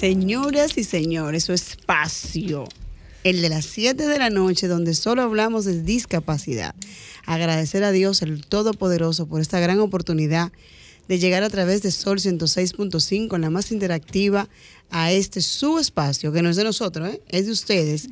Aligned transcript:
Señoras 0.00 0.78
y 0.78 0.84
señores, 0.84 1.44
su 1.44 1.52
espacio, 1.52 2.66
el 3.22 3.42
de 3.42 3.50
las 3.50 3.66
7 3.66 4.06
de 4.06 4.18
la 4.18 4.30
noche, 4.30 4.66
donde 4.66 4.94
solo 4.94 5.20
hablamos 5.20 5.66
de 5.66 5.82
discapacidad. 5.82 6.74
Agradecer 7.26 7.84
a 7.84 7.92
Dios, 7.92 8.22
el 8.22 8.46
Todopoderoso, 8.46 9.26
por 9.26 9.42
esta 9.42 9.60
gran 9.60 9.78
oportunidad 9.78 10.52
de 11.06 11.18
llegar 11.18 11.42
a 11.42 11.50
través 11.50 11.82
de 11.82 11.90
Sol 11.90 12.18
106.5, 12.18 13.38
la 13.38 13.50
más 13.50 13.72
interactiva, 13.72 14.48
a 14.88 15.12
este 15.12 15.42
su 15.42 15.78
espacio, 15.78 16.32
que 16.32 16.40
no 16.40 16.48
es 16.48 16.56
de 16.56 16.64
nosotros, 16.64 17.06
¿eh? 17.10 17.20
es 17.28 17.44
de 17.44 17.52
ustedes. 17.52 18.08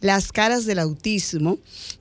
Las 0.00 0.32
caras 0.32 0.64
del 0.64 0.78
autismo. 0.78 1.58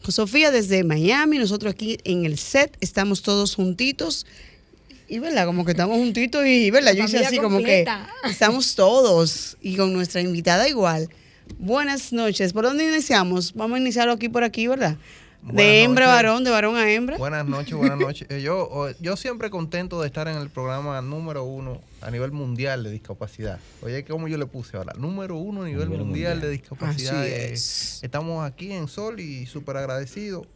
Sofía 0.07 0.51
desde 0.51 0.85
Miami, 0.85 1.37
nosotros 1.37 1.73
aquí 1.73 1.97
en 2.05 2.23
el 2.23 2.37
set, 2.37 2.77
estamos 2.79 3.23
todos 3.23 3.55
juntitos 3.55 4.25
y 5.07 5.19
verdad, 5.19 5.45
como 5.45 5.65
que 5.65 5.71
estamos 5.71 5.97
juntitos 5.97 6.45
y 6.45 6.69
verdad, 6.71 6.93
yo 6.93 7.05
hice 7.05 7.19
así 7.19 7.37
como 7.37 7.59
que 7.59 7.85
estamos 8.25 8.75
todos 8.75 9.57
y 9.61 9.75
con 9.75 9.93
nuestra 9.93 10.21
invitada 10.21 10.67
igual. 10.67 11.09
Buenas 11.59 12.11
noches. 12.11 12.51
¿Por 12.51 12.65
dónde 12.65 12.85
iniciamos? 12.85 13.53
Vamos 13.53 13.77
a 13.77 13.81
iniciarlo 13.81 14.13
aquí 14.13 14.27
por 14.27 14.43
aquí, 14.43 14.67
¿verdad? 14.67 14.97
de 15.41 15.83
hembra 15.83 16.11
a 16.11 16.15
varón, 16.15 16.43
de 16.43 16.51
varón 16.51 16.75
a 16.75 16.91
hembra. 16.91 17.17
Buenas 17.17 17.45
noches, 17.45 17.73
buenas 17.73 17.97
noches. 17.99 18.27
Eh, 18.29 18.41
yo, 18.41 18.89
yo 18.99 19.15
siempre 19.15 19.49
contento 19.49 20.01
de 20.01 20.07
estar 20.07 20.27
en 20.27 20.37
el 20.37 20.49
programa 20.49 21.01
número 21.01 21.43
uno 21.43 21.81
a 22.01 22.11
nivel 22.11 22.31
mundial 22.31 22.83
de 22.83 22.91
discapacidad. 22.91 23.59
Oye, 23.81 24.03
¿cómo 24.03 24.27
yo 24.27 24.37
le 24.37 24.45
puse 24.45 24.77
ahora? 24.77 24.93
Número 24.97 25.37
uno 25.37 25.63
a 25.63 25.65
nivel, 25.65 25.89
mundial, 25.89 26.41
de 26.41 26.49
discapacidad. 26.49 27.25
Eh, 27.25 27.53
estamos 27.53 28.45
aquí 28.45 28.73
en 28.73 28.87
Sol 28.87 29.19
y 29.19 29.45
súper 29.45 29.77
agradecidos 29.77 30.47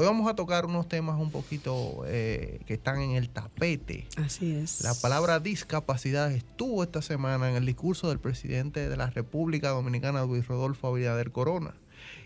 Hoy 0.00 0.06
vamos 0.06 0.30
a 0.30 0.36
tocar 0.36 0.64
unos 0.64 0.86
temas 0.86 1.20
un 1.20 1.32
poquito 1.32 2.04
eh, 2.06 2.60
que 2.66 2.74
están 2.74 3.00
en 3.00 3.16
el 3.16 3.30
tapete. 3.30 4.06
Así 4.16 4.54
es. 4.54 4.82
La 4.82 4.94
palabra 4.94 5.40
discapacidad 5.40 6.30
estuvo 6.30 6.84
esta 6.84 7.02
semana 7.02 7.50
en 7.50 7.56
el 7.56 7.66
discurso 7.66 8.08
del 8.08 8.20
presidente 8.20 8.88
de 8.88 8.96
la 8.96 9.10
República 9.10 9.70
Dominicana, 9.70 10.24
Luis 10.24 10.46
Rodolfo 10.46 10.86
Abinader 10.86 11.32
Corona. 11.32 11.74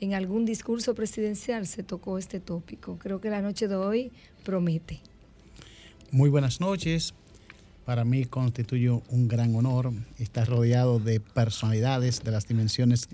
en 0.02 0.14
algún 0.14 0.46
discurso 0.46 0.94
presidencial 0.94 1.66
se 1.66 1.82
tocó 1.82 2.18
este 2.18 2.42
tópico. 2.42 3.00
Creo 3.00 3.22
que 3.22 3.30
la 3.30 3.42
noche 3.42 3.70
de 3.70 3.76
hoy 3.76 4.12
promete. 4.44 5.00
Muy 6.12 6.30
buenas 6.30 6.60
noches. 6.60 7.14
Para 7.86 8.04
mí 8.04 8.26
constituye 8.26 8.90
un 8.90 9.30
gran 9.30 9.56
honor 9.56 9.94
estar 10.20 10.46
rodeado 10.46 11.00
de 11.00 11.22
personalidades 11.22 12.22
de 12.22 12.32
las 12.32 12.50
dimensiones 12.50 13.08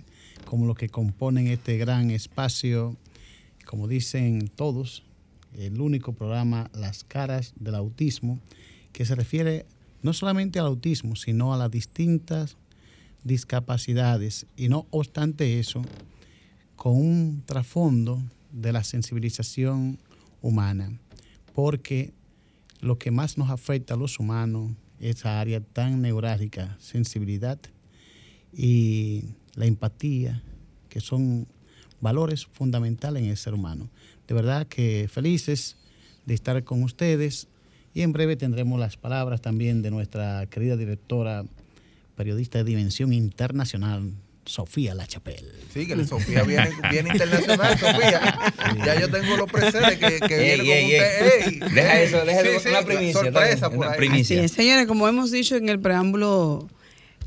como 0.46 0.66
lo 0.66 0.74
que 0.74 0.90
componen 0.90 1.46
este 1.46 1.78
gran 1.78 2.10
espacio, 2.10 2.98
como 3.68 3.88
dicen 3.88 4.48
todos, 4.48 5.04
el 5.56 5.80
único 5.80 6.14
programa 6.14 6.72
Las 6.74 7.04
caras 7.04 7.54
del 7.56 7.76
autismo, 7.76 8.40
que 8.94 9.06
se 9.06 9.16
refiere 9.16 9.66
no 10.02 10.14
solamente 10.14 10.60
al 10.60 10.68
autismo, 10.68 11.16
sino 11.16 11.54
a 11.54 11.58
las 11.58 11.72
distintas 11.72 12.58
discapacidades 13.24 14.46
y 14.56 14.70
no 14.70 14.86
obstante 14.92 15.60
eso, 15.60 15.82
con 16.76 16.96
un 16.98 17.44
trasfondo 17.46 18.22
de 18.52 18.72
la 18.72 18.84
sensibilización 18.84 19.98
humana, 20.42 21.00
porque 21.54 22.14
lo 22.82 22.98
que 22.98 23.12
más 23.12 23.38
nos 23.38 23.50
afecta 23.50 23.94
a 23.94 23.98
los 23.98 24.20
humanos 24.20 24.72
es 25.00 25.18
esa 25.18 25.40
área 25.40 25.62
tan 25.62 26.02
neurálgica, 26.02 26.78
sensibilidad 26.80 27.60
y 28.52 29.24
la 29.56 29.66
empatía, 29.66 30.44
que 30.90 31.00
son 31.00 31.48
valores 32.02 32.46
fundamentales 32.46 33.24
en 33.24 33.30
el 33.30 33.38
ser 33.38 33.54
humano. 33.54 33.90
De 34.28 34.36
verdad 34.36 34.68
que 34.68 35.08
felices 35.10 35.78
de 36.26 36.34
estar 36.34 36.62
con 36.64 36.84
ustedes 36.84 37.48
y 37.94 38.02
en 38.02 38.14
breve 38.14 38.36
tendremos 38.36 38.80
las 38.80 38.98
palabras 38.98 39.42
también 39.42 39.82
de 39.82 39.92
nuestra 39.92 40.46
querida 40.48 40.76
directora, 40.76 41.46
periodista 42.16 42.60
de 42.60 42.64
dimensión 42.64 43.14
internacional, 43.14 44.14
Sofía 44.46 44.94
La 44.94 45.08
Chapelle. 45.08 45.52
Sí, 45.74 45.88
que 45.88 46.06
Sofía 46.06 46.44
viene, 46.44 46.70
viene 46.92 47.10
internacional, 47.12 47.78
Sofía. 47.80 48.52
Ya 48.86 49.00
yo 49.00 49.10
tengo 49.10 49.38
los 49.38 49.50
presentes 49.50 49.98
que, 49.98 50.20
que 50.20 50.38
viene 50.38 51.50
con 51.50 51.60
usted. 51.60 51.74
deja 51.74 52.02
eso, 52.02 52.26
deja 52.26 52.42
eso, 52.42 52.70
una 52.70 52.82
primicia. 52.82 53.22
Sorpresa 53.22 53.70
por 53.70 53.88
ahí. 53.88 53.98
Primicia. 53.98 54.48
señores, 54.48 54.88
como 54.88 55.08
hemos 55.08 55.32
dicho 55.32 55.56
en 55.56 55.70
el 55.70 55.80
preámbulo, 55.80 56.68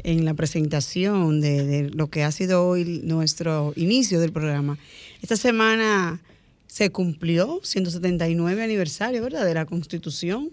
en 0.03 0.25
la 0.25 0.35
presentación 0.35 1.41
de, 1.41 1.65
de 1.65 1.91
lo 1.91 2.09
que 2.09 2.23
ha 2.23 2.33
sido 2.33 2.67
hoy 2.67 3.01
nuestro 3.03 3.73
inicio 3.77 4.21
del 4.21 4.33
programa, 4.33 4.79
esta 5.23 5.37
semana 5.37 6.21
se 6.67 6.91
cumplió 6.91 7.61
179 7.63 8.63
aniversario, 8.63 9.23
¿verdad? 9.23 9.45
De 9.45 9.55
la 9.55 9.67
Constitución 9.67 10.51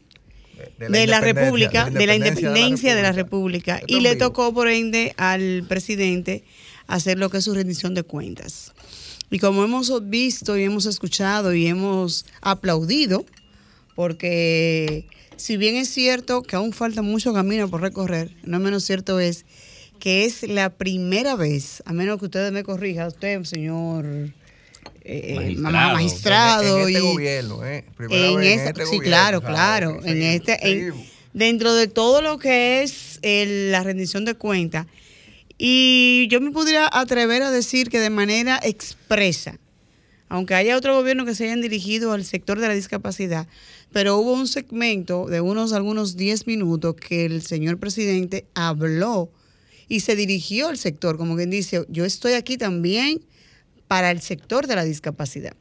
de 0.77 1.07
la, 1.07 1.19
República, 1.19 1.89
de 1.89 2.05
la 2.05 2.15
independencia 2.15 2.95
de 2.95 3.01
la 3.01 3.11
República. 3.11 3.81
y 3.87 4.01
le 4.01 4.15
tocó, 4.15 4.53
por 4.53 4.67
ende, 4.67 5.13
al 5.17 5.65
presidente 5.67 6.43
hacer 6.87 7.17
lo 7.17 7.29
que 7.29 7.37
es 7.37 7.43
su 7.45 7.53
rendición 7.53 7.93
de 7.93 8.03
cuentas. 8.03 8.73
Y 9.29 9.39
como 9.39 9.63
hemos 9.63 10.09
visto 10.09 10.57
y 10.57 10.63
hemos 10.63 10.85
escuchado 10.85 11.53
y 11.53 11.65
hemos 11.65 12.25
aplaudido, 12.41 13.25
porque 13.95 15.07
si 15.37 15.57
bien 15.57 15.75
es 15.75 15.89
cierto 15.89 16.43
que 16.43 16.55
aún 16.55 16.71
falta 16.71 17.01
mucho 17.01 17.33
camino 17.33 17.69
por 17.69 17.81
recorrer, 17.81 18.35
no 18.43 18.59
menos 18.59 18.83
cierto 18.83 19.19
es 19.19 19.45
que 19.99 20.25
es 20.25 20.43
la 20.47 20.69
primera 20.69 21.35
vez, 21.35 21.81
a 21.85 21.93
menos 21.93 22.19
que 22.19 22.25
ustedes 22.25 22.51
me 22.51 22.63
corrijan, 22.63 23.07
usted, 23.07 23.43
señor 23.43 24.33
eh, 25.05 25.33
Magistrado. 25.35 25.61
mamá 25.61 25.93
magistrado. 25.93 26.79
En, 26.87 26.87
este 26.95 26.99
y- 27.03 27.11
gobierno, 27.13 27.65
¿eh? 27.65 27.85
Primera 27.97 28.27
en 28.27 28.35
vez 28.37 28.45
en 28.53 28.59
esa- 28.59 28.69
este 28.69 28.85
sí, 28.85 28.95
gobierno, 28.97 29.09
claro, 29.09 29.41
claro. 29.41 29.99
En 30.05 30.21
este, 30.21 30.57
en- 30.71 30.93
dentro 31.33 31.73
de 31.73 31.87
todo 31.87 32.21
lo 32.21 32.37
que 32.39 32.83
es 32.83 33.19
el- 33.21 33.71
la 33.71 33.83
rendición 33.83 34.25
de 34.25 34.35
cuentas. 34.35 34.85
Y 35.57 36.27
yo 36.29 36.41
me 36.41 36.51
pudiera 36.51 36.89
atrever 36.91 37.43
a 37.43 37.51
decir 37.51 37.89
que 37.89 37.99
de 37.99 38.09
manera 38.09 38.59
expresa, 38.63 39.59
aunque 40.29 40.55
haya 40.55 40.75
otro 40.77 40.95
gobierno 40.95 41.25
que 41.25 41.35
se 41.35 41.45
hayan 41.45 41.61
dirigido 41.61 42.11
al 42.11 42.25
sector 42.25 42.59
de 42.59 42.67
la 42.67 42.73
discapacidad, 42.73 43.47
pero 43.91 44.17
hubo 44.17 44.33
un 44.33 44.47
segmento 44.47 45.27
de 45.27 45.41
unos 45.41 45.71
algunos 45.73 46.17
10 46.17 46.47
minutos 46.47 46.95
que 46.95 47.25
el 47.25 47.43
señor 47.43 47.77
presidente 47.77 48.45
habló 48.55 49.29
y 49.87 49.99
se 49.99 50.15
dirigió 50.15 50.69
al 50.69 50.77
sector, 50.77 51.17
como 51.17 51.35
quien 51.35 51.51
dice, 51.51 51.85
yo 51.87 52.03
estoy 52.03 52.33
aquí 52.33 52.57
también 52.57 53.21
para 53.87 54.11
el 54.11 54.21
sector 54.21 54.67
de 54.67 54.75
la 54.75 54.83
discapacidad. 54.83 55.55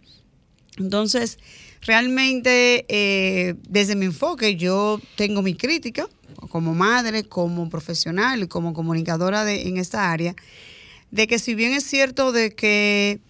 Entonces, 0.78 1.38
realmente, 1.82 2.86
eh, 2.88 3.54
desde 3.68 3.94
mi 3.94 4.06
enfoque, 4.06 4.56
yo 4.56 5.00
tengo 5.16 5.42
mi 5.42 5.54
crítica 5.54 6.08
como 6.48 6.74
madre, 6.74 7.24
como 7.24 7.68
profesional 7.68 8.48
como 8.48 8.72
comunicadora 8.72 9.44
de, 9.44 9.68
en 9.68 9.76
esta 9.76 10.10
área, 10.10 10.34
de 11.10 11.26
que 11.26 11.38
si 11.38 11.54
bien 11.54 11.72
es 11.72 11.84
cierto 11.84 12.32
de 12.32 12.54
que 12.54 13.20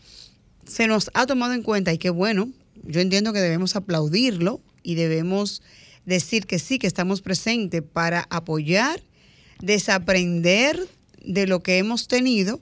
se 0.66 0.86
nos 0.86 1.10
ha 1.14 1.26
tomado 1.26 1.52
en 1.52 1.62
cuenta 1.62 1.92
y 1.92 1.98
que 1.98 2.10
bueno, 2.10 2.48
yo 2.84 3.00
entiendo 3.00 3.32
que 3.32 3.40
debemos 3.40 3.76
aplaudirlo 3.76 4.60
y 4.82 4.94
debemos 4.94 5.62
decir 6.06 6.46
que 6.46 6.58
sí, 6.58 6.78
que 6.78 6.86
estamos 6.86 7.20
presentes 7.22 7.82
para 7.82 8.26
apoyar, 8.30 9.02
desaprender 9.60 10.88
de 11.24 11.46
lo 11.46 11.62
que 11.62 11.78
hemos 11.78 12.08
tenido 12.08 12.60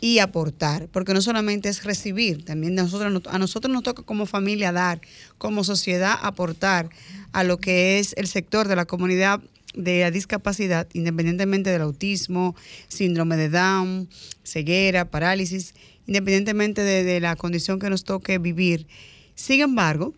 y 0.00 0.20
aportar, 0.20 0.88
porque 0.92 1.12
no 1.14 1.20
solamente 1.20 1.68
es 1.68 1.84
recibir, 1.84 2.44
también 2.44 2.74
nosotros, 2.74 3.12
nos- 3.12 3.26
a 3.26 3.38
nosotros 3.38 3.72
nos 3.72 3.82
toca 3.82 4.02
como 4.02 4.26
familia 4.26 4.70
dar, 4.72 5.00
como 5.38 5.64
sociedad 5.64 6.16
aportar 6.22 6.88
a 7.32 7.42
lo 7.44 7.58
que 7.58 7.98
es 7.98 8.14
el 8.16 8.26
sector 8.28 8.68
de 8.68 8.76
la 8.76 8.84
comunidad 8.84 9.40
de 9.74 10.00
la 10.00 10.10
discapacidad, 10.10 10.88
independientemente 10.92 11.70
del 11.70 11.82
autismo, 11.82 12.56
síndrome 12.88 13.36
de 13.36 13.48
Down, 13.48 14.08
ceguera, 14.42 15.10
parálisis, 15.10 15.74
independientemente 16.06 16.82
de, 16.82 17.04
de 17.04 17.20
la 17.20 17.36
condición 17.36 17.78
que 17.78 17.90
nos 17.90 18.04
toque 18.04 18.38
vivir. 18.38 18.86
Sin 19.34 19.60
embargo, 19.60 20.14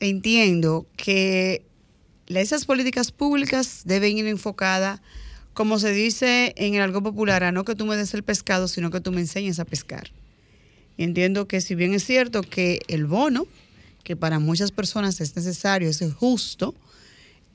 entiendo 0.00 0.86
que 0.96 1.64
esas 2.28 2.64
políticas 2.64 3.10
públicas 3.12 3.82
deben 3.84 4.16
ir 4.16 4.26
enfocadas, 4.26 5.00
como 5.54 5.78
se 5.78 5.92
dice 5.92 6.52
en 6.56 6.74
el 6.74 6.82
algo 6.82 7.02
popular, 7.02 7.44
a 7.44 7.52
no 7.52 7.64
que 7.64 7.74
tú 7.74 7.86
me 7.86 7.96
des 7.96 8.12
el 8.12 8.24
pescado, 8.24 8.68
sino 8.68 8.90
que 8.90 9.00
tú 9.00 9.12
me 9.12 9.20
enseñes 9.20 9.60
a 9.60 9.64
pescar. 9.64 10.10
Y 10.96 11.04
entiendo 11.04 11.48
que 11.48 11.60
si 11.60 11.74
bien 11.74 11.94
es 11.94 12.04
cierto 12.04 12.42
que 12.42 12.80
el 12.88 13.06
bono, 13.06 13.46
que 14.02 14.16
para 14.16 14.38
muchas 14.38 14.72
personas 14.72 15.20
es 15.20 15.34
necesario, 15.34 15.88
es 15.88 16.02
justo, 16.14 16.74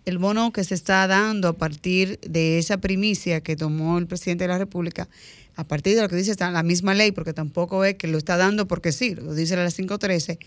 el 0.05 0.17
bono 0.17 0.51
que 0.51 0.63
se 0.63 0.75
está 0.75 1.05
dando 1.07 1.49
a 1.49 1.53
partir 1.53 2.19
de 2.21 2.57
esa 2.57 2.77
primicia 2.77 3.41
que 3.41 3.55
tomó 3.55 3.97
el 3.97 4.07
presidente 4.07 4.45
de 4.45 4.47
la 4.47 4.57
República, 4.57 5.07
a 5.55 5.65
partir 5.65 5.95
de 5.95 6.01
lo 6.01 6.09
que 6.09 6.15
dice 6.15 6.31
está 6.31 6.49
la 6.51 6.63
misma 6.63 6.93
ley, 6.93 7.11
porque 7.11 7.33
tampoco 7.33 7.83
es 7.83 7.95
que 7.95 8.07
lo 8.07 8.17
está 8.17 8.37
dando 8.37 8.67
porque 8.67 8.93
sí, 8.93 9.13
lo 9.13 9.35
dice 9.35 9.57
la 9.57 9.69
513, 9.69 10.39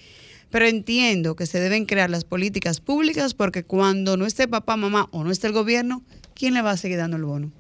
pero 0.51 0.67
entiendo 0.67 1.37
que 1.37 1.47
se 1.47 1.61
deben 1.61 1.85
crear 1.85 2.09
las 2.09 2.25
políticas 2.25 2.81
públicas 2.81 3.35
porque 3.35 3.63
cuando 3.63 4.17
no 4.17 4.27
esté 4.27 4.49
papá, 4.49 4.77
mamá 4.77 5.09
o 5.13 5.23
no 5.23 5.31
esté 5.31 5.49
el 5.49 5.53
gobierno, 5.53 6.03
¿quién 6.35 6.55
le 6.55 6.63
va 6.63 6.73
a 6.73 6.77
seguir 6.77 6.99
dando 6.99 7.17
el 7.17 7.25
bono? 7.25 7.51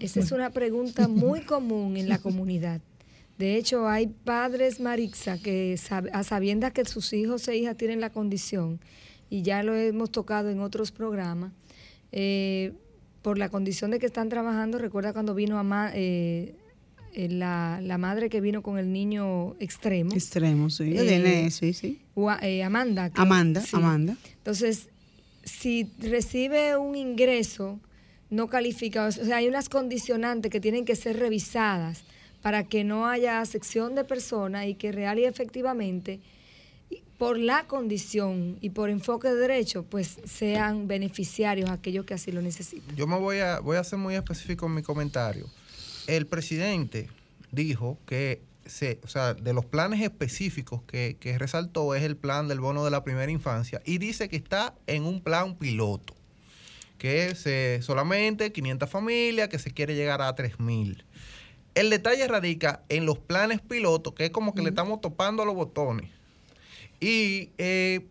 Esa 0.00 0.20
es 0.20 0.32
una 0.32 0.50
pregunta 0.50 1.08
muy 1.08 1.40
común 1.42 1.96
en 1.96 2.08
la 2.08 2.18
comunidad. 2.18 2.80
De 3.38 3.56
hecho, 3.56 3.86
hay 3.88 4.06
padres 4.06 4.80
Marixa 4.80 5.38
que 5.38 5.78
a 6.12 6.22
sabiendas 6.24 6.72
que 6.72 6.84
sus 6.86 7.12
hijos 7.12 7.46
e 7.48 7.56
hijas 7.56 7.76
tienen 7.76 8.00
la 8.00 8.10
condición, 8.10 8.80
y 9.28 9.42
ya 9.42 9.62
lo 9.62 9.74
hemos 9.74 10.10
tocado 10.10 10.50
en 10.50 10.60
otros 10.60 10.90
programas, 10.92 11.52
eh, 12.12 12.72
por 13.22 13.38
la 13.38 13.48
condición 13.48 13.90
de 13.90 13.98
que 13.98 14.06
están 14.06 14.28
trabajando, 14.28 14.78
recuerda 14.78 15.12
cuando 15.12 15.34
vino 15.34 15.58
a 15.58 15.62
ma- 15.64 15.90
eh, 15.94 16.54
eh, 17.12 17.28
la, 17.28 17.80
la 17.82 17.98
madre 17.98 18.28
que 18.30 18.40
vino 18.40 18.62
con 18.62 18.78
el 18.78 18.92
niño 18.92 19.54
extremo, 19.58 20.14
Extremo, 20.14 20.70
sí. 20.70 20.94
Eh, 20.96 21.50
sí, 21.50 21.72
sí. 21.72 22.00
Amanda. 22.62 23.10
Amanda, 23.14 23.60
sí. 23.60 23.76
Amanda. 23.76 24.16
Entonces, 24.38 24.88
si 25.46 25.90
recibe 25.98 26.76
un 26.76 26.96
ingreso 26.96 27.80
no 28.28 28.48
calificado, 28.48 29.08
o 29.08 29.12
sea, 29.12 29.36
hay 29.36 29.48
unas 29.48 29.68
condicionantes 29.68 30.50
que 30.50 30.60
tienen 30.60 30.84
que 30.84 30.96
ser 30.96 31.18
revisadas 31.18 32.02
para 32.42 32.64
que 32.64 32.84
no 32.84 33.06
haya 33.06 33.44
sección 33.46 33.94
de 33.94 34.04
personas 34.04 34.66
y 34.66 34.74
que 34.74 34.92
real 34.92 35.18
y 35.18 35.24
efectivamente, 35.24 36.20
por 37.16 37.38
la 37.38 37.66
condición 37.66 38.58
y 38.60 38.70
por 38.70 38.90
enfoque 38.90 39.28
de 39.28 39.36
derecho, 39.36 39.84
pues 39.84 40.18
sean 40.24 40.86
beneficiarios 40.88 41.70
aquellos 41.70 42.04
que 42.04 42.14
así 42.14 42.32
lo 42.32 42.42
necesitan. 42.42 42.94
Yo 42.94 43.06
me 43.06 43.18
voy 43.18 43.38
a, 43.38 43.60
voy 43.60 43.76
a 43.76 43.84
ser 43.84 43.98
muy 43.98 44.16
específico 44.16 44.66
en 44.66 44.74
mi 44.74 44.82
comentario. 44.82 45.46
El 46.06 46.26
presidente 46.26 47.08
dijo 47.52 47.98
que 48.06 48.42
se, 48.68 49.00
o 49.04 49.08
sea, 49.08 49.34
de 49.34 49.52
los 49.52 49.64
planes 49.64 50.00
específicos 50.02 50.82
que, 50.82 51.16
que 51.18 51.38
resaltó 51.38 51.94
es 51.94 52.02
el 52.02 52.16
plan 52.16 52.48
del 52.48 52.60
bono 52.60 52.84
de 52.84 52.90
la 52.90 53.04
primera 53.04 53.30
infancia 53.30 53.80
y 53.84 53.98
dice 53.98 54.28
que 54.28 54.36
está 54.36 54.74
en 54.86 55.04
un 55.04 55.20
plan 55.20 55.56
piloto, 55.56 56.14
que 56.98 57.26
es 57.26 57.46
eh, 57.46 57.80
solamente 57.82 58.52
500 58.52 58.88
familias, 58.88 59.48
que 59.48 59.58
se 59.58 59.70
quiere 59.70 59.94
llegar 59.94 60.22
a 60.22 60.34
3000. 60.34 61.04
El 61.74 61.90
detalle 61.90 62.26
radica 62.26 62.82
en 62.88 63.04
los 63.04 63.18
planes 63.18 63.60
pilotos, 63.60 64.14
que 64.14 64.26
es 64.26 64.30
como 64.30 64.54
que 64.54 64.62
le 64.62 64.70
estamos 64.70 65.00
topando 65.00 65.42
a 65.42 65.46
los 65.46 65.54
botones. 65.54 66.10
Y 67.00 67.50
eh, 67.58 68.06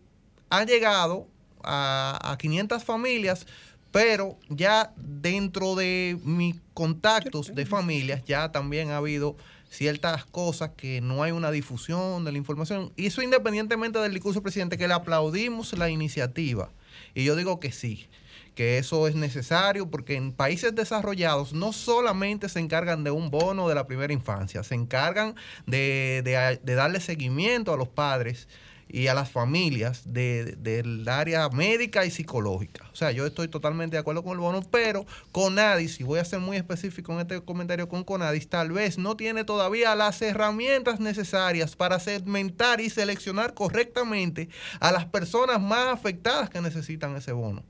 ha 0.50 0.64
llegado 0.64 1.26
a, 1.64 2.18
a 2.22 2.38
500 2.38 2.84
familias, 2.84 3.46
pero 3.90 4.38
ya 4.48 4.92
dentro 4.96 5.74
de 5.74 6.16
mis 6.22 6.56
contactos 6.74 7.54
de 7.54 7.66
familias 7.66 8.22
ya 8.24 8.52
también 8.52 8.90
ha 8.90 8.98
habido 8.98 9.36
ciertas 9.76 10.24
cosas 10.24 10.70
que 10.76 11.00
no 11.00 11.22
hay 11.22 11.32
una 11.32 11.50
difusión 11.50 12.24
de 12.24 12.32
la 12.32 12.38
información. 12.38 12.92
Y 12.96 13.06
eso 13.06 13.22
independientemente 13.22 13.98
del 13.98 14.14
discurso 14.14 14.42
presidente, 14.42 14.78
que 14.78 14.88
le 14.88 14.94
aplaudimos 14.94 15.72
la 15.74 15.90
iniciativa. 15.90 16.70
Y 17.14 17.24
yo 17.24 17.36
digo 17.36 17.60
que 17.60 17.72
sí, 17.72 18.08
que 18.54 18.78
eso 18.78 19.06
es 19.06 19.14
necesario 19.14 19.90
porque 19.90 20.16
en 20.16 20.32
países 20.32 20.74
desarrollados 20.74 21.52
no 21.52 21.74
solamente 21.74 22.48
se 22.48 22.58
encargan 22.58 23.04
de 23.04 23.10
un 23.10 23.30
bono 23.30 23.68
de 23.68 23.74
la 23.74 23.86
primera 23.86 24.14
infancia, 24.14 24.62
se 24.62 24.74
encargan 24.74 25.34
de- 25.66 26.58
de 26.62 26.74
darle 26.74 27.00
seguimiento 27.00 27.74
a 27.74 27.76
los 27.76 27.88
padres 27.88 28.48
y 28.88 29.08
a 29.08 29.14
las 29.14 29.30
familias 29.30 30.02
de- 30.12 30.56
del 30.56 31.08
área 31.08 31.48
médica 31.48 32.06
y 32.06 32.10
psicológica. 32.10 32.88
O 32.92 32.96
sea, 32.96 33.10
yo 33.10 33.26
estoy 33.26 33.48
totalmente 33.48 33.96
de 33.96 34.00
acuerdo 34.00 34.22
con 34.22 34.32
el 34.32 34.38
bono, 34.38 34.62
pero 34.70 35.04
Conadis, 35.32 36.00
y 36.00 36.04
voy 36.04 36.18
a 36.20 36.24
ser 36.24 36.38
muy 36.38 36.56
específico 36.56 37.12
en 37.12 37.20
este 37.20 37.40
comentario 37.42 37.88
con 37.88 38.04
Conadis, 38.04 38.48
tal 38.48 38.70
vez 38.72 38.96
no 38.96 39.16
tiene 39.16 39.44
todavía 39.44 39.94
las 39.94 40.22
herramientas 40.22 41.00
necesarias 41.00 41.76
para 41.76 41.98
segmentar 42.00 42.80
y 42.80 42.88
seleccionar 42.88 43.54
correctamente 43.54 44.48
a 44.80 44.92
las 44.92 45.04
personas 45.04 45.60
más 45.60 45.88
afectadas 45.88 46.48
que 46.48 46.60
necesitan 46.60 47.16
ese 47.16 47.32
bono. 47.32 47.64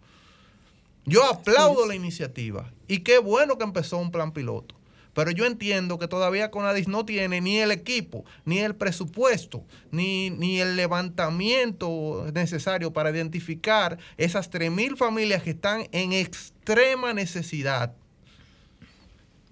Yo 1.06 1.24
aplaudo 1.24 1.86
la 1.86 1.94
iniciativa 1.94 2.70
y 2.88 2.98
qué 3.00 3.18
bueno 3.18 3.58
que 3.58 3.64
empezó 3.64 3.96
un 3.98 4.10
plan 4.10 4.32
piloto. 4.32 4.75
Pero 5.16 5.30
yo 5.30 5.46
entiendo 5.46 5.98
que 5.98 6.08
todavía 6.08 6.50
Conadis 6.50 6.88
no 6.88 7.06
tiene 7.06 7.40
ni 7.40 7.56
el 7.56 7.70
equipo, 7.70 8.26
ni 8.44 8.58
el 8.58 8.74
presupuesto, 8.74 9.64
ni, 9.90 10.28
ni 10.28 10.60
el 10.60 10.76
levantamiento 10.76 12.26
necesario 12.34 12.92
para 12.92 13.08
identificar 13.08 13.96
esas 14.18 14.50
3.000 14.50 14.98
familias 14.98 15.42
que 15.42 15.50
están 15.50 15.88
en 15.92 16.12
extrema 16.12 17.14
necesidad. 17.14 17.94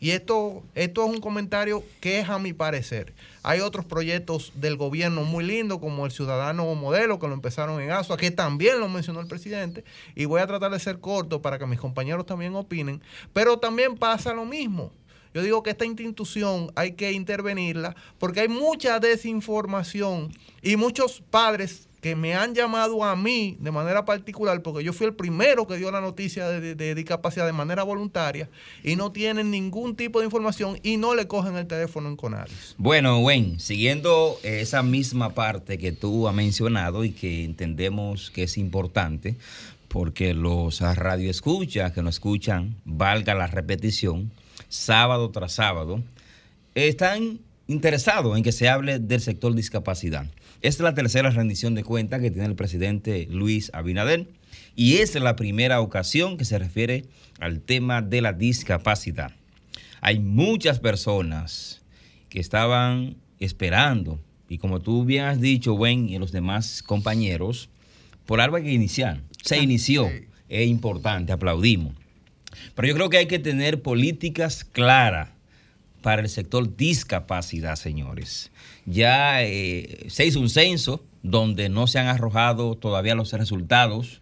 Y 0.00 0.11
esto, 0.11 0.62
esto 0.75 1.06
es 1.06 1.11
un 1.11 1.23
comentario 1.23 1.83
que 2.00 2.21
es 2.21 2.28
a 2.28 2.38
mi 2.38 2.52
parecer. 2.52 3.14
Hay 3.42 3.61
otros 3.61 3.87
proyectos 3.87 4.52
del 4.56 4.76
gobierno 4.76 5.25
muy 5.25 5.44
lindos, 5.44 5.78
como 5.78 6.04
el 6.04 6.12
Ciudadano 6.12 6.75
Modelo, 6.75 7.18
que 7.18 7.26
lo 7.26 7.33
empezaron 7.33 7.80
en 7.80 7.90
ASUA, 7.90 8.18
que 8.18 8.30
también 8.30 8.80
lo 8.80 8.90
mencionó 8.90 9.21
el 9.21 9.28
presidente. 9.28 9.83
Y 10.14 10.26
voy 10.26 10.42
a 10.42 10.47
tratar 10.47 10.73
de 10.73 10.78
ser 10.78 11.00
corto 11.00 11.40
para 11.40 11.59
que 11.59 11.64
mis 11.64 11.80
compañeros 11.80 12.26
también 12.26 12.54
opinen. 12.54 13.00
Pero 13.33 13.59
también 13.59 13.97
pasa 13.97 14.35
lo 14.35 14.44
mismo. 14.44 14.92
Yo 15.35 15.43
digo 15.43 15.62
que 15.64 15.71
esta 15.71 15.85
institución 15.85 16.71
hay 16.76 16.93
que 16.93 17.11
intervenirla 17.12 17.97
porque 18.19 18.41
hay 18.41 18.49
mucha 18.49 19.00
desinformación 19.00 20.33
y 20.62 20.76
muchos 20.76 21.23
padres 21.29 21.88
que 22.00 22.14
me 22.14 22.35
han 22.35 22.55
llamado 22.55 23.03
a 23.03 23.17
mí 23.17 23.57
de 23.61 23.71
manera 23.71 24.05
particular, 24.05 24.61
porque 24.61 24.85
yo 24.85 24.93
fui 24.93 25.07
el 25.07 25.14
primero 25.14 25.67
que 25.67 25.79
dio 25.79 25.91
la 25.91 26.03
noticia 26.03 26.47
de, 26.49 26.75
de- 26.75 26.95
discapacidad 26.95 27.47
de 27.47 27.53
manera 27.55 27.83
voluntaria, 27.83 28.50
y 28.83 28.95
no 28.95 29.11
tienen 29.11 29.50
ningún 29.50 29.97
tipo 29.97 30.19
de 30.19 30.26
información 30.26 30.79
y 30.83 30.99
no 30.99 31.14
le 31.14 31.26
cogen 31.26 31.57
el 31.57 31.67
teléfono 31.67 32.11
en 32.11 32.17
Conadis. 32.17 32.75
Bueno, 32.76 33.21
Wayne, 33.21 33.59
siguiendo 33.59 34.38
esa 34.43 34.83
misma 34.83 35.31
parte 35.31 35.79
que 35.79 35.93
tú 35.93 36.29
has 36.29 36.35
mencionado 36.35 37.05
y 37.05 37.11
que 37.12 37.43
entendemos 37.43 38.31
que 38.31 38.43
es 38.43 38.59
importante, 38.59 39.37
porque 39.88 40.35
los 40.35 40.81
radioescuchas 40.83 41.93
que 41.93 42.03
nos 42.03 42.17
escuchan, 42.17 42.76
valga 42.85 43.35
la 43.35 43.47
repetición, 43.47 44.31
sábado 44.75 45.31
tras 45.31 45.52
sábado, 45.52 46.02
están 46.75 47.40
interesado 47.66 48.37
en 48.37 48.43
que 48.43 48.52
se 48.52 48.69
hable 48.69 48.99
del 48.99 49.21
sector 49.21 49.54
discapacidad. 49.54 50.26
Esta 50.61 50.83
es 50.83 50.85
la 50.85 50.95
tercera 50.95 51.31
rendición 51.31 51.75
de 51.75 51.85
cuentas 51.85 52.21
que 52.21 52.31
tiene 52.31 52.49
el 52.49 52.57
presidente 52.57 53.26
Luis 53.31 53.71
Abinader 53.73 54.26
y 54.75 54.97
es 54.97 55.14
la 55.14 55.37
primera 55.37 55.81
ocasión 55.81 56.37
que 56.37 56.45
se 56.45 56.59
refiere 56.59 57.04
al 57.38 57.61
tema 57.61 58.02
de 58.02 58.21
la 58.21 58.33
discapacidad. 58.33 59.33
Hay 60.00 60.19
muchas 60.19 60.81
personas 60.81 61.83
que 62.28 62.40
estaban 62.40 63.16
esperando 63.38 64.19
y 64.49 64.59
como 64.59 64.81
tú 64.81 65.04
bien 65.04 65.25
has 65.25 65.40
dicho, 65.40 65.75
Gwen 65.75 66.09
y 66.09 66.19
los 66.19 66.33
demás 66.33 66.83
compañeros, 66.83 67.71
por 68.26 68.40
algo 68.40 68.57
hay 68.57 68.64
que 68.64 68.73
iniciar. 68.73 69.21
Se 69.43 69.59
inició, 69.59 70.11
es 70.49 70.66
importante, 70.69 71.33
aplaudimos. 71.33 71.95
Pero 72.75 72.89
yo 72.89 72.95
creo 72.95 73.11
que 73.11 73.19
hay 73.19 73.27
que 73.27 73.39
tener 73.39 73.83
políticas 73.83 74.65
claras 74.65 75.31
para 76.03 76.23
el 76.23 76.29
sector 76.29 76.77
discapacidad, 76.77 77.77
señores. 77.77 78.51
Ya 78.85 79.43
eh, 79.43 80.07
se 80.09 80.27
hizo 80.27 80.39
un 80.41 80.51
censo 80.51 81.03
donde 81.23 81.71
no 81.71 81.87
se 81.87 81.99
han 81.99 82.09
arrojado 82.09 82.77
todavía 82.77 83.15
los 83.15 83.33
resultados 83.33 84.21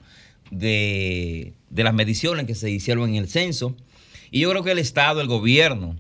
de, 0.53 1.55
de 1.71 1.85
las 1.85 1.95
mediciones 1.95 2.47
que 2.47 2.55
se 2.55 2.71
hicieron 2.71 3.11
en 3.11 3.17
el 3.17 3.29
censo. 3.29 3.75
Y 4.31 4.41
yo 4.41 4.51
creo 4.51 4.63
que 4.63 4.71
el 4.71 4.79
Estado, 4.79 5.21
el 5.21 5.27
gobierno, 5.27 5.97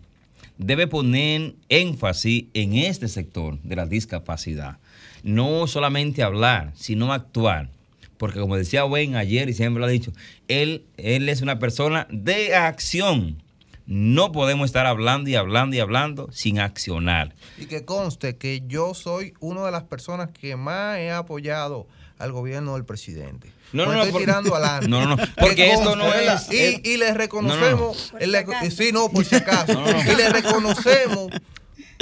debe 0.58 0.86
poner 0.86 1.54
énfasis 1.68 2.44
en 2.54 2.74
este 2.74 3.08
sector 3.08 3.60
de 3.62 3.76
la 3.76 3.86
discapacidad. 3.86 4.78
No 5.22 5.66
solamente 5.66 6.22
hablar, 6.22 6.72
sino 6.76 7.12
actuar. 7.12 7.68
Porque 8.22 8.38
como 8.38 8.56
decía 8.56 8.84
Wayne 8.84 9.18
ayer 9.18 9.48
y 9.48 9.52
siempre 9.52 9.80
lo 9.80 9.86
ha 9.86 9.88
dicho, 9.88 10.12
él, 10.46 10.84
él 10.96 11.28
es 11.28 11.42
una 11.42 11.58
persona 11.58 12.06
de 12.08 12.54
acción. 12.54 13.42
No 13.86 14.30
podemos 14.30 14.66
estar 14.66 14.86
hablando 14.86 15.28
y 15.28 15.34
hablando 15.34 15.74
y 15.74 15.80
hablando 15.80 16.28
sin 16.30 16.60
accionar. 16.60 17.34
Y 17.58 17.66
que 17.66 17.84
conste 17.84 18.36
que 18.36 18.62
yo 18.68 18.94
soy 18.94 19.34
una 19.40 19.64
de 19.66 19.72
las 19.72 19.82
personas 19.82 20.28
que 20.30 20.54
más 20.54 20.98
he 20.98 21.10
apoyado 21.10 21.88
al 22.20 22.30
gobierno 22.30 22.74
del 22.74 22.84
presidente. 22.84 23.50
No, 23.72 23.86
no, 23.86 23.92
no, 23.94 23.98
estoy 23.98 24.12
por- 24.12 24.20
tirando 24.20 24.54
adelante. 24.54 24.86
No, 24.88 25.00
no, 25.00 25.16
no, 25.16 25.16
Que 25.16 25.26
porque 25.40 25.72
esto 25.72 25.96
no 25.96 26.14
es- 26.14 26.46
Y, 26.52 26.56
es- 26.58 26.80
y 26.84 26.96
le 26.98 27.12
reconocemos. 27.14 28.10
No, 28.12 28.18
el 28.20 28.32
eco- 28.36 28.52
sí, 28.70 28.90
no, 28.92 29.08
por 29.10 29.24
si 29.24 29.34
acaso. 29.34 29.72
No, 29.74 29.84
no. 29.92 30.12
Y 30.12 30.14
le 30.14 30.28
reconocemos 30.28 31.32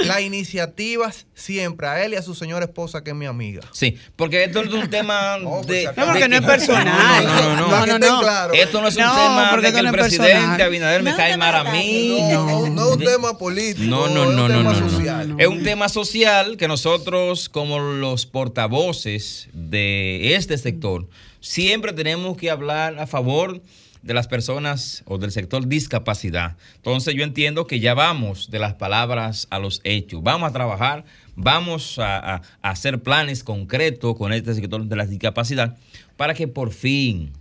las 0.05 0.21
iniciativas 0.21 1.25
siempre 1.33 1.87
a 1.87 2.03
él 2.03 2.13
y 2.13 2.15
a 2.15 2.21
su 2.21 2.35
señora 2.35 2.65
esposa, 2.65 3.03
que 3.03 3.11
es 3.11 3.15
mi 3.15 3.25
amiga. 3.25 3.61
Sí, 3.71 3.97
porque 4.15 4.43
esto 4.43 4.63
no 4.63 4.69
es 4.69 4.83
un 4.83 4.89
tema 4.89 5.37
de... 5.67 5.85
No, 5.95 6.05
porque 6.05 6.19
de 6.19 6.27
no 6.29 6.35
es 6.35 6.41
personal. 6.41 7.23
No, 7.25 7.55
no, 7.55 7.85
no, 7.85 7.85
no. 7.85 7.99
No, 7.99 8.19
claros. 8.21 8.57
Esto 8.57 8.81
no 8.81 8.87
es 8.87 8.95
un 8.95 9.03
No, 9.03 9.13
tema 9.13 9.57
de 9.61 9.73
que 9.73 9.79
el 9.79 9.91
presidente. 9.91 10.63
Abinader 10.63 11.03
me 11.03 11.11
No, 11.11 11.17
cae 11.17 11.31
no, 11.33 11.37
mal 11.39 11.55
a 11.55 11.63
no, 11.63 11.71
mí. 11.71 12.17
No, 12.31 12.67
no 12.69 12.87
es 12.87 12.93
un 12.97 13.03
tema 13.03 13.37
político. 13.37 13.83
No, 13.89 14.07
no, 14.07 14.23
es 14.23 14.29
un 14.29 14.35
no, 14.35 14.47
no, 14.47 14.57
tema 14.57 14.73
no, 14.73 14.79
no, 14.79 14.89
social. 14.89 15.29
no. 15.29 15.35
Es 15.39 15.47
un 15.47 15.63
tema 15.63 15.89
social 15.89 16.57
que 16.57 16.67
nosotros, 16.67 17.49
como 17.49 17.79
los 17.79 18.25
portavoces 18.25 19.49
de 19.53 20.35
este 20.35 20.57
sector, 20.57 21.07
siempre 21.39 21.93
tenemos 21.93 22.37
que 22.37 22.49
hablar 22.49 22.99
a 22.99 23.07
favor 23.07 23.55
de 23.55 23.61
las 24.03 24.27
personas 24.27 25.03
o 25.05 25.17
del 25.17 25.31
sector 25.31 25.67
discapacidad. 25.67 26.57
Entonces 26.77 27.13
yo 27.13 27.23
entiendo 27.23 27.67
que 27.67 27.79
ya 27.79 27.93
vamos 27.93 28.49
de 28.51 28.59
las 28.59 28.73
palabras 28.73 29.47
a 29.51 29.59
los 29.59 29.81
hechos. 29.83 30.23
Vamos 30.23 30.49
a 30.49 30.53
trabajar, 30.53 31.03
vamos 31.35 31.99
a, 31.99 32.17
a- 32.35 32.41
a 32.61 32.69
hacer 32.69 33.01
planes 33.03 33.43
concretos 33.43 34.15
con 34.17 34.33
este 34.33 34.53
sector 34.53 34.83
de 34.83 34.95
la 34.95 35.05
discapacidad 35.05 35.77
para 36.17 36.33
que 36.33 36.47
por 36.47 36.71
fin 36.71 37.31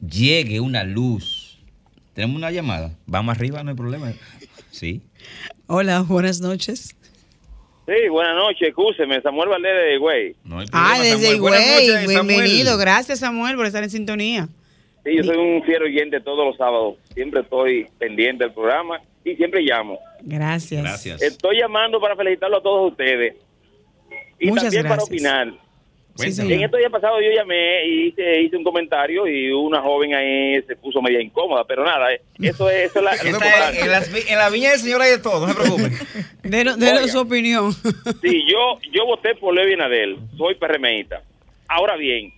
llegue 0.00 0.60
una 0.60 0.82
luz. 0.84 1.58
Tenemos 2.14 2.36
una 2.36 2.50
llamada. 2.50 2.90
Vamos 3.06 3.34
arriba, 3.36 3.62
no 3.62 3.70
hay 3.70 3.76
problema. 3.76 4.12
Sí. 4.70 5.00
Hola, 5.66 6.00
buenas 6.02 6.40
noches. 6.40 6.96
Sí, 7.86 8.08
buenas 8.10 8.36
noches, 8.36 8.68
escúcheme, 8.68 9.20
Samuel 9.22 9.48
Valdés 9.48 9.72
de 9.74 9.98
Güey. 9.98 10.36
No 10.44 10.60
hay 10.60 10.66
Ah, 10.72 10.98
desde 11.02 11.34
Higüey. 11.34 12.06
Bienvenido. 12.06 12.76
Gracias, 12.78 13.20
Samuel, 13.20 13.56
por 13.56 13.66
estar 13.66 13.82
en 13.82 13.90
sintonía. 13.90 14.48
Sí, 15.04 15.16
yo 15.16 15.24
soy 15.24 15.36
un 15.36 15.62
fiel 15.64 15.82
oyente 15.82 16.20
todos 16.20 16.46
los 16.46 16.56
sábados. 16.56 16.96
Siempre 17.14 17.40
estoy 17.40 17.86
pendiente 17.98 18.44
del 18.44 18.52
programa 18.52 19.00
y 19.24 19.34
siempre 19.34 19.60
llamo. 19.62 19.98
Gracias. 20.22 20.82
Gracias. 20.82 21.22
Estoy 21.22 21.58
llamando 21.58 22.00
para 22.00 22.14
felicitarlo 22.16 22.58
a 22.58 22.62
todos 22.62 22.92
ustedes. 22.92 23.34
Y 24.38 24.48
Muchas 24.48 24.64
también 24.64 24.82
para 24.84 24.96
gracias. 24.96 25.08
opinar. 25.08 25.52
Sí. 26.14 26.26
En 26.42 26.62
estos 26.62 26.78
días 26.78 26.92
pasados 26.92 27.20
yo 27.24 27.30
llamé 27.34 27.86
y 27.86 28.08
hice, 28.08 28.42
hice 28.42 28.54
un 28.58 28.64
comentario 28.64 29.26
y 29.26 29.50
una 29.50 29.80
joven 29.80 30.14
ahí 30.14 30.60
se 30.66 30.76
puso 30.76 31.00
media 31.00 31.22
incómoda, 31.22 31.64
pero 31.66 31.86
nada, 31.86 32.12
eh, 32.12 32.20
eso 32.38 32.68
es, 32.68 32.90
eso 32.90 32.98
es 32.98 33.04
la... 33.06 33.12
en, 34.06 34.12
vi- 34.12 34.28
en 34.28 34.36
la 34.38 34.50
viña 34.50 34.72
del 34.72 34.80
Señor 34.80 35.00
hay 35.00 35.12
de 35.12 35.18
todo, 35.18 35.46
no 35.46 35.54
se 35.54 35.58
preocupe. 35.58 35.90
Denos, 36.42 37.10
su 37.10 37.18
opinión. 37.18 37.72
Sí, 38.20 38.44
yo, 38.46 38.78
yo 38.92 39.06
voté 39.06 39.34
por 39.36 39.54
Levi 39.54 39.74
Nadel, 39.74 40.18
soy 40.36 40.54
PRMista. 40.56 41.22
Ahora 41.66 41.96
bien, 41.96 42.30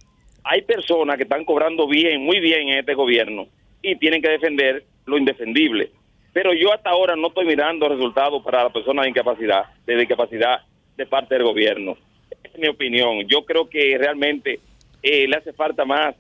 hay 0.45 0.63
personas 0.63 1.17
que 1.17 1.23
están 1.23 1.45
cobrando 1.45 1.89
bien, 1.89 2.23
muy 2.23 2.39
bien 2.39 2.69
en 2.69 2.79
este 2.79 2.95
gobierno 2.95 3.47
y 3.83 3.97
tienen 3.97 4.23
que 4.23 4.31
defender 4.31 4.85
lo 5.07 5.19
indefendible. 5.19 5.91
Pero 6.33 6.53
yo 6.53 6.73
hasta 6.73 6.91
ahora 6.91 7.17
no 7.17 7.29
estoy 7.29 7.47
mirando 7.47 7.89
resultados 7.89 8.43
para 8.43 8.65
las 8.65 8.73
personas 8.73 9.05
de 9.05 9.11
incapacidad, 9.11 9.65
de 9.87 9.97
discapacidad 9.97 10.61
de 10.97 11.07
parte 11.07 11.35
del 11.35 11.45
gobierno. 11.45 11.97
Es 12.43 12.59
mi 12.59 12.69
opinión. 12.69 13.27
Yo 13.27 13.45
creo 13.45 13.69
que 13.69 13.97
realmente 13.99 14.61
eh, 15.03 15.27
le 15.27 15.37
hace 15.37 15.53
falta 15.53 15.85
más, 15.85 16.15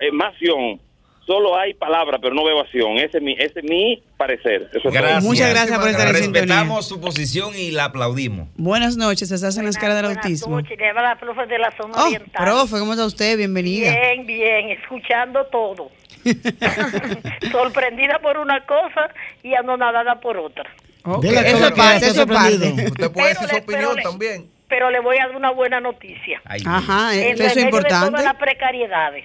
eh, 0.00 0.10
más 0.12 0.34
acción. 0.34 0.80
Solo 1.26 1.56
hay 1.56 1.74
palabras, 1.74 2.18
pero 2.20 2.34
no 2.34 2.42
veo 2.44 2.60
acción. 2.60 2.96
Ese 2.98 3.18
es 3.18 3.22
mi, 3.22 3.32
ese 3.34 3.60
es 3.60 3.64
mi 3.64 4.02
parecer. 4.16 4.62
Eso 4.70 4.76
es 4.78 4.82
todo. 4.82 4.92
Gracias. 4.92 5.22
Muchas 5.24 5.50
gracias 5.50 5.78
por 5.78 5.88
estar 5.88 6.08
sintonía. 6.16 6.40
Respetamos 6.42 6.88
su 6.88 7.00
posición 7.00 7.54
y 7.56 7.70
la 7.70 7.84
aplaudimos. 7.84 8.48
Buenas 8.56 8.96
noches, 8.96 9.30
estás 9.30 9.56
en 9.58 9.64
la 9.64 9.70
escala 9.70 9.94
del 9.94 10.06
Buenas 10.06 10.24
autismo. 10.24 10.56
noches, 10.60 10.76
le 10.78 10.88
habla 10.88 11.02
la 11.02 11.18
profe 11.20 11.46
de 11.46 11.58
la 11.58 11.70
zona 11.76 11.94
Oh, 11.96 12.06
oriental. 12.06 12.44
profe, 12.44 12.78
¿cómo 12.80 12.92
está 12.92 13.06
usted? 13.06 13.36
Bienvenida. 13.36 13.90
Bien, 13.92 14.26
bien, 14.26 14.70
escuchando 14.70 15.44
todo. 15.46 15.90
Sorprendida 17.52 18.18
por 18.20 18.38
una 18.38 18.64
cosa 18.66 19.10
y 19.42 19.54
anonadada 19.54 20.20
por 20.20 20.36
otra. 20.36 20.64
Eso 21.04 21.20
es 21.22 21.70
que 21.70 21.76
parte, 21.76 22.06
está 22.06 22.06
eso 22.08 22.22
es 22.22 22.26
parte. 22.26 22.50
sorprendido. 22.52 22.88
Usted 22.90 23.10
puede 23.12 23.28
decir 23.30 23.48
su 23.48 23.56
opinión 23.56 23.96
le- 23.96 24.02
también. 24.02 24.50
Pero 24.68 24.90
le 24.90 25.00
voy 25.00 25.16
a 25.18 25.26
dar 25.26 25.36
una 25.36 25.50
buena 25.50 25.80
noticia. 25.80 26.40
Ay, 26.44 26.60
Ajá, 26.64 27.14
En 27.14 27.20
eso 27.20 27.30
es 27.32 27.38
remedio 27.38 27.54
de 27.54 27.60
importante. 27.62 28.10
todas 28.10 28.24
las 28.24 28.36
precariedades. 28.36 29.24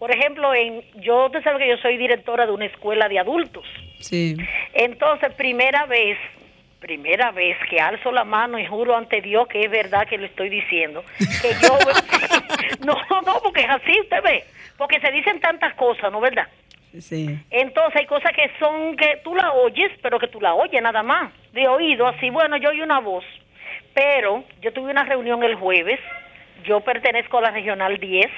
Por 0.00 0.10
ejemplo, 0.10 0.54
en, 0.54 0.82
yo, 1.02 1.26
usted 1.26 1.44
sabe 1.44 1.58
que 1.58 1.68
yo 1.68 1.76
soy 1.76 1.98
directora 1.98 2.46
de 2.46 2.52
una 2.52 2.64
escuela 2.64 3.06
de 3.06 3.18
adultos. 3.18 3.66
Sí. 3.98 4.34
Entonces, 4.72 5.30
primera 5.34 5.84
vez, 5.84 6.16
primera 6.80 7.30
vez 7.32 7.58
que 7.68 7.78
alzo 7.78 8.10
la 8.10 8.24
mano 8.24 8.58
y 8.58 8.64
juro 8.64 8.96
ante 8.96 9.20
Dios 9.20 9.46
que 9.46 9.60
es 9.60 9.70
verdad 9.70 10.08
que 10.08 10.16
lo 10.16 10.24
estoy 10.24 10.48
diciendo, 10.48 11.04
que 11.18 11.50
yo... 11.62 11.78
no, 12.86 12.94
no, 13.26 13.40
porque 13.42 13.60
es 13.60 13.68
así, 13.68 14.00
usted 14.00 14.22
ve, 14.22 14.44
porque 14.78 14.98
se 15.00 15.12
dicen 15.12 15.38
tantas 15.38 15.74
cosas, 15.74 16.10
¿no 16.10 16.18
verdad? 16.18 16.48
Sí. 16.98 17.38
Entonces 17.50 18.00
hay 18.00 18.06
cosas 18.06 18.32
que 18.32 18.50
son 18.58 18.96
que 18.96 19.20
tú 19.22 19.34
la 19.34 19.52
oyes, 19.52 19.92
pero 20.00 20.18
que 20.18 20.28
tú 20.28 20.40
la 20.40 20.54
oyes 20.54 20.80
nada 20.82 21.02
más, 21.02 21.30
de 21.52 21.68
oído, 21.68 22.06
así, 22.06 22.30
bueno, 22.30 22.56
yo 22.56 22.70
oí 22.70 22.80
una 22.80 23.00
voz, 23.00 23.24
pero 23.92 24.44
yo 24.62 24.72
tuve 24.72 24.90
una 24.90 25.04
reunión 25.04 25.42
el 25.44 25.56
jueves, 25.56 26.00
yo 26.64 26.80
pertenezco 26.80 27.36
a 27.36 27.42
la 27.42 27.50
Regional 27.50 27.98
10 27.98 28.30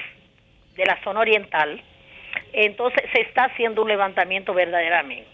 de 0.75 0.85
la 0.85 1.01
zona 1.03 1.19
oriental, 1.21 1.81
entonces 2.53 3.03
se 3.13 3.21
está 3.21 3.45
haciendo 3.45 3.81
un 3.83 3.87
levantamiento 3.89 4.53
verdaderamente. 4.53 5.29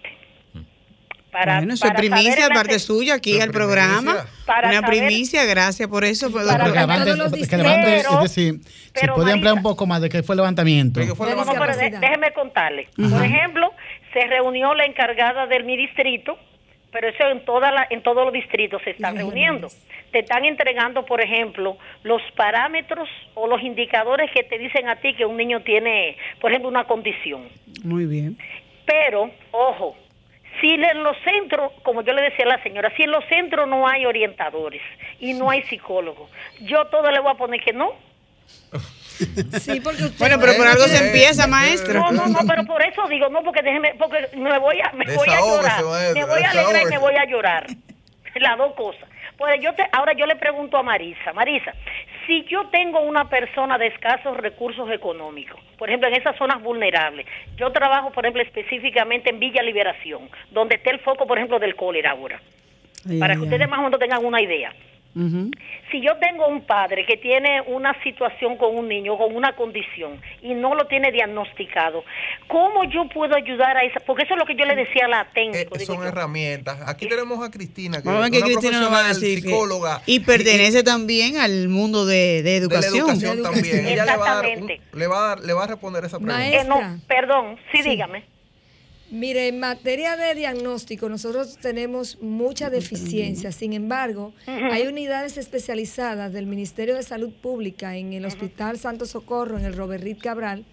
Para, 1.32 1.58
bueno, 1.58 1.76
eso 1.76 1.86
es 1.86 1.94
primicia 1.94 2.44
de 2.46 2.50
la 2.50 2.56
parte 2.56 2.74
se- 2.74 2.88
suya 2.88 3.14
aquí 3.14 3.40
al 3.40 3.52
programa. 3.52 4.26
Para 4.48 4.70
Una 4.70 4.82
saber- 4.82 4.98
primicia, 5.00 5.46
gracias 5.46 5.88
por 5.88 6.04
eso. 6.04 6.32
por- 6.32 6.44
Para 6.44 6.64
Que 6.66 6.72
levante, 6.72 7.48
que 7.48 7.58
levante, 7.58 7.86
Pero- 8.02 8.16
es 8.16 8.22
decir, 8.36 8.60
si 8.96 9.08
puede 9.10 9.34
ampliar 9.34 9.54
un 9.54 9.62
poco 9.62 9.86
más 9.86 10.02
de 10.02 10.10
qué 10.10 10.24
fue 10.24 10.34
el 10.34 10.38
levantamiento. 10.38 11.00
¿De 11.00 11.06
qué 11.06 11.14
fue 11.14 11.28
De 11.28 11.36
la 11.36 11.46
No, 11.46 11.46
no, 11.46 11.52
pero 11.52 11.66
de- 11.66 11.72
discapacidad. 11.84 12.02
déjeme 12.02 12.34
contarle. 12.34 12.88
Por 12.96 13.24
ejemplo, 13.24 13.72
se 14.12 14.26
reunió 14.26 14.74
la 14.74 14.86
encargada 14.86 15.46
de 15.46 15.62
mi 15.62 15.78
distrito, 15.78 16.36
pero 16.92 17.10
eso 17.10 17.24
en 17.30 17.46
toda 17.46 17.72
la, 17.72 17.86
en 17.92 18.02
todos 18.02 18.24
los 18.26 18.34
distritos 18.34 18.82
se 18.84 18.90
está 18.92 19.12
reuniendo. 19.12 19.68
Te 20.12 20.20
están 20.20 20.46
entregando, 20.46 21.06
por 21.06 21.22
ejemplo, 21.22 21.78
los 22.04 22.22
parámetros 22.36 23.08
o 23.36 23.48
los 23.48 23.62
indicadores 23.62 24.32
que 24.32 24.44
te 24.44 24.58
dicen 24.58 24.90
a 24.90 24.96
ti 24.98 25.14
que 25.14 25.26
un 25.26 25.38
niño 25.38 25.62
tiene, 25.62 26.18
por 26.42 26.52
ejemplo, 26.52 26.70
una 26.70 26.86
condición. 26.86 27.48
Muy 27.84 28.06
bien. 28.06 28.38
Pero, 28.86 29.30
ojo, 29.52 29.96
si 30.60 30.68
en 30.72 31.04
los 31.04 31.16
centros, 31.24 31.72
como 31.84 32.02
yo 32.02 32.14
le 32.14 32.24
decía 32.24 32.46
a 32.46 32.58
la 32.58 32.64
señora, 32.64 32.92
si 32.96 33.04
en 33.04 33.12
los 33.12 33.24
centros 33.26 33.68
no 33.68 33.88
hay 33.88 34.06
orientadores 34.06 34.82
y 35.20 35.34
no 35.34 35.50
hay 35.50 35.64
psicólogos, 35.64 36.30
yo 36.62 36.86
todo 36.86 37.12
le 37.12 37.20
voy 37.20 37.32
a 37.32 37.38
poner 37.38 37.62
que 37.62 37.74
no. 37.74 37.94
Sí, 39.60 39.82
porque 39.82 40.04
usted 40.06 40.18
Bueno, 40.18 40.38
pero 40.40 40.56
por 40.56 40.68
algo 40.68 40.86
se 40.86 41.06
empieza, 41.06 41.46
maestro. 41.48 42.00
No, 42.00 42.12
no, 42.12 42.28
no, 42.28 42.40
pero 42.48 42.66
por 42.66 42.82
eso 42.82 43.06
digo, 43.10 43.30
no, 43.30 43.44
porque 43.44 43.62
déjeme, 43.62 43.96
porque 44.00 44.30
me 44.38 44.58
voy 44.60 44.80
a, 44.82 44.92
me 44.94 45.06
voy 45.14 45.30
a 45.30 45.40
llorar, 45.40 45.84
maestro, 45.84 46.14
me 46.14 46.26
voy 46.26 46.44
a 46.44 46.50
alegrar 46.50 46.82
y 46.82 46.86
me 46.86 46.98
voy 46.98 47.16
a 47.16 47.26
llorar. 47.26 47.68
Las 48.36 48.58
dos 48.58 48.74
cosas. 48.76 49.10
Pues 49.40 49.62
yo 49.62 49.74
te, 49.74 49.88
ahora 49.94 50.12
yo 50.12 50.26
le 50.26 50.36
pregunto 50.36 50.76
a 50.76 50.84
Marisa, 50.84 51.32
Marisa, 51.32 51.74
si 52.28 52.44
yo 52.44 52.68
tengo 52.68 53.00
una 53.00 53.30
persona 53.30 53.78
de 53.78 53.88
escasos 53.88 54.36
recursos 54.36 54.92
económicos, 54.92 55.62
por 55.78 55.88
ejemplo, 55.88 56.10
en 56.10 56.16
esas 56.16 56.36
zonas 56.36 56.62
vulnerables, 56.62 57.26
yo 57.56 57.72
trabajo, 57.72 58.12
por 58.12 58.26
ejemplo, 58.26 58.44
específicamente 58.44 59.30
en 59.30 59.40
Villa 59.40 59.64
Liberación, 59.64 60.30
donde 60.52 60.76
está 60.76 60.92
el 60.92 61.00
foco, 61.00 61.26
por 61.26 61.38
ejemplo, 61.38 61.58
del 61.58 61.78
cólera 61.78 62.12
ahora. 62.12 62.42
Ay, 63.10 63.18
para 63.18 63.34
ay, 63.34 63.40
que 63.40 63.46
ay. 63.46 63.50
ustedes 63.50 63.70
más 63.70 63.80
o 63.80 63.84
menos 63.84 63.98
tengan 63.98 64.26
una 64.26 64.42
idea. 64.42 64.74
Ujú. 65.16 65.50
Si 65.92 66.02
yo 66.02 66.16
tengo 66.18 66.48
un 66.48 66.62
padre 66.68 67.04
que 67.06 67.18
tiene 67.18 67.62
una 67.68 67.96
situación 68.04 68.58
con 68.58 68.78
un 68.78 68.88
niño, 68.88 69.18
con 69.18 69.36
una 69.36 69.56
condición, 69.56 70.22
y 70.44 70.54
no 70.54 70.76
lo 70.76 70.86
tiene 70.86 71.12
diagnosticado, 71.12 72.04
¿cómo 72.48 72.84
yo 72.86 73.10
puedo 73.10 73.36
ayudar 73.36 73.76
a 73.76 73.82
esa? 73.82 74.00
Porque 74.02 74.24
eso 74.24 74.36
es 74.36 74.40
lo 74.40 74.46
que 74.46 74.56
yo 74.56 74.66
le 74.66 74.76
decía 74.76 75.06
a 75.06 75.08
la 75.08 75.28
Eh, 75.36 75.52
digo 75.66 75.80
son 75.80 75.98
yo. 75.98 76.04
herramientas. 76.06 76.80
Aquí 76.88 77.08
tenemos 77.08 77.44
a 77.44 77.50
Cristina, 77.50 78.02
que 78.02 78.08
Vamos 78.08 78.26
es 78.26 78.32
que 78.32 78.38
una 78.38 78.46
Cristina 78.46 78.80
nos 78.82 78.94
va 78.94 79.06
a 79.06 79.08
decir 79.10 79.42
que- 79.42 79.50
psicóloga. 79.50 80.02
y 80.06 80.20
pertenece 80.20 80.84
también 80.84 81.38
al 81.38 81.70
mundo 81.70 82.06
de, 82.06 82.44
de 82.44 82.44
de 82.44 82.60
la 82.60 82.66
educación. 82.66 82.96
educación 83.00 83.38
De 83.38 83.44
también. 83.44 83.66
educación. 83.66 83.88
Ella 83.94 84.06
le 84.06 84.18
va, 84.18 84.32
a 84.32 84.36
dar 84.36 84.46
un- 84.62 84.68
le, 85.00 85.08
va 85.08 85.18
a 85.18 85.28
dar- 85.30 85.40
le 85.40 85.54
va 85.54 85.64
a 85.64 85.68
responder 85.68 86.06
esa 86.06 86.18
pregunta. 86.20 86.38
Maestra. 86.38 86.62
Eh, 86.62 86.66
no, 86.68 87.02
perdón, 87.08 87.58
sí, 87.72 87.82
Sí. 87.82 87.90
dígame. 87.90 88.24
Mire, 89.12 89.48
en 89.48 89.60
materia 89.60 90.16
de 90.16 90.36
diagnóstico, 90.36 91.10
nosotros 91.10 91.58
tenemos 91.62 92.22
mucha 92.22 92.70
deficiencia. 92.70 93.52
Sin 93.52 93.74
embargo, 93.74 94.34
hay 94.46 94.86
unidades 94.88 95.38
especializadas 95.38 96.32
del 96.32 96.46
Ministerio 96.46 96.96
de 96.96 97.04
Salud 97.04 97.32
Pública 97.32 97.96
en 97.98 98.14
el 98.14 98.26
Hospital 98.26 98.78
Santo 98.78 99.06
Socorro, 99.06 99.58
en 99.58 99.66
el 99.66 99.74
Robert 99.76 100.04
Reed 100.04 100.18
Cabral, 100.20 100.64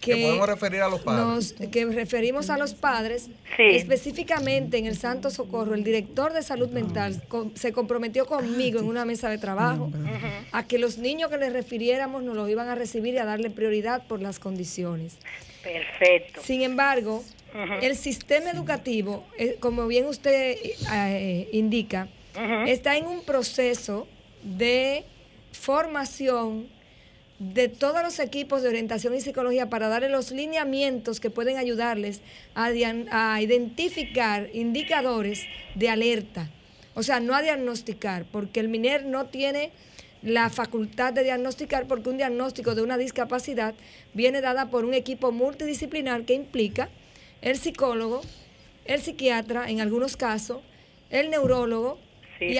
Que 0.00 0.16
podemos 0.16 0.48
referir 0.48 0.80
a 0.80 0.88
los 0.88 1.00
padres. 1.00 1.54
nos- 1.60 1.70
que 1.70 1.84
referimos 1.86 2.48
a 2.50 2.56
los 2.58 2.72
padres. 2.74 3.28
Sí. 3.56 3.62
Específicamente 3.76 4.78
en 4.78 4.86
el 4.86 4.96
Santo 4.96 5.30
Socorro, 5.30 5.74
el 5.74 5.84
director 5.84 6.32
de 6.32 6.42
salud 6.42 6.68
mental 6.70 7.22
se 7.54 7.72
comprometió 7.72 8.24
conmigo 8.26 8.80
en 8.80 8.86
una 8.86 9.04
mesa 9.04 9.28
de 9.28 9.36
trabajo 9.38 9.90
a 10.52 10.66
que 10.66 10.78
los 10.78 10.98
niños 10.98 11.30
que 11.30 11.36
le 11.38 11.50
refiriéramos 11.50 12.22
nos 12.22 12.36
los 12.36 12.48
iban 12.48 12.68
a 12.68 12.74
recibir 12.74 13.14
y 13.14 13.18
a 13.18 13.24
darle 13.24 13.50
prioridad 13.50 14.06
por 14.06 14.20
las 14.22 14.38
condiciones. 14.38 15.18
Perfecto. 15.62 16.40
Sin 16.42 16.62
embargo, 16.62 17.22
el 17.54 17.96
sistema 17.96 18.50
educativo, 18.50 19.24
eh, 19.38 19.56
como 19.60 19.86
bien 19.86 20.06
usted 20.06 20.56
eh, 20.92 21.48
indica, 21.52 22.08
está 22.66 22.96
en 22.96 23.06
un 23.06 23.24
proceso 23.24 24.06
de 24.42 25.04
formación 25.52 26.68
de 27.38 27.68
todos 27.68 28.02
los 28.02 28.18
equipos 28.18 28.62
de 28.62 28.68
orientación 28.68 29.14
y 29.14 29.20
psicología 29.20 29.68
para 29.68 29.88
darle 29.88 30.08
los 30.08 30.30
lineamientos 30.30 31.20
que 31.20 31.30
pueden 31.30 31.56
ayudarles 31.56 32.20
a, 32.54 32.70
a 33.10 33.42
identificar 33.42 34.50
indicadores 34.52 35.46
de 35.74 35.88
alerta. 35.88 36.50
O 36.94 37.02
sea, 37.02 37.20
no 37.20 37.34
a 37.34 37.42
diagnosticar, 37.42 38.24
porque 38.30 38.60
el 38.60 38.68
MINER 38.68 39.04
no 39.06 39.26
tiene 39.26 39.70
la 40.22 40.50
facultad 40.50 41.12
de 41.12 41.22
diagnosticar 41.22 41.86
porque 41.86 42.10
un 42.10 42.16
diagnóstico 42.16 42.74
de 42.74 42.82
una 42.82 42.98
discapacidad 42.98 43.74
viene 44.14 44.40
dada 44.40 44.68
por 44.68 44.84
un 44.84 44.94
equipo 44.94 45.30
multidisciplinar 45.30 46.24
que 46.24 46.34
implica 46.34 46.88
el 47.42 47.56
psicólogo, 47.56 48.22
el 48.84 49.00
psiquiatra 49.00 49.68
en 49.68 49.80
algunos 49.80 50.16
casos, 50.16 50.62
el 51.10 51.30
neurólogo 51.30 51.98
Sí, 52.38 52.56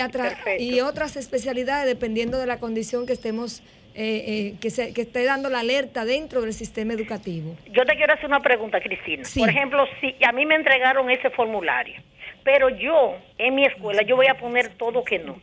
y, 0.57 0.75
y 0.75 0.81
otras 0.81 1.15
especialidades 1.15 1.85
dependiendo 1.85 2.37
de 2.37 2.45
la 2.45 2.59
condición 2.59 3.05
que 3.05 3.13
estemos 3.13 3.63
eh, 3.95 4.23
eh, 4.27 4.55
que, 4.61 4.69
se, 4.69 4.93
que 4.93 5.01
esté 5.01 5.25
dando 5.25 5.49
la 5.49 5.61
alerta 5.61 6.05
dentro 6.05 6.41
del 6.41 6.53
sistema 6.53 6.93
educativo. 6.93 7.57
Yo 7.71 7.85
te 7.85 7.95
quiero 7.95 8.13
hacer 8.13 8.27
una 8.27 8.39
pregunta, 8.39 8.79
Cristina. 8.79 9.23
Sí. 9.25 9.39
Por 9.39 9.49
ejemplo, 9.49 9.85
si 9.99 10.15
a 10.23 10.31
mí 10.31 10.45
me 10.45 10.55
entregaron 10.55 11.09
ese 11.09 11.29
formulario, 11.31 12.01
pero 12.43 12.69
yo 12.69 13.17
en 13.37 13.55
mi 13.55 13.65
escuela 13.65 14.03
yo 14.03 14.15
voy 14.15 14.27
a 14.27 14.35
poner 14.35 14.69
todo 14.75 15.03
que 15.03 15.19
no. 15.19 15.41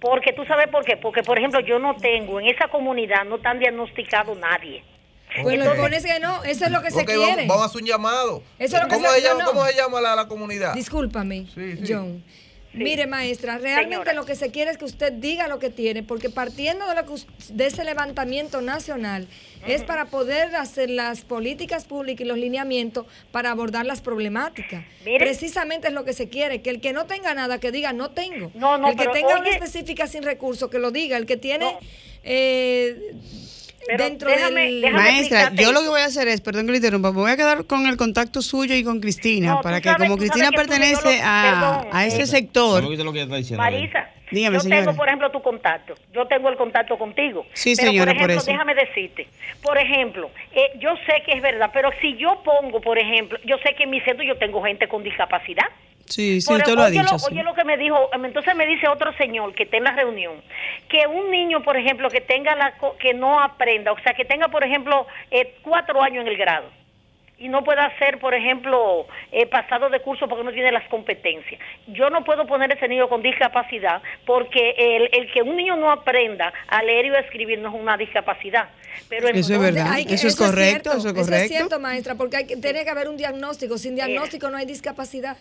Porque 0.00 0.32
tú 0.34 0.44
sabes 0.44 0.68
por 0.68 0.84
qué, 0.84 0.98
porque 0.98 1.22
por 1.22 1.38
ejemplo 1.38 1.60
yo 1.60 1.78
no 1.78 1.96
tengo, 1.96 2.38
en 2.38 2.46
esa 2.46 2.68
comunidad 2.68 3.24
no 3.24 3.36
están 3.36 3.58
diagnosticado 3.58 4.34
nadie. 4.34 4.84
Pues 5.42 5.58
lo 5.58 5.74
pones 5.76 6.04
que 6.04 6.20
no, 6.20 6.44
eso 6.44 6.64
es 6.66 6.70
lo 6.70 6.80
que 6.82 6.90
se 6.90 7.00
Ok, 7.02 7.08
vamos, 7.08 7.26
quiere. 7.26 7.46
vamos 7.46 7.62
a 7.62 7.66
hacer 7.66 7.82
un 7.82 7.88
llamado. 7.88 8.42
Eso 8.58 8.76
es 8.76 8.82
lo 8.82 8.88
que 8.88 8.94
¿Cómo, 8.94 9.08
se- 9.08 9.14
se 9.16 9.22
llama, 9.22 9.34
no, 9.40 9.44
no. 9.46 9.52
¿Cómo 9.52 9.66
se 9.66 9.74
llama 9.74 10.00
la, 10.00 10.14
la 10.16 10.28
comunidad? 10.28 10.74
Discúlpame, 10.74 11.46
Sí, 11.54 11.76
sí. 11.78 11.92
John. 11.92 12.24
Mire, 12.76 13.06
maestra, 13.06 13.56
realmente 13.58 13.94
Señora. 13.98 14.12
lo 14.14 14.24
que 14.24 14.34
se 14.34 14.50
quiere 14.50 14.72
es 14.72 14.76
que 14.78 14.84
usted 14.84 15.12
diga 15.12 15.46
lo 15.46 15.60
que 15.60 15.70
tiene, 15.70 16.02
porque 16.02 16.28
partiendo 16.28 16.84
de, 16.88 16.96
lo 16.96 17.06
que 17.06 17.14
de 17.50 17.66
ese 17.66 17.84
levantamiento 17.84 18.60
nacional, 18.62 19.28
es 19.64 19.84
para 19.84 20.06
poder 20.06 20.56
hacer 20.56 20.90
las 20.90 21.20
políticas 21.20 21.84
públicas 21.84 22.24
y 22.24 22.28
los 22.28 22.36
lineamientos 22.36 23.06
para 23.30 23.52
abordar 23.52 23.86
las 23.86 24.00
problemáticas. 24.00 24.84
Mire. 25.04 25.18
Precisamente 25.24 25.86
es 25.86 25.94
lo 25.94 26.04
que 26.04 26.14
se 26.14 26.28
quiere, 26.28 26.62
que 26.62 26.70
el 26.70 26.80
que 26.80 26.92
no 26.92 27.06
tenga 27.06 27.32
nada, 27.32 27.60
que 27.60 27.70
diga 27.70 27.92
no 27.92 28.10
tengo. 28.10 28.50
No, 28.54 28.76
no, 28.76 28.88
el 28.88 28.96
que 28.96 29.06
tenga 29.06 29.38
una 29.38 29.50
específica 29.50 30.08
sin 30.08 30.24
recursos, 30.24 30.68
que 30.68 30.80
lo 30.80 30.90
diga. 30.90 31.16
El 31.16 31.26
que 31.26 31.36
tiene 31.36 31.74
No. 31.74 31.78
eh, 32.24 33.14
Pero 33.86 34.04
dentro 34.04 34.30
déjame- 34.30 34.62
del... 34.64 34.80
déjame- 34.82 34.96
Maestra, 35.02 35.52
yo 35.54 35.72
lo 35.72 35.82
que 35.82 35.88
voy 35.88 36.00
a 36.00 36.06
hacer 36.06 36.28
es, 36.28 36.40
perdón 36.40 36.66
que 36.66 36.72
le 36.72 36.78
interrumpa, 36.78 37.10
me 37.12 37.18
voy 37.18 37.30
a 37.30 37.36
quedar 37.36 37.64
con 37.66 37.86
el 37.86 37.96
contacto 37.96 38.40
suyo 38.42 38.74
y 38.74 38.82
con 38.84 39.00
Cristina, 39.00 39.54
No, 39.54 39.60
para 39.60 39.80
que 39.80 39.88
sabes- 39.90 40.08
como 40.08 40.16
Cristina 40.18 40.50
pertenece 40.52 41.18
lo- 41.18 41.24
a, 41.24 41.42
perdón, 41.82 41.88
a 41.92 42.06
ese 42.06 42.22
eh, 42.22 42.26
sector, 42.26 42.82
¿No 42.82 42.88
viste 42.88 43.04
lo 43.04 43.12
que 43.12 43.18
ella 43.18 43.24
está 43.26 43.36
diciendo? 43.36 43.62
Marisa, 43.62 44.08
Dígame, 44.30 44.56
yo 44.56 44.60
señora. 44.60 44.80
tengo, 44.84 44.96
por 44.96 45.06
ejemplo, 45.06 45.30
tu 45.30 45.42
contacto. 45.42 45.94
Yo 46.12 46.26
tengo 46.26 46.48
el 46.48 46.56
contacto 46.56 46.96
contigo. 46.98 47.46
Sí, 47.52 47.74
pero, 47.76 47.90
señora, 47.90 48.12
por 48.12 48.20
por 48.22 48.30
ejemplo, 48.30 48.42
eso. 48.42 48.50
déjame 48.50 48.74
decirte. 48.74 49.28
Por 49.62 49.78
ejemplo, 49.78 50.30
eh, 50.52 50.72
yo 50.80 50.90
sé 51.06 51.22
que 51.24 51.32
es 51.36 51.42
verdad, 51.42 51.70
pero 51.72 51.90
si 52.00 52.16
yo 52.16 52.42
pongo, 52.42 52.80
por 52.80 52.98
ejemplo, 52.98 53.38
yo 53.44 53.56
sé 53.58 53.74
que 53.76 53.84
en 53.84 53.90
mi 53.90 54.00
centro 54.00 54.24
yo 54.24 54.36
tengo 54.38 54.62
gente 54.64 54.88
con 54.88 55.04
discapacidad. 55.04 55.66
Sí, 56.06 56.40
sí, 56.40 56.46
Por- 56.48 56.58
usted 56.58 56.74
lo 56.74 56.82
ha 56.82 56.86
oye, 56.86 57.00
dicho. 57.00 57.12
lo, 57.12 57.18
sí. 57.18 57.26
oye 57.32 57.42
lo 57.42 57.54
que 57.54 57.64
me 57.64 57.76
dijo, 57.76 58.10
entonces 58.12 58.54
me 58.54 58.66
dice 58.66 58.88
otro 58.88 59.12
señor 59.16 59.54
que 59.54 59.64
está 59.64 59.76
en 59.76 59.84
la 59.84 59.92
reunión, 59.92 60.42
que 60.88 61.06
un 61.06 61.30
niño, 61.30 61.62
por 61.62 61.76
ejemplo, 61.76 62.08
que 62.10 62.20
tenga 62.20 62.54
la, 62.54 62.76
co- 62.78 62.96
que 62.98 63.14
no 63.14 63.40
aprenda, 63.40 63.92
o 63.92 63.98
sea, 64.00 64.14
que 64.14 64.24
tenga, 64.24 64.48
por 64.48 64.64
ejemplo, 64.64 65.06
eh, 65.30 65.54
cuatro 65.62 66.02
años 66.02 66.22
en 66.22 66.28
el 66.28 66.36
grado 66.36 66.66
y 67.36 67.48
no 67.48 67.64
pueda 67.64 67.90
ser, 67.98 68.18
por 68.20 68.32
ejemplo, 68.32 69.06
eh, 69.32 69.46
pasado 69.46 69.90
de 69.90 70.00
curso 70.00 70.28
porque 70.28 70.44
no 70.44 70.52
tiene 70.52 70.70
las 70.70 70.88
competencias. 70.88 71.60
Yo 71.88 72.08
no 72.08 72.22
puedo 72.22 72.46
poner 72.46 72.72
ese 72.72 72.86
niño 72.86 73.08
con 73.08 73.22
discapacidad 73.22 74.00
porque 74.24 74.70
el, 74.78 75.08
el 75.12 75.32
que 75.32 75.42
un 75.42 75.56
niño 75.56 75.74
no 75.76 75.90
aprenda 75.90 76.52
a 76.68 76.82
leer 76.84 77.06
y 77.06 77.08
a 77.10 77.18
escribir 77.18 77.58
no 77.58 77.70
es 77.70 77.74
una 77.74 77.96
discapacidad. 77.96 78.68
Pero 79.08 79.26
Eso 79.28 79.38
es 79.40 79.50
entonces- 79.50 79.74
verdad. 79.74 79.92
Hay 79.92 80.06
Eso 80.08 80.28
es 80.28 80.36
correcto, 80.36 80.90
cierto, 80.90 80.90
eso 80.90 80.98
es 80.98 81.04
Eso 81.06 81.20
es 81.20 81.26
correcto. 81.26 81.48
cierto, 81.56 81.80
maestra, 81.80 82.14
porque 82.14 82.36
hay 82.36 82.46
que, 82.46 82.56
tiene 82.56 82.84
que 82.84 82.90
haber 82.90 83.08
un 83.08 83.16
diagnóstico. 83.16 83.78
Sin 83.78 83.96
diagnóstico 83.96 84.48
no 84.50 84.56
hay 84.56 84.66
discapacidad. 84.66 85.36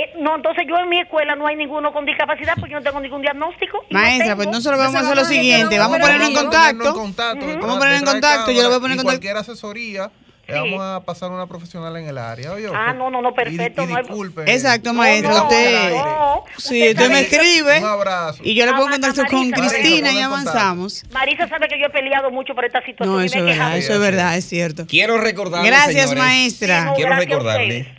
Eh, 0.00 0.12
no, 0.20 0.36
entonces 0.36 0.64
yo 0.68 0.76
en 0.78 0.88
mi 0.88 1.00
escuela 1.00 1.34
no 1.34 1.46
hay 1.48 1.56
ninguno 1.56 1.92
con 1.92 2.04
discapacidad 2.06 2.54
porque 2.60 2.72
yo 2.72 2.78
no 2.78 2.84
tengo 2.84 3.00
ningún 3.00 3.20
diagnóstico. 3.20 3.78
no 3.90 3.98
Maestra, 3.98 4.26
tengo. 4.26 4.36
pues 4.36 4.48
nosotros 4.48 4.78
vamos 4.78 4.94
a 4.94 5.00
hacer 5.00 5.16
lo 5.16 5.24
siguiente, 5.24 5.76
vamos 5.78 5.98
a 5.98 6.00
ponernos 6.00 6.28
en 6.28 6.34
contacto. 6.36 6.94
Ponernos. 6.94 7.16
Vamos 7.16 7.18
a 7.18 7.34
detrás- 7.34 7.78
poner 7.78 7.94
en 7.98 8.04
contacto, 8.04 8.50
yo 8.52 8.62
lo 8.62 8.68
voy 8.68 8.76
a 8.76 8.80
poner 8.80 8.92
en 8.92 8.98
contacto. 8.98 9.04
cualquier 9.04 9.36
asesoría, 9.36 10.10
le 10.46 10.54
Sí. 10.54 10.60
vamos 10.60 10.80
a 10.80 11.00
pasar 11.04 11.30
a 11.30 11.34
una 11.34 11.46
profesional 11.48 11.96
en 11.96 12.06
el 12.06 12.16
área. 12.16 12.52
oye, 12.52 12.68
Ah, 12.72 12.84
pues, 12.86 12.96
no, 12.96 13.10
no, 13.10 13.20
no, 13.20 13.34
perfecto, 13.34 13.82
Y, 13.82 13.86
no 13.88 13.96
disculpe. 13.98 14.42
Exacto, 14.50 14.92
No, 14.92 14.98
maestra, 15.00 15.30
no, 15.34 15.42
usted, 15.42 15.90
no, 15.90 16.44
sí, 16.58 16.80
usted 16.88 16.90
usted 17.02 17.10
me 17.10 17.20
escribe 17.22 17.78
Un 17.80 17.84
abrazo. 17.84 18.40
y 18.44 18.54
yo 18.54 18.64
le 18.66 18.70
pongo 18.72 18.84
en 18.86 18.92
contacto 18.92 19.22
Marisa, 19.24 19.36
con 19.36 19.50
Cristina 19.50 20.12
y 20.12 20.20
avanzamos. 20.20 21.02
Marisa 21.12 21.48
sabe 21.48 21.66
que 21.66 21.78
yo 21.80 21.86
he 21.86 21.90
peleado 21.90 22.30
mucho 22.30 22.54
por 22.54 22.64
esta 22.64 22.80
situación. 22.84 23.16
No, 23.16 23.20
y 23.22 23.26
eso 23.26 23.38
me 23.40 23.40
es 23.40 23.46
he 23.48 23.52
quejado. 23.52 23.70
verdad, 23.72 23.78
eso 23.84 23.92
es 23.94 24.00
verdad, 24.00 24.36
es 24.36 24.44
cierto. 24.48 24.86
Quiero 24.86 25.18
recordarle, 25.18 25.68
Gracias, 25.68 26.08
señores, 26.10 26.22
maestra. 26.24 26.82
Sí, 26.84 26.90
Quiero 26.94 27.16
recordarle. 27.16 27.97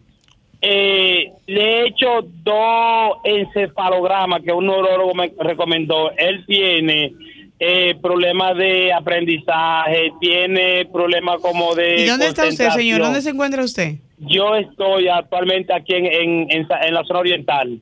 eh, 0.62 1.32
le 1.46 1.62
he 1.62 1.88
hecho 1.88 2.22
dos 2.44 3.18
encefalogramas 3.24 4.42
que 4.42 4.52
un 4.52 4.66
neurólogo 4.66 5.14
me 5.14 5.32
recomendó. 5.40 6.12
Él 6.18 6.44
tiene 6.46 7.14
eh, 7.60 7.96
problemas 8.02 8.56
de 8.58 8.94
aprendizaje, 8.94 10.12
tiene 10.20 10.86
problemas 10.86 11.42
como 11.42 11.74
de. 11.76 12.02
¿Y 12.02 12.06
dónde 12.06 12.28
está 12.28 12.48
usted, 12.48 12.70
señor? 12.70 13.02
¿Dónde 13.02 13.22
se 13.22 13.32
encuentra 13.32 13.64
usted? 13.64 13.96
Yo 14.20 14.56
estoy 14.56 15.08
actualmente 15.08 15.74
aquí 15.74 15.94
en, 15.94 16.06
en, 16.06 16.52
en, 16.52 16.68
en 16.82 16.94
la 16.94 17.04
zona 17.04 17.20
oriental. 17.20 17.80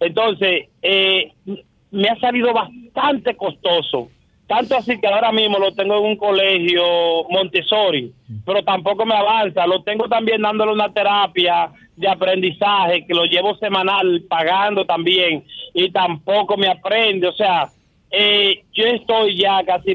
Entonces, 0.00 0.64
eh, 0.82 1.32
me 1.90 2.08
ha 2.08 2.18
salido 2.18 2.52
bastante 2.52 3.36
costoso. 3.36 4.08
Tanto 4.46 4.76
así 4.76 5.00
que 5.00 5.08
ahora 5.08 5.32
mismo 5.32 5.58
lo 5.58 5.72
tengo 5.72 5.98
en 5.98 6.04
un 6.04 6.16
colegio 6.16 6.84
Montessori, 7.30 8.12
pero 8.44 8.62
tampoco 8.62 9.04
me 9.04 9.16
avanza. 9.16 9.66
Lo 9.66 9.82
tengo 9.82 10.08
también 10.08 10.42
dándole 10.42 10.72
una 10.72 10.92
terapia 10.92 11.70
de 11.96 12.08
aprendizaje 12.08 13.04
que 13.06 13.14
lo 13.14 13.24
llevo 13.24 13.56
semanal 13.56 14.22
pagando 14.28 14.84
también 14.84 15.42
y 15.74 15.90
tampoco 15.90 16.56
me 16.56 16.68
aprende. 16.68 17.26
O 17.26 17.32
sea, 17.32 17.68
eh, 18.18 18.64
yo 18.72 18.84
estoy 18.86 19.38
ya 19.38 19.62
casi 19.66 19.94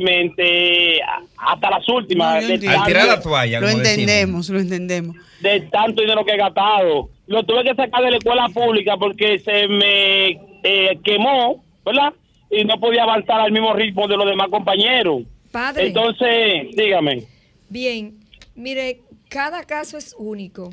hasta 1.38 1.70
las 1.72 1.90
últimas. 1.90 2.44
No, 2.44 2.48
de. 2.58 2.68
Al 2.68 2.86
tirar 2.86 3.08
la 3.08 3.20
toalla, 3.22 3.60
Lo 3.60 3.68
decimos. 3.68 3.88
entendemos, 3.88 4.50
lo 4.50 4.60
entendemos. 4.60 5.16
de 5.40 5.62
tanto 5.62 6.02
dinero 6.02 6.24
que 6.24 6.34
he 6.34 6.38
gastado. 6.38 7.10
Lo 7.26 7.44
tuve 7.44 7.64
que 7.64 7.74
sacar 7.74 8.04
de 8.04 8.12
la 8.12 8.18
escuela 8.18 8.48
pública 8.54 8.96
porque 8.98 9.40
se 9.40 9.68
me 9.68 10.30
eh, 10.64 11.00
quemó, 11.04 11.64
¿verdad? 11.84 12.14
Y 12.52 12.64
no 12.64 12.80
podía 12.80 13.04
avanzar 13.04 13.42
al 13.42 13.52
mismo 13.52 13.74
ritmo 13.74 14.08
de 14.08 14.18
los 14.18 14.26
demás 14.28 14.50
compañeros. 14.50 15.24
Padre. 15.52 15.88
Entonces, 15.88 16.76
dígame. 16.76 17.24
Bien, 17.70 18.20
mire, 18.54 19.02
cada 19.30 19.64
caso 19.64 19.98
es 19.98 20.16
único. 20.20 20.70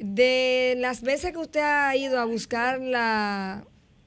De 0.00 0.74
las 0.78 1.02
veces 1.02 1.32
que 1.32 1.38
usted 1.38 1.60
ha 1.60 1.96
ido 1.96 2.20
a 2.20 2.24
buscar 2.24 2.80
la 2.80 3.64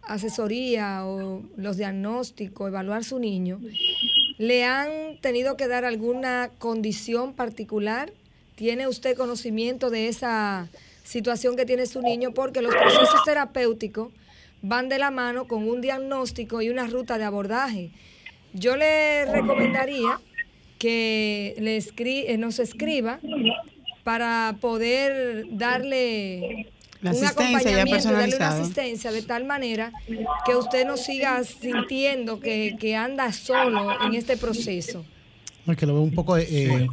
asesoría 0.08 1.06
o 1.06 1.44
los 1.58 1.78
diagnósticos, 1.78 2.68
evaluar 2.68 3.04
su 3.04 3.20
niño, 3.20 3.60
¿le 4.38 4.64
han 4.64 5.18
tenido 5.22 5.58
que 5.58 5.68
dar 5.68 5.86
alguna 5.86 6.50
condición 6.60 7.34
particular? 7.34 8.12
¿Tiene 8.56 8.88
usted 8.88 9.18
conocimiento 9.18 9.90
de 9.90 10.08
esa 10.08 10.70
situación 11.04 11.56
que 11.56 11.66
tiene 11.66 11.86
su 11.86 12.02
niño? 12.02 12.32
Porque 12.34 12.62
los 12.62 12.74
procesos 12.74 13.24
terapéuticos 13.26 14.12
van 14.62 14.90
de 14.90 14.98
la 14.98 15.12
mano 15.12 15.48
con 15.48 15.68
un 15.68 15.82
diagnóstico 15.82 16.62
y 16.62 16.70
una 16.70 16.88
ruta 16.88 17.18
de 17.18 17.24
abordaje. 17.26 17.92
Yo 18.54 18.78
le 18.78 19.26
recomendaría 19.26 20.20
que 20.80 21.56
le 21.60 21.78
escri- 21.78 22.26
eh, 22.28 22.38
nos 22.38 22.60
escriba 22.60 23.20
para 24.04 24.56
poder 24.62 25.46
darle 25.52 26.68
La 27.12 27.18
un 27.18 27.26
acompañamiento, 27.26 28.10
y 28.10 28.14
darle 28.14 28.36
una 28.36 28.48
asistencia 28.50 29.12
de 29.12 29.22
tal 29.22 29.44
manera 29.46 29.92
que 30.46 30.56
usted 30.56 30.86
no 30.86 30.98
siga 30.98 31.44
sintiendo 31.44 32.40
que, 32.40 32.76
que 32.80 32.96
anda 32.96 33.32
solo 33.32 33.92
en 34.06 34.14
este 34.16 34.38
proceso. 34.38 35.06
No, 35.66 35.74
es 35.74 35.80
que 35.80 35.88
lo 35.88 35.94
veo 35.94 36.04
un 36.04 36.14
poco 36.14 36.38
eh, 36.38 36.46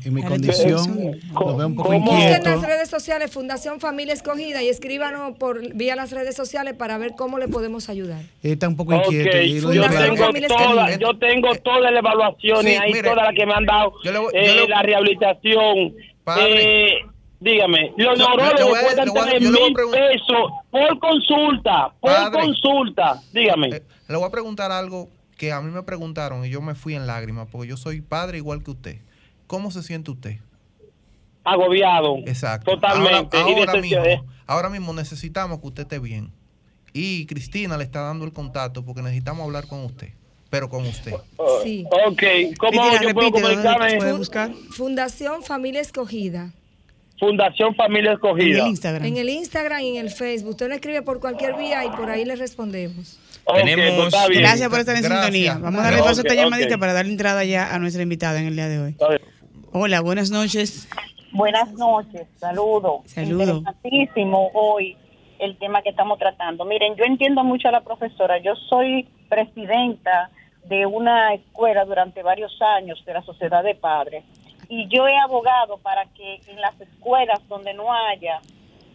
en 0.02 0.14
mi 0.14 0.22
condición, 0.22 1.20
lo 1.34 1.56
veo 1.58 1.66
un 1.66 1.76
poco 1.76 1.92
inquieto. 1.92 2.48
las 2.48 2.62
redes 2.62 2.88
sociales 2.88 3.30
Fundación 3.30 3.80
Familia 3.80 4.14
Escogida 4.14 4.62
y 4.62 4.68
escríbanos 4.70 5.36
por 5.36 5.74
vía 5.74 5.94
las 5.94 6.10
redes 6.10 6.34
sociales 6.34 6.72
para 6.72 6.96
ver 6.96 7.12
cómo 7.14 7.38
le 7.38 7.48
podemos 7.48 7.90
ayudar. 7.90 8.22
Está 8.42 8.68
un 8.68 8.76
poco 8.76 8.94
inquieto. 8.94 9.36
y 9.42 9.60
lo 9.60 9.74
yo 9.74 9.82
tengo, 9.90 10.26
toda, 10.48 10.96
yo 10.96 11.18
tengo 11.18 11.54
toda 11.56 11.90
la 11.90 11.98
evaluación 11.98 12.66
y 12.66 12.70
Sí, 12.70 12.76
ahí 12.76 12.92
mire, 12.94 13.10
toda 13.10 13.24
la 13.24 13.34
que 13.34 13.44
me 13.44 13.52
han 13.52 13.66
dado, 13.66 13.92
yo 14.04 14.10
le 14.12 14.18
voy- 14.18 14.32
eh, 14.34 14.46
yo 14.46 14.54
le- 14.62 14.68
la 14.68 14.82
rehabilitación. 14.82 15.94
Padre. 16.24 16.86
Eh, 16.86 16.92
dígame, 17.42 17.92
los 17.96 18.18
neurólogos 18.18 18.54
le 18.58 18.64
voy 18.64 18.78
a- 18.78 18.82
cuestan 18.82 19.08
tres 19.12 19.40
mil 19.42 19.74
pesos 19.90 20.50
por 20.70 20.98
consulta, 20.98 21.92
por 22.00 22.10
Padre. 22.12 22.40
consulta. 22.40 23.20
Dígame. 23.32 23.68
Eh, 23.68 23.82
le 24.08 24.16
voy 24.16 24.26
a 24.26 24.30
preguntar 24.30 24.70
algo 24.72 25.08
que 25.36 25.52
a 25.52 25.60
mí 25.60 25.70
me 25.70 25.82
preguntaron 25.82 26.44
y 26.44 26.50
yo 26.50 26.60
me 26.62 26.74
fui 26.74 26.94
en 26.94 27.06
lágrimas 27.06 27.48
porque 27.50 27.68
yo 27.68 27.76
soy 27.76 28.00
padre 28.00 28.38
igual 28.38 28.62
que 28.62 28.70
usted. 28.70 28.98
¿Cómo 29.46 29.70
se 29.70 29.82
siente 29.82 30.10
usted? 30.10 30.36
agobiado. 31.44 32.18
Exacto. 32.26 32.70
Totalmente. 32.72 33.36
Ahora, 33.36 33.74
mismo, 33.80 34.26
ahora 34.46 34.68
mismo 34.70 34.92
necesitamos 34.92 35.58
que 35.60 35.66
usted 35.66 35.82
esté 35.82 35.98
bien. 35.98 36.30
Y 36.92 37.26
Cristina 37.26 37.76
le 37.76 37.84
está 37.84 38.02
dando 38.02 38.24
el 38.24 38.32
contacto 38.32 38.84
porque 38.84 39.02
necesitamos 39.02 39.44
hablar 39.44 39.66
con 39.66 39.84
usted. 39.84 40.10
Pero 40.50 40.68
con 40.68 40.86
usted. 40.86 41.14
Sí. 41.64 41.84
Ok, 41.90 42.22
¿cómo 42.58 42.82
Cristina, 42.82 43.02
yo 43.02 43.14
puedo 43.14 43.30
repite, 43.30 43.40
¿dónde 43.40 43.40
comunicarme? 43.40 43.88
te 43.88 43.96
puede 43.96 44.12
buscar? 44.12 44.52
Fundación 44.70 45.42
Familia 45.42 45.80
Escogida. 45.80 46.52
Fundación 47.26 47.72
Familia 47.76 48.10
En 48.10 48.14
Escogida. 48.16 48.62
el 48.64 48.66
Instagram. 48.70 49.04
En 49.06 49.16
el 49.16 49.28
Instagram 49.28 49.80
y 49.80 49.96
en 49.96 50.04
el 50.06 50.10
Facebook. 50.10 50.50
Usted 50.50 50.68
lo 50.68 50.74
escribe 50.74 51.02
por 51.02 51.20
cualquier 51.20 51.54
vía 51.54 51.84
y 51.84 51.90
por 51.90 52.10
ahí 52.10 52.24
le 52.24 52.34
respondemos. 52.34 53.16
Ok, 53.44 53.58
Tenemos- 53.58 54.10
pues. 54.12 54.38
Gracias 54.40 54.68
por 54.68 54.80
estar 54.80 54.96
en 54.96 55.02
Gracias. 55.02 55.24
sintonía. 55.26 55.56
Vamos 55.56 55.80
a 55.80 55.84
darle 55.84 56.00
paso 56.00 56.20
a 56.20 56.24
esta 56.24 56.34
llamadita 56.34 56.78
para 56.78 56.92
darle 56.92 57.12
entrada 57.12 57.44
ya 57.44 57.72
a 57.72 57.78
nuestra 57.78 58.02
invitada 58.02 58.40
en 58.40 58.46
el 58.48 58.56
día 58.56 58.66
de 58.66 58.80
hoy. 58.80 58.96
Hola, 59.70 60.00
buenas 60.00 60.32
noches. 60.32 60.88
Buenas 61.30 61.72
noches, 61.74 62.26
saludos. 62.38 63.02
Saludo. 63.06 63.58
Interesantísimo 63.58 64.50
hoy 64.54 64.96
el 65.38 65.56
tema 65.58 65.80
que 65.82 65.90
estamos 65.90 66.18
tratando. 66.18 66.64
Miren, 66.64 66.96
yo 66.96 67.04
entiendo 67.04 67.44
mucho 67.44 67.68
a 67.68 67.70
la 67.70 67.82
profesora. 67.82 68.38
Yo 68.42 68.56
soy 68.68 69.08
presidenta 69.28 70.28
de 70.64 70.86
una 70.86 71.34
escuela 71.34 71.84
durante 71.84 72.24
varios 72.24 72.52
años 72.78 73.00
de 73.06 73.12
la 73.14 73.22
Sociedad 73.22 73.62
de 73.62 73.76
Padres 73.76 74.24
y 74.74 74.88
yo 74.88 75.06
he 75.06 75.18
abogado 75.18 75.76
para 75.76 76.06
que 76.06 76.40
en 76.46 76.58
las 76.58 76.80
escuelas 76.80 77.46
donde 77.46 77.74
no 77.74 77.92
haya 77.92 78.40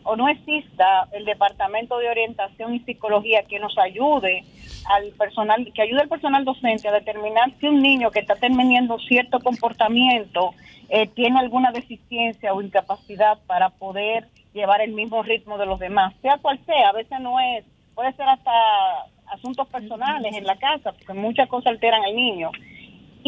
o 0.02 0.16
no 0.16 0.28
exista 0.28 1.08
el 1.12 1.24
departamento 1.24 2.00
de 2.00 2.10
orientación 2.10 2.74
y 2.74 2.80
psicología 2.80 3.44
que 3.44 3.60
nos 3.60 3.78
ayude 3.78 4.44
al 4.90 5.12
personal, 5.12 5.72
que 5.76 5.84
ayude 5.84 6.02
al 6.02 6.08
personal 6.08 6.46
docente 6.46 6.88
a 6.88 6.94
determinar 6.94 7.52
si 7.60 7.68
un 7.68 7.80
niño 7.84 8.10
que 8.10 8.22
está 8.22 8.34
teniendo 8.34 8.98
cierto 8.98 9.40
comportamiento 9.40 10.56
eh, 10.90 11.06
tiene 11.10 11.38
alguna 11.38 11.72
deficiencia 11.72 12.56
o 12.56 12.62
incapacidad 12.64 13.38
para 13.46 13.70
poder 13.70 14.28
llevar 14.56 14.82
el 14.82 14.94
mismo 14.94 15.22
ritmo 15.22 15.60
de 15.60 15.68
los 15.68 15.78
demás, 15.80 16.16
sea 16.24 16.40
cual 16.40 16.60
sea, 16.66 16.90
a 16.90 16.94
veces 16.94 17.20
no 17.20 17.40
es, 17.40 17.64
puede 17.94 18.14
ser 18.14 18.28
hasta 18.28 18.52
asuntos 19.28 19.68
personales 19.68 20.36
en 20.36 20.44
la 20.44 20.56
casa, 20.56 20.94
porque 20.94 21.14
muchas 21.14 21.48
cosas 21.48 21.74
alteran 21.74 22.04
al 22.04 22.16
niño. 22.16 22.50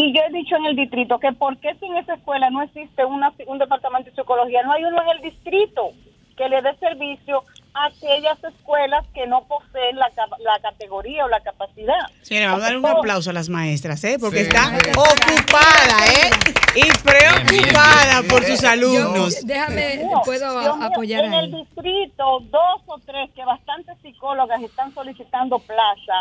Y 0.01 0.13
yo 0.15 0.21
he 0.23 0.31
dicho 0.31 0.55
en 0.55 0.65
el 0.67 0.75
distrito 0.77 1.19
que 1.19 1.33
por 1.33 1.57
qué 1.57 1.75
si 1.77 1.85
en 1.85 1.97
esa 1.97 2.13
escuela 2.13 2.49
no 2.49 2.61
existe 2.61 3.03
una, 3.03 3.33
un 3.47 3.57
departamento 3.57 4.09
de 4.09 4.15
psicología, 4.15 4.63
no 4.63 4.71
hay 4.71 4.85
uno 4.85 5.01
en 5.01 5.09
el 5.09 5.21
distrito 5.21 5.89
que 6.37 6.47
le 6.47 6.61
dé 6.61 6.73
servicio 6.77 7.43
a 7.73 7.87
aquellas 7.87 8.41
escuelas 8.45 9.05
que 9.13 9.27
no 9.27 9.43
poseen 9.43 9.97
la, 9.97 10.09
la 10.39 10.57
categoría 10.61 11.25
o 11.25 11.27
la 11.27 11.41
capacidad. 11.41 11.99
Señora, 12.21 12.51
vamos 12.51 12.63
a 12.63 12.67
dar 12.69 12.77
un 12.77 12.85
aplauso 12.85 13.29
a 13.31 13.33
las 13.33 13.49
maestras, 13.49 14.01
¿eh? 14.05 14.15
Porque 14.17 14.45
Sí. 14.45 14.47
está 14.47 14.67
ocupada, 14.67 15.97
¿eh? 16.07 16.29
Y 16.75 16.87
preocupada 17.03 18.23
por 18.29 18.45
sus 18.45 18.61
Yo, 18.61 18.69
alumnos. 18.69 19.45
déjame, 19.45 19.97
Dios 19.97 20.21
puedo 20.23 20.47
apoyar 20.81 21.25
En 21.25 21.33
ahí. 21.33 21.45
el 21.45 21.51
distrito, 21.51 22.39
dos 22.49 22.81
o 22.85 22.99
tres, 23.05 23.29
que 23.35 23.43
bastantes 23.43 23.97
psicólogas 24.01 24.61
están 24.63 24.93
solicitando 24.93 25.59
plaza. 25.59 26.13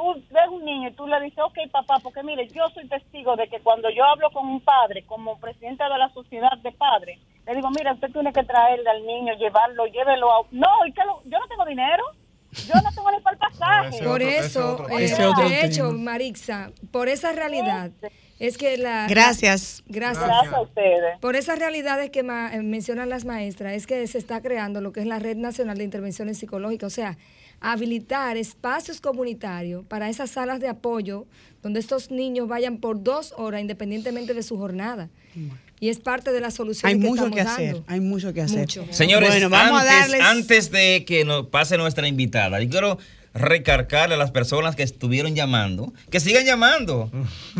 Tú 0.00 0.14
ves 0.30 0.48
un 0.50 0.64
niño 0.64 0.88
y 0.88 0.92
tú 0.94 1.06
le 1.06 1.20
dices, 1.20 1.38
ok, 1.44 1.58
papá, 1.70 1.98
porque 2.02 2.22
mire, 2.22 2.48
yo 2.48 2.62
soy 2.72 2.88
testigo 2.88 3.36
de 3.36 3.48
que 3.48 3.60
cuando 3.60 3.90
yo 3.90 4.02
hablo 4.02 4.30
con 4.30 4.48
un 4.48 4.62
padre, 4.62 5.04
como 5.04 5.38
presidenta 5.38 5.90
de 5.90 5.98
la 5.98 6.08
sociedad 6.14 6.56
de 6.62 6.72
padres, 6.72 7.18
le 7.46 7.54
digo, 7.54 7.68
mira, 7.70 7.92
usted 7.92 8.08
tiene 8.10 8.32
que 8.32 8.42
traerle 8.44 8.88
al 8.88 9.04
niño, 9.04 9.34
llevarlo, 9.34 9.84
llévelo 9.88 10.32
a... 10.32 10.46
No, 10.52 10.68
¿y 10.86 10.92
qué 10.94 11.02
lo- 11.04 11.20
yo 11.24 11.38
no 11.38 11.46
tengo 11.48 11.66
dinero. 11.66 12.02
Yo 12.66 12.74
no 12.82 12.90
tengo 12.94 13.10
ni 13.10 13.20
para 13.20 13.34
el 13.34 13.38
pasaje. 13.50 14.02
Por 14.02 14.22
ese 14.22 14.46
eso, 14.46 14.72
otro 14.72 14.88
eh. 14.88 15.04
Ese 15.04 15.22
de 15.22 15.66
hecho. 15.66 15.92
Marixa, 15.92 16.70
por 16.90 17.08
esa 17.10 17.32
realidad, 17.32 17.90
es 18.38 18.56
que 18.56 18.78
la... 18.78 19.06
Gracias. 19.06 19.82
Gracias. 19.86 20.24
Gracias 20.26 20.54
a 20.54 20.62
ustedes. 20.62 21.18
Por 21.20 21.36
esas 21.36 21.58
realidades 21.58 22.08
que 22.08 22.22
ma- 22.22 22.50
mencionan 22.62 23.10
las 23.10 23.26
maestras, 23.26 23.74
es 23.74 23.86
que 23.86 24.06
se 24.06 24.16
está 24.16 24.40
creando 24.40 24.80
lo 24.80 24.92
que 24.92 25.00
es 25.00 25.06
la 25.06 25.18
Red 25.18 25.36
Nacional 25.36 25.76
de 25.76 25.84
Intervenciones 25.84 26.38
Psicológicas, 26.38 26.86
o 26.86 26.94
sea, 26.94 27.18
habilitar 27.60 28.36
espacios 28.36 29.00
comunitarios 29.00 29.84
para 29.86 30.08
esas 30.08 30.30
salas 30.30 30.60
de 30.60 30.68
apoyo 30.68 31.26
donde 31.62 31.78
estos 31.80 32.10
niños 32.10 32.48
vayan 32.48 32.78
por 32.78 33.02
dos 33.02 33.34
horas 33.36 33.60
independientemente 33.60 34.32
de 34.34 34.42
su 34.42 34.56
jornada. 34.56 35.10
Y 35.78 35.88
es 35.88 35.98
parte 35.98 36.32
de 36.32 36.40
la 36.40 36.50
solución 36.50 36.88
Hay 36.90 36.98
que 36.98 37.06
mucho 37.06 37.24
estamos 37.26 37.34
que 37.36 37.40
hacer, 37.42 37.72
dando. 37.74 37.84
hay 37.86 38.00
mucho 38.00 38.32
que 38.34 38.42
hacer. 38.42 38.60
Mucho. 38.60 38.86
Señores, 38.90 39.30
Bueno, 39.30 39.48
vamos 39.50 39.80
antes, 39.80 39.92
a 39.94 40.00
darles... 40.00 40.20
antes 40.22 40.70
de 40.70 41.04
que 41.06 41.24
nos 41.24 41.46
pase 41.46 41.76
nuestra 41.78 42.06
invitada, 42.08 42.60
yo 42.62 42.68
quiero 42.68 42.98
recargarle 43.34 44.16
a 44.16 44.18
las 44.18 44.30
personas 44.30 44.74
que 44.76 44.82
estuvieron 44.82 45.34
llamando, 45.34 45.92
que 46.10 46.20
sigan 46.20 46.44
llamando, 46.44 47.10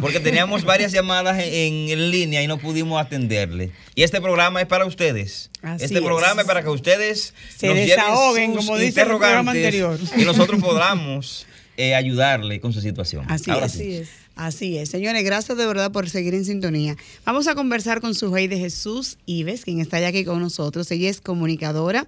porque 0.00 0.20
teníamos 0.20 0.64
varias 0.64 0.92
llamadas 0.92 1.38
en, 1.38 1.88
en 1.88 2.10
línea 2.10 2.42
y 2.42 2.46
no 2.46 2.58
pudimos 2.58 3.00
atenderle. 3.00 3.70
Y 3.94 4.02
este 4.02 4.20
programa 4.20 4.60
es 4.60 4.66
para 4.66 4.84
ustedes. 4.86 5.50
Así 5.62 5.84
este 5.84 5.98
es. 5.98 6.04
programa 6.04 6.42
es 6.42 6.46
para 6.46 6.62
que 6.62 6.70
ustedes 6.70 7.34
Se 7.56 7.68
nos 7.68 7.76
desahoguen, 7.76 8.54
como 8.54 8.76
dice 8.78 9.02
el 9.02 9.06
programa 9.06 9.56
interrogantes 9.56 10.00
anterior. 10.10 10.20
y 10.20 10.24
nosotros 10.24 10.60
podamos 10.60 11.46
eh, 11.76 11.94
ayudarle 11.94 12.60
con 12.60 12.72
su 12.72 12.80
situación. 12.80 13.24
Así 13.28 13.50
Ahora 13.50 13.66
es. 13.66 13.72
sí. 13.72 13.78
Así 13.80 13.96
es. 13.96 14.08
Así 14.36 14.78
es. 14.78 14.88
Señores, 14.88 15.22
gracias 15.22 15.58
de 15.58 15.66
verdad 15.66 15.92
por 15.92 16.08
seguir 16.08 16.32
en 16.34 16.46
sintonía. 16.46 16.96
Vamos 17.26 17.46
a 17.46 17.54
conversar 17.54 18.00
con 18.00 18.14
su 18.14 18.32
rey 18.32 18.48
de 18.48 18.58
Jesús, 18.58 19.18
Ives, 19.26 19.66
quien 19.66 19.80
está 19.80 20.00
ya 20.00 20.08
aquí 20.08 20.24
con 20.24 20.40
nosotros. 20.40 20.90
Ella 20.90 21.10
es 21.10 21.20
comunicadora, 21.20 22.06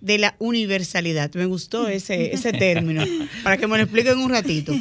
de 0.00 0.18
la 0.18 0.36
universalidad. 0.38 1.32
Me 1.34 1.46
gustó 1.46 1.88
ese, 1.88 2.32
ese 2.34 2.52
término, 2.52 3.04
para 3.42 3.56
que 3.56 3.66
me 3.66 3.76
lo 3.76 3.82
expliquen 3.82 4.18
un 4.18 4.30
ratito. 4.30 4.72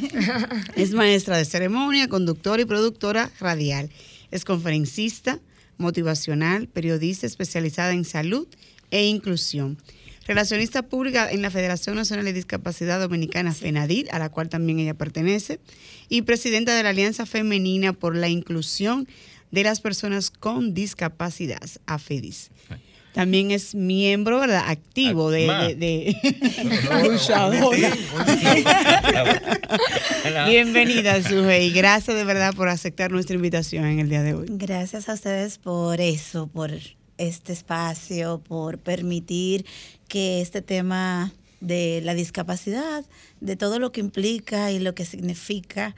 Es 0.76 0.92
maestra 0.92 1.38
de 1.38 1.46
ceremonia, 1.46 2.08
conductora 2.08 2.62
y 2.62 2.66
productora 2.66 3.32
radial. 3.40 3.90
Es 4.32 4.46
conferencista, 4.46 5.40
motivacional, 5.78 6.68
periodista 6.68 7.26
especializada 7.26 7.94
en 7.94 8.06
salud 8.06 8.48
e 8.92 9.06
inclusión. 9.08 9.78
Relacionista 10.28 10.84
pública 10.84 11.32
en 11.32 11.42
la 11.42 11.50
Federación 11.50 11.96
Nacional 11.96 12.26
de 12.26 12.34
Discapacidad 12.34 13.00
Dominicana, 13.00 13.54
FENADIR, 13.54 14.10
a 14.12 14.20
la 14.20 14.30
cual 14.30 14.50
también 14.50 14.80
ella 14.80 14.94
pertenece, 14.94 15.60
y 16.10 16.24
presidenta 16.24 16.76
de 16.76 16.84
la 16.84 16.90
Alianza 16.90 17.26
Femenina 17.26 17.94
por 17.94 18.14
la 18.14 18.28
Inclusión 18.28 19.08
de 19.52 19.64
las 19.64 19.80
Personas 19.80 20.30
con 20.30 20.74
Discapacidad, 20.74 21.62
AFEDIS. 21.86 22.52
También 23.18 23.50
es 23.50 23.74
miembro, 23.74 24.40
¿verdad? 24.40 24.66
Activo 24.68 25.32
de... 25.32 25.48
Ma. 25.48 25.70
de- 25.70 25.76
de-. 25.76 26.16
Ah. 27.34 27.50
Bienvenida, 30.48 31.24
Suje, 31.24 31.66
y 31.66 31.72
gracias 31.72 32.16
de 32.16 32.24
verdad 32.24 32.54
por 32.54 32.70
aceptar 32.70 33.12
nuestra 33.12 33.36
invitación 33.36 33.86
en 33.86 33.98
el 33.98 34.10
día 34.10 34.22
de 34.22 34.36
hoy. 34.36 34.46
Gracias 34.52 35.10
a 35.10 35.14
ustedes 35.14 35.58
por 35.58 36.00
eso, 36.00 36.46
por 36.46 36.72
este 37.18 37.54
espacio, 37.54 38.40
por 38.48 38.78
permitir 38.78 39.66
que 40.08 40.42
este 40.42 40.62
tema 40.62 41.34
de 41.60 42.02
la 42.04 42.14
discapacidad, 42.14 43.04
de 43.42 43.56
todo 43.56 43.80
lo 43.80 43.92
que 43.92 44.00
implica 44.00 44.72
y 44.72 44.78
lo 44.78 44.94
que 44.94 45.06
significa, 45.06 45.96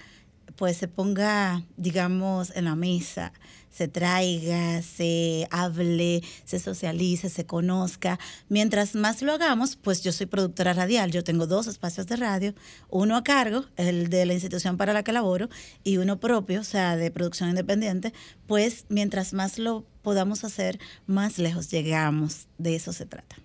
pues 0.59 0.75
se 0.75 0.89
ponga, 0.89 1.63
digamos, 1.77 2.51
en 2.53 2.65
la 2.65 2.75
mesa, 2.75 3.31
se 3.71 3.87
traiga, 3.87 4.81
se 4.81 5.47
hable, 5.51 6.21
se 6.43 6.59
socialice, 6.59 7.29
se 7.29 7.45
conozca. 7.45 8.19
Mientras 8.49 8.93
más 8.93 9.21
lo 9.21 9.31
hagamos, 9.31 9.77
pues 9.77 10.01
yo 10.03 10.11
soy 10.11 10.25
productora 10.25 10.73
radial, 10.73 11.11
yo 11.11 11.23
tengo 11.23 11.47
dos 11.47 11.67
espacios 11.67 12.07
de 12.07 12.17
radio, 12.17 12.53
uno 12.89 13.15
a 13.15 13.23
cargo, 13.23 13.63
el 13.77 14.09
de 14.09 14.25
la 14.25 14.33
institución 14.33 14.75
para 14.75 14.91
la 14.91 15.03
que 15.03 15.13
laboro, 15.13 15.47
y 15.85 15.95
uno 15.95 16.19
propio, 16.19 16.59
o 16.59 16.65
sea, 16.65 16.97
de 16.97 17.09
producción 17.09 17.47
independiente, 17.47 18.11
pues 18.45 18.83
mientras 18.89 19.31
más 19.31 19.59
lo 19.59 19.85
podamos 20.01 20.43
hacer, 20.43 20.77
más 21.07 21.37
lejos 21.37 21.71
llegamos. 21.71 22.47
De 22.57 22.75
eso 22.75 22.91
se 22.91 23.05
trata. 23.05 23.37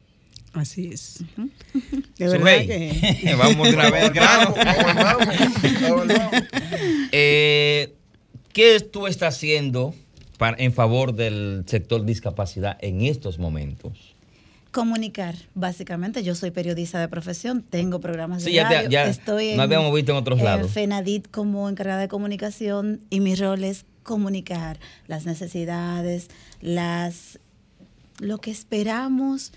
Así 0.54 0.90
es. 0.92 1.18
De 2.18 2.26
Sujei, 2.30 2.66
verdad 2.66 2.66
que... 2.66 3.34
Vamos 3.38 3.68
de 3.68 3.74
una 3.74 3.90
vez 3.90 4.04
al 4.04 4.10
grano. 4.12 4.54
Eh, 7.12 7.94
¿Qué 8.52 8.80
tú 8.80 9.06
estás 9.06 9.34
haciendo 9.36 9.94
para- 10.38 10.56
en 10.62 10.72
favor 10.72 11.14
del 11.14 11.64
sector 11.66 12.04
discapacidad 12.04 12.78
en 12.80 13.02
estos 13.02 13.38
momentos? 13.38 14.14
Comunicar, 14.70 15.34
básicamente. 15.54 16.22
Yo 16.24 16.34
soy 16.34 16.50
periodista 16.50 17.00
de 17.00 17.08
profesión, 17.08 17.62
tengo 17.62 18.00
programas 18.00 18.42
de 18.42 18.50
Sí, 18.50 18.56
ya 18.56 18.68
te- 18.68 18.74
radio, 18.76 18.90
ya 18.90 19.06
estoy 19.06 19.48
en, 19.50 19.60
habíamos 19.60 19.94
visto 19.94 20.12
en 20.12 20.18
otros 20.18 20.40
lados. 20.40 20.70
FENADIT 20.72 21.30
como 21.30 21.68
encargada 21.68 22.00
de 22.00 22.08
comunicación 22.08 23.00
y 23.10 23.20
mi 23.20 23.34
rol 23.36 23.62
es 23.64 23.84
comunicar 24.02 24.78
las 25.06 25.26
necesidades, 25.26 26.28
las 26.60 27.38
lo 28.20 28.38
que 28.38 28.50
esperamos. 28.50 29.52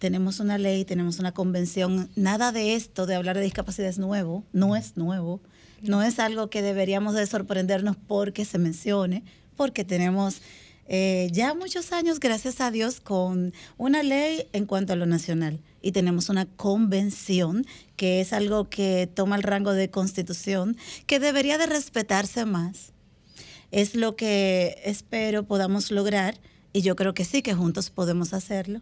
Tenemos 0.00 0.40
una 0.40 0.56
ley, 0.56 0.86
tenemos 0.86 1.18
una 1.18 1.32
convención. 1.32 2.08
Nada 2.16 2.52
de 2.52 2.74
esto 2.74 3.04
de 3.04 3.16
hablar 3.16 3.36
de 3.36 3.42
discapacidad 3.42 3.86
es 3.86 3.98
nuevo, 3.98 4.44
no 4.50 4.74
es 4.74 4.96
nuevo. 4.96 5.42
No 5.82 6.02
es 6.02 6.18
algo 6.18 6.48
que 6.48 6.62
deberíamos 6.62 7.14
de 7.14 7.26
sorprendernos 7.26 7.98
porque 8.08 8.46
se 8.46 8.56
mencione, 8.56 9.24
porque 9.56 9.84
tenemos 9.84 10.40
eh, 10.86 11.28
ya 11.32 11.52
muchos 11.52 11.92
años, 11.92 12.18
gracias 12.18 12.62
a 12.62 12.70
Dios, 12.70 12.98
con 12.98 13.52
una 13.76 14.02
ley 14.02 14.46
en 14.54 14.64
cuanto 14.64 14.94
a 14.94 14.96
lo 14.96 15.04
nacional. 15.04 15.60
Y 15.82 15.92
tenemos 15.92 16.30
una 16.30 16.46
convención 16.46 17.66
que 17.96 18.22
es 18.22 18.32
algo 18.32 18.70
que 18.70 19.06
toma 19.06 19.36
el 19.36 19.42
rango 19.42 19.74
de 19.74 19.90
constitución, 19.90 20.78
que 21.06 21.20
debería 21.20 21.58
de 21.58 21.66
respetarse 21.66 22.46
más. 22.46 22.94
Es 23.70 23.94
lo 23.94 24.16
que 24.16 24.80
espero 24.82 25.42
podamos 25.42 25.90
lograr 25.90 26.40
y 26.72 26.80
yo 26.80 26.96
creo 26.96 27.12
que 27.12 27.26
sí, 27.26 27.42
que 27.42 27.52
juntos 27.52 27.90
podemos 27.90 28.32
hacerlo. 28.32 28.80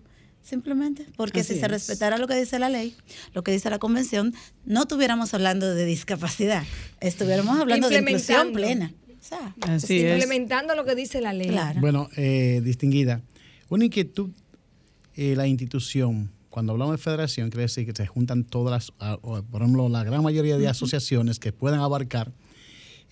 Simplemente, 0.48 1.04
porque 1.14 1.40
Así 1.40 1.52
si 1.52 1.60
se 1.60 1.66
es. 1.66 1.70
respetara 1.70 2.16
lo 2.16 2.26
que 2.26 2.34
dice 2.34 2.58
la 2.58 2.70
ley, 2.70 2.94
lo 3.34 3.44
que 3.44 3.52
dice 3.52 3.68
la 3.68 3.78
convención, 3.78 4.32
no 4.64 4.82
estuviéramos 4.82 5.34
hablando 5.34 5.74
de 5.74 5.84
discapacidad, 5.84 6.64
estuviéramos 7.00 7.60
hablando 7.60 7.90
de 7.90 7.98
inclusión 7.98 8.52
plena. 8.54 8.94
O 9.20 9.22
sea, 9.22 9.54
Así 9.60 9.98
es. 9.98 10.12
Implementando 10.14 10.74
lo 10.74 10.86
que 10.86 10.94
dice 10.94 11.20
la 11.20 11.34
ley. 11.34 11.48
Claro. 11.48 11.80
Bueno, 11.82 12.08
eh, 12.16 12.62
distinguida, 12.64 13.20
una 13.68 13.84
inquietud, 13.84 14.30
eh, 15.16 15.34
la 15.36 15.46
institución, 15.46 16.30
cuando 16.48 16.72
hablamos 16.72 16.96
de 16.96 17.02
federación, 17.02 17.50
quiere 17.50 17.64
decir 17.64 17.84
que 17.84 17.94
se 17.94 18.06
juntan 18.06 18.44
todas 18.44 18.70
las, 18.70 18.92
ah, 19.00 19.18
o, 19.20 19.42
por 19.42 19.60
ejemplo, 19.60 19.90
la 19.90 20.02
gran 20.02 20.22
mayoría 20.22 20.56
de 20.56 20.66
asociaciones 20.66 21.38
que 21.38 21.52
puedan 21.52 21.80
abarcar, 21.80 22.32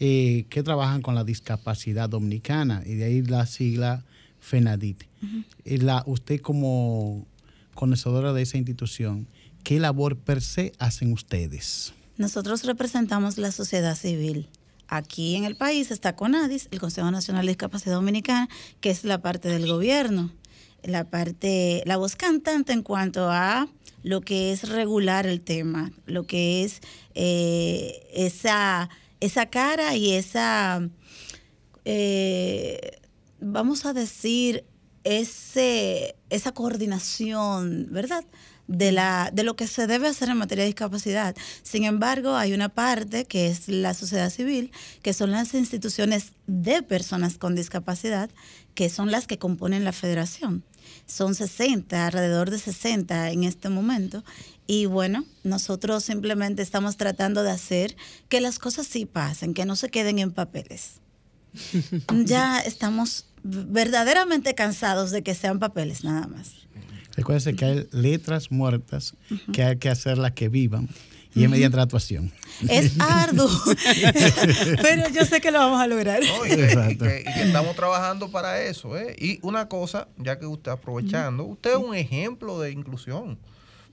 eh, 0.00 0.46
que 0.48 0.62
trabajan 0.62 1.02
con 1.02 1.14
la 1.14 1.22
discapacidad 1.22 2.08
dominicana, 2.08 2.82
y 2.86 2.94
de 2.94 3.04
ahí 3.04 3.20
la 3.20 3.44
sigla 3.44 4.06
FENADIT. 4.46 5.04
La, 5.64 6.04
usted 6.06 6.40
como 6.40 7.26
conocedora 7.74 8.32
de 8.32 8.42
esa 8.42 8.56
institución, 8.56 9.26
¿qué 9.64 9.80
labor 9.80 10.16
per 10.16 10.40
se 10.40 10.72
hacen 10.78 11.12
ustedes? 11.12 11.92
Nosotros 12.16 12.64
representamos 12.64 13.38
la 13.38 13.50
sociedad 13.50 13.96
civil. 13.96 14.48
Aquí 14.88 15.34
en 15.34 15.44
el 15.44 15.56
país 15.56 15.90
está 15.90 16.14
CONADIS, 16.14 16.68
el 16.70 16.78
Consejo 16.78 17.10
Nacional 17.10 17.44
de 17.44 17.50
Discapacidad 17.50 17.96
Dominicana, 17.96 18.48
que 18.80 18.90
es 18.90 19.04
la 19.04 19.20
parte 19.20 19.48
del 19.48 19.66
gobierno, 19.66 20.30
la 20.84 21.04
parte, 21.10 21.82
la 21.84 21.96
voz 21.96 22.14
cantante 22.14 22.72
en 22.72 22.82
cuanto 22.82 23.28
a 23.28 23.68
lo 24.04 24.20
que 24.20 24.52
es 24.52 24.68
regular 24.68 25.26
el 25.26 25.40
tema, 25.40 25.90
lo 26.06 26.22
que 26.22 26.62
es 26.62 26.80
eh, 27.16 28.06
esa, 28.14 28.88
esa 29.18 29.46
cara 29.46 29.96
y 29.96 30.12
esa, 30.12 30.88
eh, 31.84 33.00
vamos 33.40 33.86
a 33.86 33.92
decir, 33.92 34.64
ese, 35.06 36.16
esa 36.30 36.50
coordinación, 36.50 37.86
¿verdad? 37.90 38.24
De, 38.66 38.90
la, 38.90 39.30
de 39.32 39.44
lo 39.44 39.54
que 39.54 39.68
se 39.68 39.86
debe 39.86 40.08
hacer 40.08 40.28
en 40.28 40.36
materia 40.36 40.64
de 40.64 40.70
discapacidad. 40.70 41.36
Sin 41.62 41.84
embargo, 41.84 42.34
hay 42.34 42.52
una 42.52 42.68
parte 42.68 43.24
que 43.24 43.46
es 43.46 43.68
la 43.68 43.94
sociedad 43.94 44.30
civil, 44.30 44.72
que 45.02 45.12
son 45.12 45.30
las 45.30 45.54
instituciones 45.54 46.32
de 46.48 46.82
personas 46.82 47.38
con 47.38 47.54
discapacidad, 47.54 48.30
que 48.74 48.90
son 48.90 49.12
las 49.12 49.28
que 49.28 49.38
componen 49.38 49.84
la 49.84 49.92
federación. 49.92 50.64
Son 51.06 51.36
60, 51.36 52.04
alrededor 52.04 52.50
de 52.50 52.58
60 52.58 53.30
en 53.30 53.44
este 53.44 53.68
momento. 53.68 54.24
Y 54.66 54.86
bueno, 54.86 55.24
nosotros 55.44 56.02
simplemente 56.02 56.62
estamos 56.62 56.96
tratando 56.96 57.44
de 57.44 57.52
hacer 57.52 57.96
que 58.28 58.40
las 58.40 58.58
cosas 58.58 58.88
sí 58.88 59.06
pasen, 59.06 59.54
que 59.54 59.66
no 59.66 59.76
se 59.76 59.88
queden 59.88 60.18
en 60.18 60.32
papeles. 60.32 61.00
ya 62.24 62.60
estamos 62.60 63.26
verdaderamente 63.42 64.54
cansados 64.54 65.10
de 65.10 65.22
que 65.22 65.34
sean 65.34 65.58
papeles 65.58 66.04
nada 66.04 66.26
más. 66.26 66.52
Recuérdense 67.16 67.54
que 67.54 67.64
hay 67.64 67.88
letras 67.92 68.50
muertas 68.50 69.14
que 69.52 69.62
hay 69.64 69.76
que 69.78 69.88
hacerlas 69.88 70.32
que 70.32 70.48
vivan 70.48 70.88
y 71.34 71.44
es 71.44 71.50
mediante 71.50 71.76
la 71.76 71.84
actuación. 71.84 72.32
Es 72.68 72.92
arduo, 72.98 73.48
pero 74.82 75.08
yo 75.10 75.24
sé 75.24 75.40
que 75.40 75.50
lo 75.50 75.58
vamos 75.58 75.80
a 75.80 75.86
lograr. 75.86 76.20
No, 76.22 76.46
y, 76.46 76.48
que, 76.50 76.56
y 76.56 76.60
Exacto. 76.62 77.04
que- 77.04 77.20
y 77.20 77.32
que 77.32 77.42
estamos 77.42 77.76
trabajando 77.76 78.30
para 78.30 78.62
eso. 78.62 78.96
¿eh? 78.98 79.14
Y 79.18 79.38
una 79.42 79.68
cosa, 79.68 80.08
ya 80.18 80.38
que 80.38 80.46
usted 80.46 80.70
aprovechando, 80.72 81.44
usted 81.44 81.70
es 81.72 81.76
un 81.76 81.94
ejemplo 81.94 82.58
de 82.60 82.70
inclusión, 82.72 83.38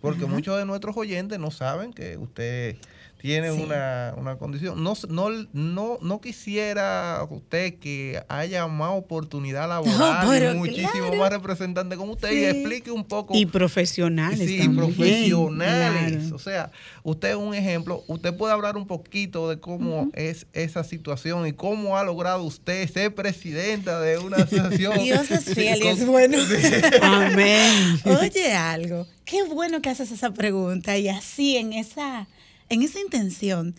porque 0.01 0.25
muchos 0.25 0.57
de 0.57 0.65
nuestros 0.65 0.95
oyentes 0.97 1.39
no 1.39 1.51
saben 1.51 1.93
que 1.93 2.17
usted 2.17 2.77
tiene 3.23 3.53
Sí. 3.53 3.61
una, 3.63 4.13
una 4.17 4.35
condición. 4.35 4.83
No, 4.83 4.95
no, 5.07 5.29
no, 5.53 5.97
no 6.01 6.19
quisiera 6.19 7.25
usted 7.29 7.75
que 7.79 8.21
haya 8.27 8.67
más 8.67 8.89
oportunidad 8.91 9.69
laboral 9.69 10.27
pero 10.29 10.51
y 10.51 10.57
muchísimo 10.57 10.91
claro. 11.07 11.15
más 11.15 11.29
representantes 11.31 11.97
como 11.97 12.11
usted 12.11 12.33
y 12.33 12.43
explique 12.43 12.91
un 12.91 13.05
poco. 13.05 13.33
Y 13.33 13.45
profesionales 13.45 14.39
Sí, 14.45 14.57
también. 14.59 14.75
profesionales. 14.93 16.17
Claro. 16.23 16.35
O 16.35 16.39
sea, 16.39 16.71
usted 17.03 17.29
es 17.29 17.35
un 17.37 17.53
ejemplo. 17.55 18.03
Usted 18.07 18.35
puede 18.35 18.51
hablar 18.53 18.75
un 18.75 18.87
poquito 18.87 19.47
de 19.49 19.57
cómo 19.57 20.09
es 20.15 20.45
esa 20.51 20.83
situación 20.83 21.47
y 21.47 21.53
cómo 21.53 21.97
ha 21.97 22.03
logrado 22.03 22.43
usted 22.43 22.89
ser 22.91 23.15
presidenta 23.15 24.01
de 24.01 24.17
una 24.17 24.35
asociación. 24.43 25.01
Dios 25.01 25.31
es 25.31 25.45
fiel 25.45 25.77
y 25.77 25.81
Con- 25.81 25.89
es 25.91 26.05
bueno. 26.05 26.37
Amén. 27.01 27.99
Oye 28.03 28.53
algo, 28.53 29.07
qué 29.23 29.43
bueno 29.43 29.81
que 29.81 29.89
haces 29.89 30.11
esa 30.11 30.31
pregunta 30.31 30.97
y 30.97 31.07
así 31.07 31.55
en 31.55 31.71
esa, 31.71 32.27
en 32.73 32.81
esa 32.83 32.99
intención. 32.99 33.75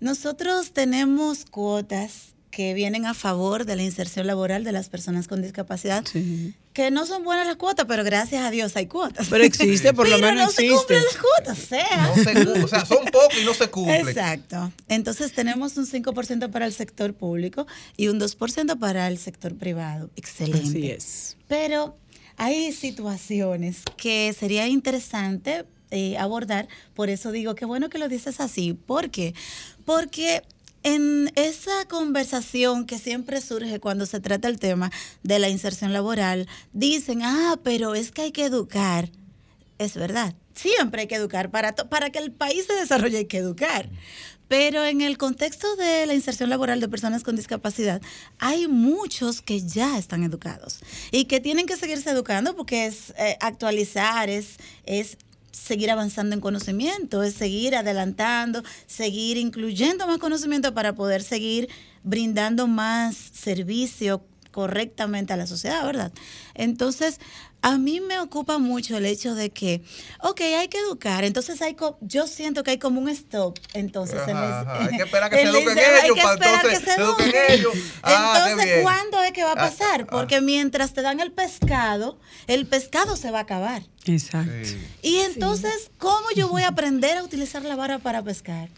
Nosotros 0.00 0.72
tenemos 0.72 1.44
cuotas 1.44 2.34
que 2.50 2.72
vienen 2.72 3.04
a 3.04 3.12
favor 3.12 3.66
de 3.66 3.76
la 3.76 3.82
inserción 3.82 4.26
laboral 4.26 4.64
de 4.64 4.72
las 4.72 4.88
personas 4.88 5.28
con 5.28 5.42
discapacidad, 5.42 6.04
Sí. 6.10 6.54
que 6.72 6.90
no 6.90 7.04
son 7.04 7.22
buenas 7.22 7.46
las 7.46 7.56
cuotas, 7.56 7.84
pero 7.86 8.02
gracias 8.02 8.42
a 8.42 8.50
Dios 8.50 8.74
hay 8.76 8.86
cuotas. 8.86 9.26
Pero 9.28 9.44
existe, 9.44 9.92
por 9.92 10.08
lo 10.08 10.16
Pero 10.16 10.28
menos 10.28 10.46
no 10.46 10.50
se 10.52 10.68
cumplen 10.68 11.02
las 11.04 11.16
cuotas, 11.16 11.58
o 11.58 11.66
sea. 11.66 12.06
No 12.06 12.14
se 12.24 12.44
cu- 12.44 12.64
o 12.64 12.68
sea, 12.68 12.86
son 12.86 13.04
pocos 13.06 13.38
y 13.40 13.44
no 13.44 13.52
se 13.52 13.68
cumplen. 13.68 14.08
Exacto. 14.08 14.72
Entonces 14.88 15.32
tenemos 15.32 15.76
un 15.76 15.86
5% 15.86 16.50
para 16.50 16.64
el 16.66 16.72
sector 16.72 17.12
público 17.12 17.66
y 17.98 18.08
un 18.08 18.18
2% 18.18 18.78
para 18.78 19.06
el 19.08 19.18
sector 19.18 19.54
privado. 19.56 20.08
Excelente. 20.16 20.66
Así 20.68 20.90
es. 20.90 21.36
Pero 21.48 21.98
hay 22.38 22.72
situaciones 22.72 23.78
que 23.98 24.34
sería 24.38 24.66
interesante 24.66 25.66
eh, 25.90 26.16
abordar, 26.18 26.68
por 26.94 27.10
eso 27.10 27.32
digo 27.32 27.54
que 27.54 27.64
bueno 27.64 27.88
que 27.88 27.98
lo 27.98 28.08
dices 28.08 28.40
así, 28.40 28.72
¿por 28.72 29.10
qué? 29.10 29.34
Porque 29.84 30.42
en 30.82 31.32
esa 31.34 31.86
conversación 31.88 32.86
que 32.86 32.98
siempre 32.98 33.40
surge 33.40 33.80
cuando 33.80 34.06
se 34.06 34.20
trata 34.20 34.46
el 34.46 34.60
tema 34.60 34.92
de 35.24 35.40
la 35.40 35.48
inserción 35.48 35.92
laboral, 35.92 36.48
dicen, 36.72 37.22
ah, 37.24 37.58
pero 37.64 37.96
es 37.96 38.12
que 38.12 38.22
hay 38.22 38.30
que 38.30 38.44
educar. 38.44 39.10
Es 39.78 39.94
verdad, 39.94 40.34
siempre 40.54 41.02
hay 41.02 41.06
que 41.08 41.16
educar. 41.16 41.50
Para, 41.50 41.74
para 41.74 42.10
que 42.10 42.20
el 42.20 42.30
país 42.30 42.66
se 42.66 42.74
desarrolle 42.74 43.18
hay 43.18 43.24
que 43.26 43.38
educar. 43.38 43.88
Pero 44.48 44.84
en 44.84 45.00
el 45.00 45.18
contexto 45.18 45.74
de 45.74 46.06
la 46.06 46.14
inserción 46.14 46.50
laboral 46.50 46.78
de 46.78 46.88
personas 46.88 47.24
con 47.24 47.34
discapacidad, 47.34 48.00
hay 48.38 48.68
muchos 48.68 49.42
que 49.42 49.60
ya 49.60 49.98
están 49.98 50.22
educados 50.22 50.78
y 51.10 51.24
que 51.24 51.40
tienen 51.40 51.66
que 51.66 51.76
seguirse 51.76 52.10
educando 52.10 52.54
porque 52.54 52.86
es 52.86 53.12
eh, 53.18 53.36
actualizar, 53.40 54.30
es, 54.30 54.58
es 54.84 55.18
seguir 55.56 55.90
avanzando 55.90 56.34
en 56.34 56.40
conocimiento, 56.40 57.22
es 57.22 57.34
seguir 57.34 57.74
adelantando, 57.76 58.62
seguir 58.86 59.36
incluyendo 59.38 60.06
más 60.06 60.18
conocimiento 60.18 60.74
para 60.74 60.94
poder 60.94 61.22
seguir 61.22 61.68
brindando 62.02 62.66
más 62.66 63.16
servicio 63.16 64.22
correctamente 64.50 65.32
a 65.32 65.36
la 65.36 65.46
sociedad, 65.46 65.84
¿verdad? 65.84 66.12
Entonces, 66.54 67.20
a 67.62 67.76
mí 67.78 68.00
me 68.00 68.20
ocupa 68.20 68.56
mucho 68.58 68.96
el 68.96 69.04
hecho 69.04 69.34
de 69.34 69.50
que, 69.50 69.82
ok, 70.22 70.40
hay 70.40 70.68
que 70.68 70.78
educar, 70.78 71.24
entonces 71.24 71.60
hay 71.60 71.74
co- 71.74 71.98
yo 72.00 72.26
siento 72.26 72.62
que 72.62 72.70
hay 72.72 72.78
como 72.78 73.00
un 73.00 73.08
stop, 73.10 73.58
entonces 73.74 74.20
en 74.28 74.36
Ajá, 74.36 74.46
el- 74.62 74.68
ajá, 74.68 74.84
hay 74.90 74.96
que 74.96 75.02
esperar 75.02 75.30
que 75.30 75.36
se 75.36 75.42
eduquen 75.42 75.78
hay 75.78 76.04
ellos 76.04 76.16
que 76.16 76.22
para 76.22 76.34
esperar 76.34 76.54
entonces 76.64 76.78
que 76.80 76.84
se 76.86 77.00
eduquen 77.02 77.32
ellos. 77.50 77.74
Ah, 78.02 78.46
Entonces. 78.48 78.82
¿cuándo 78.82 79.22
es 79.22 79.32
que 79.32 79.42
va 79.42 79.50
a 79.50 79.52
Ah, 79.52 79.70
pasar? 79.70 80.06
Porque 80.06 80.40
mientras 80.40 80.92
te 80.94 81.02
dan 81.02 81.20
el 81.20 81.32
pescado, 81.32 82.18
el 82.46 82.66
pescado 82.66 83.16
se 83.16 83.30
va 83.30 83.40
a 83.40 83.42
acabar. 83.42 83.82
Exacto. 84.06 84.50
Y 85.02 85.16
entonces, 85.18 85.90
¿cómo 85.98 86.28
yo 86.34 86.48
voy 86.48 86.62
a 86.62 86.68
aprender 86.68 87.16
a 87.18 87.22
utilizar 87.22 87.62
la 87.62 87.76
vara 87.76 87.98
para 87.98 88.22
pescar? 88.22 88.68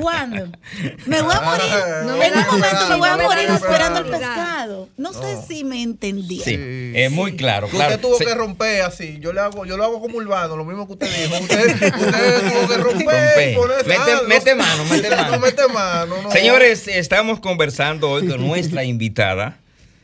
¿Cuándo? 0.00 0.46
Me 1.06 1.20
voy 1.20 1.34
a 1.34 1.40
morir. 1.42 1.66
No, 2.06 2.22
en 2.22 2.32
un 2.38 2.46
momento 2.46 2.88
me 2.88 2.96
voy 2.96 3.08
a 3.10 3.16
morir 3.18 3.48
esperando 3.50 3.98
el 4.00 4.06
pescado. 4.06 4.88
No 4.96 5.12
sé 5.12 5.36
si 5.46 5.64
me 5.64 5.82
entendí. 5.82 6.40
Sí, 6.40 6.56
es 6.94 7.10
muy 7.12 7.36
claro. 7.36 7.66
Usted 7.66 8.00
tuvo 8.00 8.16
que 8.16 8.34
romper 8.34 8.82
así. 8.82 9.18
Yo 9.20 9.34
le 9.34 9.40
hago, 9.40 9.66
yo 9.66 9.76
lo 9.76 9.84
hago 9.84 10.00
como 10.00 10.16
urbano, 10.16 10.56
lo 10.56 10.64
mismo 10.64 10.86
que 10.86 10.94
usted 10.94 11.08
dijo. 11.28 11.42
Usted, 11.42 11.74
usted 11.74 11.92
tuvo 11.92 12.68
que 12.68 12.76
romper. 12.78 12.82
Romper. 12.82 13.52
y 13.52 13.54
poner- 13.56 13.86
Mete- 13.86 14.12
ah, 14.12 14.18
no. 14.22 14.28
mete 14.28 14.54
mano, 14.54 14.84
mete 14.86 15.10
mano. 15.16 15.30
No 15.32 15.38
mete 15.40 15.68
mano. 15.68 16.22
no. 16.22 16.30
Señores, 16.30 16.88
estamos 16.88 17.40
conversando 17.40 18.08
hoy 18.10 18.28
con 18.28 18.46
nuestra 18.46 18.84
invitada, 18.84 19.58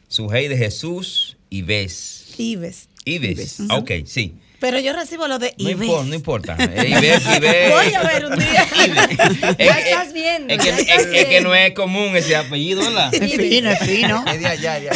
Sujei 0.08 0.48
de 0.48 0.58
Jesús 0.58 1.38
Ives. 1.48 2.34
Ives. 2.36 2.88
Ives. 3.04 3.58
Ujú. 3.60 3.74
Ok, 3.74 3.90
sí. 4.06 4.34
Pero 4.60 4.78
yo 4.78 4.92
recibo 4.92 5.26
lo 5.26 5.40
de 5.40 5.52
No 5.58 5.70
Ives. 5.70 5.88
importa, 5.88 6.08
no 6.08 6.14
importa. 6.14 6.56
Eh, 6.60 6.88
Ives, 6.90 7.22
Ives. 7.36 7.72
Voy 7.72 7.92
a 7.94 8.02
ver 8.04 8.26
un 8.26 8.38
día. 8.38 8.64
Ya 9.58 9.78
estás 9.80 10.12
viendo. 10.12 10.54
Es 10.54 10.60
que, 10.62 10.68
es- 10.70 10.86
es 11.34 11.42
no 11.42 11.52
es 11.52 11.72
común 11.72 12.14
ese 12.16 12.36
apellido, 12.36 12.80
¿verdad? 12.82 13.12
Es 13.12 13.34
fino, 13.34 13.70
es 13.72 13.78
fino. 13.80 14.24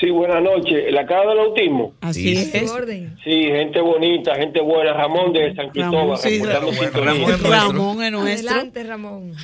Sí, 0.00 0.10
buenas 0.10 0.42
noches. 0.42 0.92
La 0.92 1.06
cara 1.06 1.30
del 1.30 1.38
autismo. 1.38 1.94
Así 2.00 2.34
Sí. 2.34 2.50
es. 2.52 2.72
Sí, 3.22 3.44
gente 3.44 3.80
bonita, 3.80 4.34
gente 4.34 4.60
buena. 4.60 4.92
Ramón 4.92 5.32
de 5.32 5.54
San 5.54 5.70
Cristóbal. 5.70 5.92
Ramón, 5.92 6.18
sí, 6.18 6.42
Ramón 6.42 6.74
es 8.02 8.10
nuestro. 8.10 8.50
Adelante, 8.50 8.82
Ramón. 8.82 9.36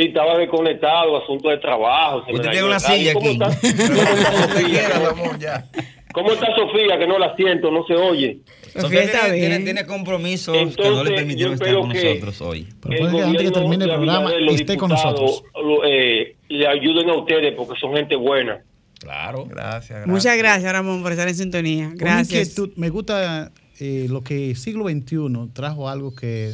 Sí, 0.00 0.08
estaba 0.08 0.38
desconectado, 0.38 1.22
asunto 1.22 1.48
de 1.48 1.58
trabajo. 1.58 2.24
se 2.26 2.32
Usted 2.32 2.50
tiene 2.50 2.66
una 2.66 2.80
silla 2.80 3.12
¿Cómo 3.12 3.28
aquí. 3.30 3.38
está, 3.42 3.46
cómo 3.60 4.02
está 4.04 4.48
Sofía? 4.48 4.88
Ramón, 4.88 5.38
ya. 5.40 5.66
¿Cómo 6.12 6.32
está 6.32 6.46
Sofía? 6.56 6.98
Que 6.98 7.06
no 7.06 7.18
la 7.18 7.36
siento, 7.36 7.70
no 7.70 7.84
se 7.86 7.94
oye. 7.94 8.38
Sofía 8.76 9.02
está 9.02 9.20
tiene, 9.24 9.32
tiene, 9.38 9.48
bien. 9.48 9.64
tiene 9.64 9.86
compromisos 9.86 10.56
que 10.76 10.88
no 10.90 11.04
le 11.04 11.10
permitieron 11.12 11.54
estar 11.54 11.74
con 11.74 11.88
nosotros 11.88 12.40
hoy. 12.40 12.66
Pero 12.80 12.98
puede 13.10 13.16
que 13.16 13.22
antes 13.22 13.42
que 13.42 13.50
termine 13.50 13.84
el 13.84 13.90
programa 13.90 14.30
esté 14.50 14.76
con 14.76 14.88
nosotros. 14.90 15.42
lo- 15.62 15.84
eh, 15.84 16.36
le 16.48 16.66
ayuden 16.68 17.10
a 17.10 17.14
ustedes 17.16 17.54
porque 17.56 17.78
son 17.80 17.94
gente 17.96 18.16
buena. 18.16 18.62
Claro. 19.00 19.44
Gracias, 19.46 19.88
gracias. 19.90 20.06
Muchas 20.06 20.36
gracias, 20.38 20.72
Ramón, 20.72 21.02
por 21.02 21.12
estar 21.12 21.26
en 21.28 21.34
sintonía. 21.34 21.90
Gracias. 21.94 22.56
Me 22.76 22.90
gusta 22.90 23.50
eh, 23.80 24.06
lo 24.08 24.22
que 24.22 24.54
siglo 24.54 24.84
XXI 24.88 25.16
trajo 25.52 25.88
algo 25.88 26.14
que 26.14 26.52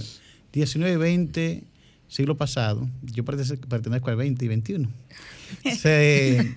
19 0.53 0.95
y 0.95 0.97
20, 0.97 1.63
siglo 2.09 2.37
pasado, 2.37 2.89
yo 3.03 3.25
pertenezco 3.25 4.11
al 4.11 4.17
20 4.17 4.45
y 4.45 4.49
21, 4.49 4.89
se 5.79 6.57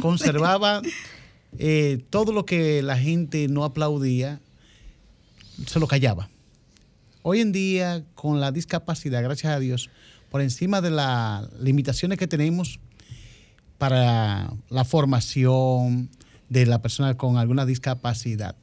conservaba 0.00 0.82
eh, 1.58 2.04
todo 2.10 2.32
lo 2.32 2.44
que 2.44 2.82
la 2.82 2.98
gente 2.98 3.48
no 3.48 3.64
aplaudía, 3.64 4.40
se 5.66 5.78
lo 5.78 5.86
callaba. 5.86 6.28
Hoy 7.22 7.40
en 7.40 7.52
día, 7.52 8.04
con 8.14 8.40
la 8.40 8.52
discapacidad, 8.52 9.22
gracias 9.22 9.52
a 9.52 9.58
Dios, 9.58 9.88
por 10.30 10.42
encima 10.42 10.80
de 10.80 10.90
las 10.90 11.52
limitaciones 11.60 12.18
que 12.18 12.26
tenemos 12.26 12.80
para 13.78 14.52
la 14.68 14.84
formación 14.84 16.10
de 16.48 16.66
la 16.66 16.82
persona 16.82 17.16
con 17.16 17.38
alguna 17.38 17.64
discapacidad, 17.64 18.56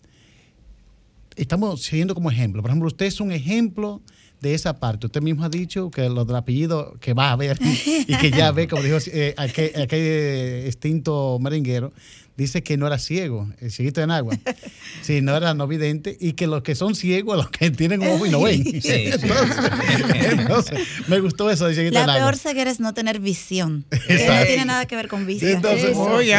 estamos 1.36 1.82
siguiendo 1.82 2.14
como 2.14 2.30
ejemplo. 2.30 2.62
Por 2.62 2.72
ejemplo, 2.72 2.88
usted 2.88 3.06
es 3.06 3.20
un 3.20 3.32
ejemplo 3.32 4.02
de 4.42 4.56
esa 4.56 4.80
parte. 4.80 5.06
Usted 5.06 5.22
mismo 5.22 5.46
ha 5.46 5.50
dicho 5.50 5.92
que 5.92 6.10
lo 6.10 6.26
del 6.26 6.36
apellido 6.36 6.96
que 7.00 7.14
va 7.14 7.32
a 7.32 7.36
ver 7.36 7.58
y 7.86 8.18
que 8.18 8.32
ya 8.32 8.52
ve, 8.52 8.68
como 8.68 8.82
dijo 8.82 8.98
eh, 9.14 9.34
aquel, 9.38 9.72
aquel 9.82 10.66
extinto 10.66 11.38
merenguero, 11.40 11.94
dice 12.38 12.64
que 12.64 12.78
no 12.78 12.88
era 12.88 12.98
ciego, 13.00 13.50
el 13.60 13.72
cieguito 13.72 14.02
en 14.02 14.12
agua. 14.12 14.38
Sí, 15.04 15.22
no 15.22 15.36
era 15.36 15.54
no 15.56 15.68
vidente 15.68 16.16
y 16.20 16.34
que 16.34 16.46
los 16.46 16.62
que 16.62 16.76
son 16.76 16.94
ciegos, 16.96 17.36
los 17.36 17.50
que 17.50 17.72
tienen 17.72 18.02
un 18.02 18.10
ojo 18.10 18.26
y 18.28 18.30
no 18.30 18.42
ven. 18.42 18.64
Sí, 18.64 18.82
sí. 18.82 18.90
entonces, 18.92 19.58
entonces, 20.32 20.80
me 21.08 21.20
gustó 21.20 21.50
eso 21.50 21.66
de 21.66 21.74
cieguito 21.74 21.98
en 21.98 22.06
La 22.06 22.14
agua. 22.14 22.26
peor 22.28 22.38
ceguera 22.38 22.70
es 22.70 22.80
no 22.80 22.94
tener 22.94 23.20
visión. 23.20 23.84
Que 23.90 23.98
no 23.98 24.14
Exacto. 24.14 24.46
tiene 24.48 24.66
nada 24.66 24.86
que 24.86 24.96
ver 24.96 25.08
con 25.08 25.26
vista. 25.26 25.48
Sí, 25.48 25.54
entonces, 25.54 25.92
Eso. 25.92 26.02
oye. 26.04 26.36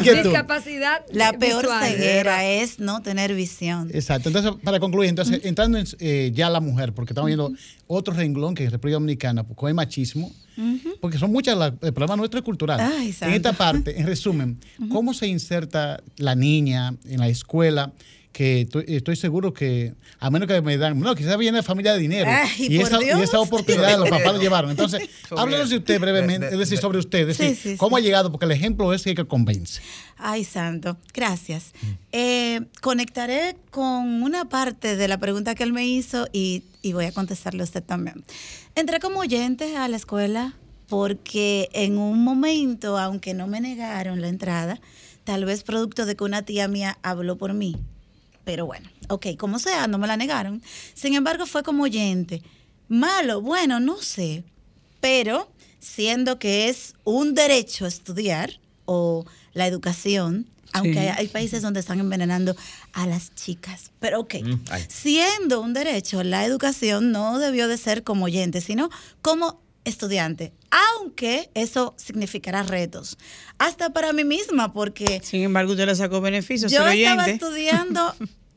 Discapacidad 0.00 1.04
La 1.12 1.32
peor 1.34 1.62
visual. 1.64 1.84
ceguera 1.90 2.44
es 2.44 2.78
no 2.78 3.02
tener 3.02 3.34
visión. 3.34 3.90
Exacto. 3.92 4.28
Entonces, 4.28 4.52
para 4.62 4.80
concluir, 4.80 5.08
entonces, 5.08 5.40
entrando 5.44 5.78
en, 5.78 5.86
eh, 5.98 6.30
ya 6.34 6.50
la 6.50 6.60
mujer, 6.60 6.92
porque 6.92 7.12
estamos 7.12 7.26
viendo 7.26 7.52
otro 7.86 8.14
renglón 8.14 8.54
que 8.54 8.64
es 8.64 8.72
República 8.72 8.94
Dominicana, 8.96 9.44
con 9.44 9.68
el 9.68 9.74
machismo, 9.74 10.30
porque 11.02 11.18
son 11.18 11.30
muchas, 11.32 11.56
las- 11.56 11.72
el 11.82 11.92
problema 11.92 12.16
nuestro 12.16 12.38
es 12.38 12.44
cultural. 12.44 12.80
Ay, 12.80 13.14
en 13.20 13.32
esta 13.34 13.52
parte, 13.52 14.00
en 14.00 14.06
resumen, 14.06 14.58
¿cómo 14.90 15.12
se 15.14 15.26
inserta 15.26 16.02
la 16.16 16.34
niña 16.34 16.94
en 17.04 17.20
la 17.20 17.28
escuela? 17.28 17.92
Que 18.36 18.60
estoy, 18.60 18.84
estoy 18.88 19.16
seguro 19.16 19.54
que, 19.54 19.94
a 20.18 20.28
menos 20.28 20.46
que 20.46 20.60
me 20.60 20.76
dan, 20.76 21.00
no, 21.00 21.14
quizás 21.14 21.38
viene 21.38 21.56
de 21.56 21.62
familia 21.62 21.94
de 21.94 22.00
dinero. 22.00 22.30
Ay, 22.30 22.50
y, 22.66 22.78
por 22.80 22.88
esa, 22.88 23.02
y 23.02 23.22
esa 23.22 23.40
oportunidad 23.40 23.98
los 23.98 24.10
papás 24.10 24.34
lo 24.34 24.38
llevaron. 24.38 24.70
Entonces, 24.70 25.08
háblanos 25.34 25.70
de 25.70 25.78
usted 25.78 25.98
brevemente, 26.02 26.48
es 26.48 26.58
decir, 26.58 26.76
sobre 26.76 26.98
usted, 26.98 27.30
es 27.30 27.38
Sí, 27.38 27.44
decir, 27.44 27.56
sí, 27.62 27.70
sí. 27.70 27.76
cómo 27.78 27.96
ha 27.96 28.00
llegado, 28.00 28.30
porque 28.30 28.44
el 28.44 28.52
ejemplo 28.52 28.92
es 28.92 29.06
el 29.06 29.14
que 29.14 29.24
convence. 29.24 29.80
Ay, 30.18 30.44
santo. 30.44 30.98
Gracias. 31.14 31.72
Eh, 32.12 32.60
conectaré 32.82 33.56
con 33.70 34.22
una 34.22 34.50
parte 34.50 34.96
de 34.96 35.08
la 35.08 35.16
pregunta 35.16 35.54
que 35.54 35.62
él 35.62 35.72
me 35.72 35.86
hizo 35.86 36.28
y, 36.30 36.64
y 36.82 36.92
voy 36.92 37.06
a 37.06 37.12
contestarle 37.12 37.62
a 37.62 37.64
usted 37.64 37.82
también. 37.82 38.22
Entré 38.74 39.00
como 39.00 39.20
oyente 39.20 39.78
a 39.78 39.88
la 39.88 39.96
escuela 39.96 40.56
porque 40.90 41.70
en 41.72 41.96
un 41.96 42.22
momento, 42.22 42.98
aunque 42.98 43.32
no 43.32 43.46
me 43.46 43.62
negaron 43.62 44.20
la 44.20 44.28
entrada, 44.28 44.78
tal 45.24 45.46
vez 45.46 45.62
producto 45.62 46.04
de 46.04 46.16
que 46.16 46.24
una 46.24 46.42
tía 46.42 46.68
mía 46.68 46.98
habló 47.02 47.38
por 47.38 47.54
mí. 47.54 47.76
Pero 48.46 48.64
bueno, 48.64 48.88
ok, 49.08 49.26
como 49.36 49.58
sea, 49.58 49.88
no 49.88 49.98
me 49.98 50.06
la 50.06 50.16
negaron. 50.16 50.62
Sin 50.94 51.14
embargo, 51.14 51.44
fue 51.46 51.62
como 51.64 51.82
oyente. 51.82 52.42
Malo, 52.88 53.40
bueno, 53.42 53.80
no 53.80 53.96
sé. 54.00 54.44
Pero 55.00 55.50
siendo 55.80 56.38
que 56.38 56.68
es 56.68 56.94
un 57.04 57.34
derecho 57.34 57.86
estudiar 57.86 58.60
o 58.84 59.26
la 59.52 59.66
educación, 59.66 60.46
aunque 60.72 61.00
hay, 61.00 61.08
hay 61.08 61.26
países 61.28 61.60
donde 61.62 61.80
están 61.80 61.98
envenenando 61.98 62.54
a 62.92 63.06
las 63.08 63.34
chicas. 63.34 63.90
Pero 63.98 64.20
ok, 64.20 64.34
Mm, 64.44 64.54
ay. 64.70 64.84
siendo 64.88 65.60
un 65.60 65.72
derecho, 65.74 66.22
la 66.22 66.44
educación 66.44 67.10
no 67.10 67.40
debió 67.40 67.66
de 67.66 67.78
ser 67.78 68.04
como 68.04 68.26
oyente, 68.26 68.60
sino 68.60 68.90
como 69.22 69.60
estudiante. 69.86 70.52
aunque 70.98 71.50
eso 71.54 71.94
significará 71.96 72.62
retos. 72.62 73.16
Hasta 73.58 73.90
para 73.90 74.12
mí 74.12 74.24
misma, 74.24 74.72
porque... 74.72 75.20
Sin 75.24 75.42
embargo, 75.42 75.72
usted 75.72 75.86
le 75.86 75.94
sacó 75.94 76.20
beneficios. 76.20 76.70
Yo 76.70 76.86
estaba 76.86 77.26
estudiando, 77.26 78.14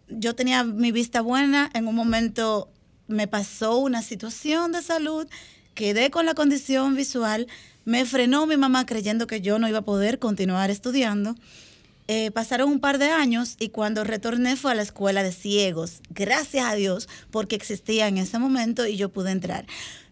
yo 0.10 0.36
tenía 0.36 0.64
mi 0.64 0.92
vista 0.92 1.22
buena, 1.22 1.70
en 1.74 1.88
un 1.88 1.96
momento 1.96 2.70
me 3.08 3.28
pasó 3.28 3.78
una 3.78 4.02
situación 4.02 4.72
de 4.72 4.82
salud, 4.82 5.28
quedé 5.76 6.10
con 6.10 6.26
la 6.26 6.34
condición 6.34 6.96
visual, 6.96 7.48
me 7.86 8.06
frenó 8.06 8.46
mi 8.46 8.58
mamá 8.58 8.86
creyendo 8.86 9.28
que 9.28 9.42
yo 9.42 9.60
no 9.60 9.68
iba 9.70 9.80
a 9.80 9.86
poder 9.86 10.20
continuar 10.20 10.70
estudiando. 10.70 11.36
Eh, 12.08 12.32
pasaron 12.32 12.72
un 12.72 12.80
par 12.80 12.98
de 12.98 13.12
años 13.12 13.56
y 13.60 13.70
cuando 13.70 14.04
retorné 14.04 14.56
fue 14.56 14.72
a 14.72 14.76
la 14.76 14.82
escuela 14.82 15.22
de 15.22 15.32
ciegos, 15.32 16.02
gracias 16.10 16.66
a 16.66 16.74
Dios, 16.74 17.08
porque 17.30 17.56
existía 17.56 18.08
en 18.08 18.18
ese 18.18 18.40
momento 18.40 18.88
y 18.88 18.98
yo 18.98 19.10
pude 19.10 19.32
entrar. 19.32 19.68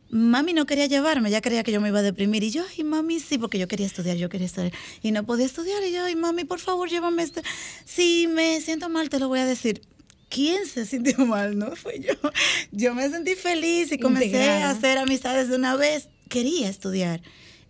Mami 0.10 0.54
no 0.54 0.66
quería 0.66 0.86
llevarme, 0.86 1.30
ella 1.30 1.42
creía 1.42 1.64
que 1.64 1.72
yo 1.72 1.82
me 1.82 1.90
iba 1.90 2.00
a 2.00 2.04
deprimir. 2.04 2.44
Y 2.44 2.52
yo, 2.52 2.64
ay, 2.78 2.84
mami, 2.84 3.20
sí, 3.20 3.38
porque 3.38 3.60
yo 3.60 3.68
quería 3.68 3.86
estudiar, 3.86 4.18
yo 4.18 4.30
quería 4.30 4.48
estudiar. 4.48 4.72
Y 5.02 5.12
no 5.12 5.26
podía 5.26 5.46
estudiar. 5.46 5.84
Y 5.84 5.92
yo, 5.92 6.06
ay, 6.06 6.16
mami, 6.16 6.46
por 6.46 6.60
favor, 6.60 6.90
llévame 6.90 7.24
este. 7.24 7.42
Si 7.86 8.28
me 8.28 8.62
siento 8.62 8.90
mal, 8.90 9.10
te 9.10 9.20
lo 9.20 9.28
voy 9.28 9.40
a 9.40 9.46
decir. 9.46 9.82
¿Quién 10.30 10.66
se 10.66 10.86
sintió 10.86 11.26
mal? 11.26 11.58
No 11.58 11.76
fui 11.76 12.00
yo. 12.02 12.14
Yo 12.72 12.94
me 12.94 13.10
sentí 13.10 13.36
feliz 13.36 13.92
y 13.92 13.98
comencé 13.98 14.26
Integrada. 14.26 14.68
a 14.68 14.72
hacer 14.72 14.98
amistades 14.98 15.50
de 15.50 15.56
una 15.56 15.76
vez. 15.76 16.10
Quería 16.30 16.68
estudiar 16.68 17.22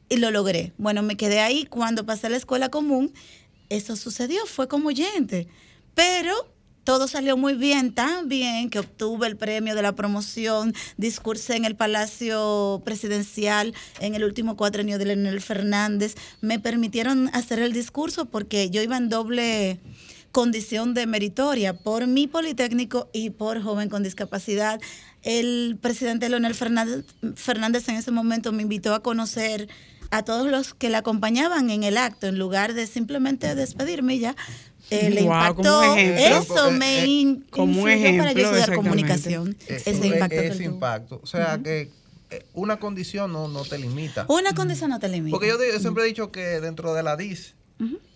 y 0.10 0.18
lo 0.18 0.32
logré. 0.32 0.74
Bueno, 0.78 1.04
me 1.04 1.18
quedé 1.18 1.40
ahí 1.40 1.66
cuando 1.66 2.06
pasé 2.06 2.28
a 2.28 2.30
la 2.32 2.38
escuela 2.38 2.70
común. 2.70 3.14
Eso 3.70 3.96
sucedió, 3.96 4.46
fue 4.48 4.68
como 4.68 4.88
oyente. 4.88 5.48
Pero 5.94 6.34
todo 6.88 7.10
salió 7.10 7.36
muy 7.36 7.56
bien, 7.56 7.92
tan 7.92 8.30
bien 8.30 8.70
que 8.70 8.80
obtuve 8.80 9.28
el 9.28 9.36
premio 9.36 9.76
de 9.76 9.82
la 9.82 9.94
promoción, 9.94 10.74
discursé 10.96 11.58
en 11.58 11.66
el 11.66 11.76
Palacio 11.76 12.82
Presidencial 12.86 13.74
en 14.00 14.16
el 14.16 14.24
último 14.24 14.56
cuatrenio 14.56 14.98
de 14.98 15.04
Leonel 15.04 15.42
Fernández. 15.42 16.16
Me 16.40 16.60
permitieron 16.60 17.28
hacer 17.34 17.60
el 17.60 17.74
discurso 17.74 18.28
porque 18.28 18.70
yo 18.70 18.82
iba 18.82 18.96
en 18.96 19.10
doble 19.10 19.82
condición 20.32 20.94
de 20.94 21.08
meritoria 21.08 21.74
por 21.74 22.08
mi 22.08 22.26
Politécnico 22.26 23.10
y 23.12 23.32
por 23.32 23.62
joven 23.62 23.90
con 23.90 24.02
discapacidad. 24.02 24.80
El 25.24 25.78
presidente 25.82 26.30
Leonel 26.30 26.56
Fernández, 26.56 27.04
Fernández 27.36 27.90
en 27.90 27.96
ese 27.96 28.12
momento 28.12 28.54
me 28.54 28.62
invitó 28.62 28.94
a 28.94 29.04
conocer 29.04 29.68
a 30.12 30.24
todos 30.24 30.48
los 30.48 30.74
que 30.74 30.90
le 30.90 30.98
acompañaban 30.98 31.70
en 31.70 31.84
el 31.84 31.98
acto, 31.98 32.28
en 32.28 32.38
lugar 32.40 32.74
de 32.74 32.88
simplemente 32.88 33.54
despedirme 33.56 34.20
ya. 34.20 34.36
eh, 34.90 35.10
le 35.10 35.22
impactó. 35.22 35.84
ejemplo. 35.84 36.56
Eso 36.56 36.72
me 36.72 37.06
in- 37.06 37.46
como 37.50 37.74
influyó 37.90 38.18
para 38.18 38.32
yo 38.32 38.40
ejemplo, 38.40 38.58
estudiar 38.60 38.74
comunicación. 38.76 39.58
Eh, 39.68 39.82
Ese 39.86 39.92
eh, 39.92 40.08
impacto 40.08 40.36
ese 40.42 40.64
impacto. 40.64 41.20
O 41.22 41.28
sea 41.28 41.60
que 41.62 41.90
eh, 42.30 42.46
una 42.54 42.80
condición 42.80 43.34
no, 43.34 43.48
no 43.50 43.64
te 43.64 43.78
limita. 43.78 44.26
Una 44.30 44.54
condición 44.54 44.90
no 44.90 45.00
te 45.00 45.10
limita. 45.10 45.32
Porque 45.36 45.50
yo, 45.50 45.58
siempre 45.80 46.04
he 46.04 46.08
dicho 46.08 46.32
que 46.32 46.62
dentro 46.62 46.94
de 46.94 47.04
la 47.04 47.18
DIS, 47.18 47.56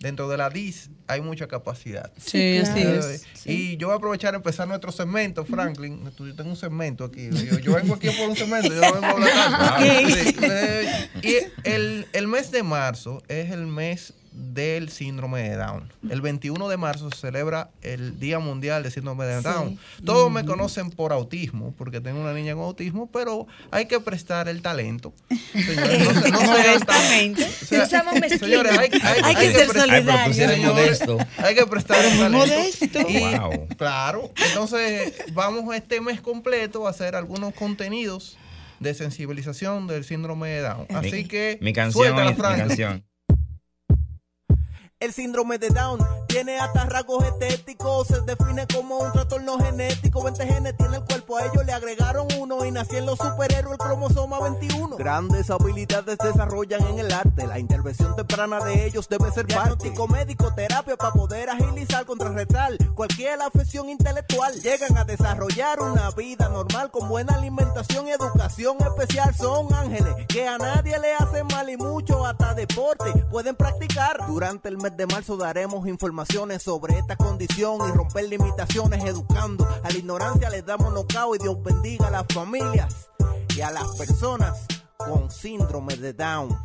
dentro 0.00 0.28
de 0.28 0.36
la 0.36 0.50
DIS 0.50 0.90
hay 1.06 1.20
mucha 1.20 1.46
capacidad. 1.46 2.10
Sí, 2.18 2.58
así 2.58 2.80
es. 2.82 3.24
Y 3.46 3.76
yo 3.76 3.86
voy 3.88 3.94
a 3.94 3.96
aprovechar 3.98 4.34
a 4.34 4.38
empezar 4.38 4.66
nuestro 4.66 4.90
segmento, 4.92 5.44
Franklin. 5.44 6.10
Tú- 6.16 6.26
Yo 6.26 6.34
tengo 6.34 6.50
un 6.50 6.56
segmento 6.56 7.04
aquí. 7.04 7.28
Yo, 7.30 7.58
yo 7.58 7.74
vengo 7.74 7.94
aquí 7.94 8.08
por 8.10 8.28
un 8.28 8.36
segmento, 8.36 8.68
yo 8.74 8.80
vengo 8.80 9.06
a 9.06 9.10
hablar. 9.10 9.80
Sí, 9.82 10.36
eh, 10.42 11.08
y 11.22 11.68
el, 11.68 12.06
el 12.12 12.28
mes 12.28 12.50
de 12.50 12.62
marzo 12.62 13.22
es 13.28 13.50
el 13.50 13.66
mes 13.66 14.14
del 14.32 14.88
síndrome 14.88 15.42
de 15.48 15.56
Down. 15.56 15.92
El 16.08 16.20
21 16.20 16.68
de 16.68 16.76
marzo 16.76 17.10
se 17.10 17.18
celebra 17.18 17.70
el 17.82 18.18
Día 18.18 18.38
Mundial 18.38 18.82
de 18.82 18.90
Síndrome 18.90 19.24
de 19.26 19.38
Sí. 19.38 19.44
Down. 19.44 19.78
Todos 20.04 20.30
me 20.30 20.44
conocen 20.44 20.90
por 20.90 21.12
autismo, 21.12 21.74
porque 21.76 22.00
tengo 22.00 22.20
una 22.20 22.32
niña 22.32 22.54
con 22.54 22.64
autismo, 22.64 23.10
pero 23.12 23.46
hay 23.70 23.86
que 23.86 24.00
prestar 24.00 24.48
el 24.48 24.62
talento. 24.62 25.12
Señores, 25.52 26.30
no 26.32 26.38
o 26.40 27.86
sea, 27.86 28.02
mezquinos. 28.20 28.40
señores, 28.40 28.78
hay, 28.78 28.88
hay- 29.02 29.20
Hay 29.22 29.34
que 29.36 29.52
ser 29.52 30.58
modesto. 30.60 31.18
Hay 31.38 31.54
que 31.54 31.66
prestar 31.66 32.04
el 32.04 32.18
talento. 32.18 32.38
modesto. 32.38 32.98
Y, 33.08 33.18
Wow. 33.20 33.68
Claro. 33.76 34.32
Entonces, 34.48 35.14
vamos 35.32 35.74
este 35.74 36.00
mes 36.00 36.20
completo 36.20 36.86
a 36.86 36.90
hacer 36.90 37.14
algunos 37.16 37.54
contenidos 37.54 38.36
de 38.80 38.94
sensibilización 38.94 39.86
del 39.86 40.04
síndrome 40.04 40.48
de 40.48 40.60
Down. 40.62 40.86
Así 40.94 41.12
Mi- 41.12 41.24
que 41.28 41.58
Mi 41.60 41.72
canción, 41.72 42.16
suéltala, 42.16 42.56
mi, 42.56 42.62
mi 42.62 42.68
canción. 42.68 43.04
El 45.02 45.12
síndrome 45.12 45.58
de 45.58 45.68
Down 45.70 45.98
tiene 46.28 46.60
hasta 46.60 46.86
rasgos 46.86 47.24
estéticos, 47.24 48.06
se 48.06 48.20
define 48.20 48.68
como 48.72 48.98
un 48.98 49.10
trastorno 49.10 49.58
genético. 49.58 50.22
20 50.22 50.46
genes 50.46 50.76
tiene 50.76 50.98
el 50.98 51.04
cuerpo, 51.04 51.36
a 51.38 51.46
ellos 51.46 51.66
le 51.66 51.72
agregaron 51.72 52.28
uno 52.38 52.64
y 52.64 52.70
nacieron 52.70 53.06
los 53.06 53.18
superhéroes, 53.18 53.72
el 53.72 53.78
cromosoma 53.78 54.38
21. 54.40 54.96
Grandes 54.96 55.50
habilidades 55.50 56.16
desarrollan 56.18 56.86
en 56.86 57.00
el 57.00 57.12
arte, 57.12 57.48
la 57.48 57.58
intervención 57.58 58.14
temprana 58.14 58.60
de 58.60 58.86
ellos 58.86 59.08
debe 59.08 59.32
ser 59.32 59.46
diagnóstico 59.46 60.06
médico, 60.06 60.54
terapia 60.54 60.96
para 60.96 61.12
poder 61.12 61.50
agilizar, 61.50 62.06
contrarrestar 62.06 62.76
cualquier 62.94 63.42
afección 63.42 63.88
intelectual. 63.90 64.54
Llegan 64.60 64.96
a 64.96 65.04
desarrollar 65.04 65.80
una 65.80 66.12
vida 66.12 66.48
normal 66.48 66.92
con 66.92 67.08
buena 67.08 67.34
alimentación 67.34 68.06
y 68.06 68.12
educación 68.12 68.76
especial. 68.80 69.34
Son 69.34 69.74
ángeles 69.74 70.14
que 70.28 70.46
a 70.46 70.58
nadie 70.58 70.96
le 71.00 71.12
hacen 71.14 71.48
mal 71.48 71.68
y 71.68 71.76
mucho 71.76 72.24
hasta 72.24 72.54
deporte 72.54 73.12
pueden 73.30 73.56
practicar. 73.56 74.26
Durante 74.28 74.68
el 74.68 74.78
mes 74.78 74.91
de 74.96 75.06
marzo 75.06 75.36
daremos 75.36 75.86
informaciones 75.86 76.62
sobre 76.62 76.98
esta 76.98 77.16
condición 77.16 77.78
y 77.88 77.92
romper 77.92 78.28
limitaciones 78.28 79.04
educando. 79.04 79.66
A 79.82 79.90
la 79.90 79.96
ignorancia 79.96 80.50
les 80.50 80.64
damos 80.64 80.92
nocao 80.92 81.34
y 81.34 81.38
Dios 81.38 81.62
bendiga 81.62 82.08
a 82.08 82.10
las 82.10 82.26
familias 82.32 83.08
y 83.56 83.60
a 83.60 83.70
las 83.70 83.96
personas 83.96 84.66
con 84.98 85.30
síndrome 85.30 85.96
de 85.96 86.12
Down. 86.12 86.56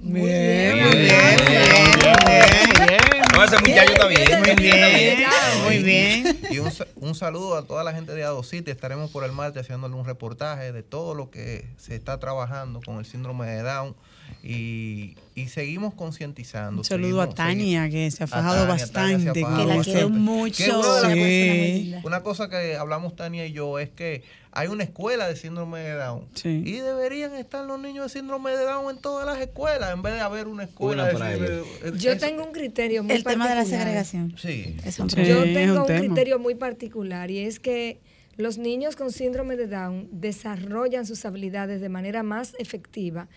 Muy 0.00 0.20
bien, 0.22 0.84
muy 0.84 0.96
bien, 0.96 1.12
muy 1.38 2.86
bien. 2.86 3.00
No, 3.34 3.44
ese 3.44 3.58
muchacho 3.58 3.92
está 3.92 4.06
bien. 4.08 4.40
Muy 4.40 4.54
bien, 4.56 5.24
muy 5.64 5.78
bien. 5.82 6.38
Y 6.50 6.58
un, 6.58 6.70
un 6.96 7.14
saludo 7.14 7.56
a 7.56 7.62
toda 7.64 7.84
la 7.84 7.92
gente 7.92 8.12
de 8.12 8.24
Adocity. 8.24 8.70
Estaremos 8.70 9.10
por 9.10 9.24
el 9.24 9.32
martes 9.32 9.62
haciéndole 9.62 9.94
un 9.94 10.04
reportaje 10.04 10.72
de 10.72 10.82
todo 10.82 11.14
lo 11.14 11.30
que 11.30 11.66
se 11.78 11.94
está 11.94 12.18
trabajando 12.18 12.80
con 12.84 12.98
el 12.98 13.06
síndrome 13.06 13.46
de 13.46 13.62
Down. 13.62 13.94
Y, 14.42 15.16
y 15.34 15.48
seguimos 15.48 15.94
concientizando. 15.94 16.80
Un 16.80 16.84
saludo 16.84 17.20
a 17.22 17.24
seguimos- 17.26 17.34
Tania, 17.34 17.88
que 17.90 18.10
se 18.10 18.24
ha 18.24 18.26
fajado 18.26 18.66
Tania, 18.66 18.86
Tania 18.86 19.18
se 19.18 19.22
ha 19.24 19.32
bastante. 19.32 19.40
fajado 19.42 19.62
Que 19.62 19.66
la 19.68 19.76
bastante. 19.76 19.92
quiero 19.98 20.08
mucho. 20.10 20.64
Una, 20.78 21.14
Sí. 21.14 21.90
cosas- 21.92 22.04
una 22.04 22.22
cosa 22.22 22.48
que 22.48 22.76
hablamos 22.76 23.16
Tania 23.16 23.46
y 23.46 23.52
yo 23.52 23.78
es 23.78 23.88
que 23.90 24.22
hay 24.54 24.68
una 24.68 24.84
escuela 24.84 25.26
de 25.28 25.36
síndrome 25.36 25.80
de 25.80 25.94
Down. 25.94 26.26
Sí. 26.34 26.62
Y 26.66 26.72
deberían 26.80 27.34
estar 27.34 27.64
los 27.64 27.80
niños 27.80 28.12
de 28.12 28.18
síndrome 28.18 28.50
de 28.50 28.64
Down 28.64 28.94
en 28.94 29.00
todas 29.00 29.24
las 29.24 29.40
escuelas, 29.40 29.94
en 29.94 30.02
vez 30.02 30.12
de 30.14 30.20
haber 30.20 30.46
una 30.48 30.64
escuela 30.64 31.04
Una 31.04 31.12
de 31.12 31.18
para 31.18 31.34
síndrome 31.36 31.62
de- 31.92 31.98
Yo 31.98 32.18
tengo 32.18 32.44
un 32.44 32.52
criterio 32.52 33.02
muy 33.02 33.14
El 33.14 33.24
tema 33.24 33.48
de 33.48 33.54
la 33.54 33.64
segregación. 33.64 34.34
Sí. 34.38 34.76
Es 34.84 34.98
un 34.98 35.08
Sí. 35.08 35.16
problema. 35.16 35.38
Yo 35.40 35.44
es 35.46 35.54
tengo 35.54 35.74
un 35.76 35.80
un 35.80 35.86
tema. 35.86 36.00
criterio 36.00 36.38
muy 36.38 36.54
particular 36.54 37.30
y 37.30 37.38
es 37.38 37.58
que 37.58 37.98
los 38.36 38.58
niños 38.58 38.96
con 38.96 39.10
síndrome 39.12 39.56
de 39.56 39.66
Down 39.68 40.08
desarrollan 40.12 41.06
sus 41.06 41.24
habilidades 41.24 41.80
de 41.80 41.88
manera 41.88 42.22
más 42.22 42.54
efectiva 42.58 43.28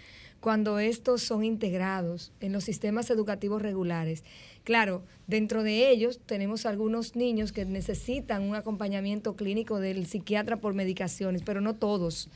cuando 0.46 0.78
estos 0.78 1.24
son 1.24 1.44
integrados 1.44 2.32
en 2.40 2.54
los 2.54 2.66
sistemas 2.66 3.10
educativos 3.10 3.64
regulares. 3.64 4.24
Claro, 4.64 5.02
dentro 5.26 5.64
de 5.64 5.90
ellos 5.90 6.20
tenemos 6.24 6.68
algunos 6.68 7.16
niños 7.16 7.52
que 7.52 7.66
necesitan 7.66 8.44
un 8.44 8.54
acompañamiento 8.54 9.36
clínico 9.36 9.80
del 9.80 10.06
psiquiatra 10.06 10.58
por 10.58 10.76
medicaciones, 10.76 11.42
pero 11.44 11.62
no 11.62 11.74
todos. 11.74 12.30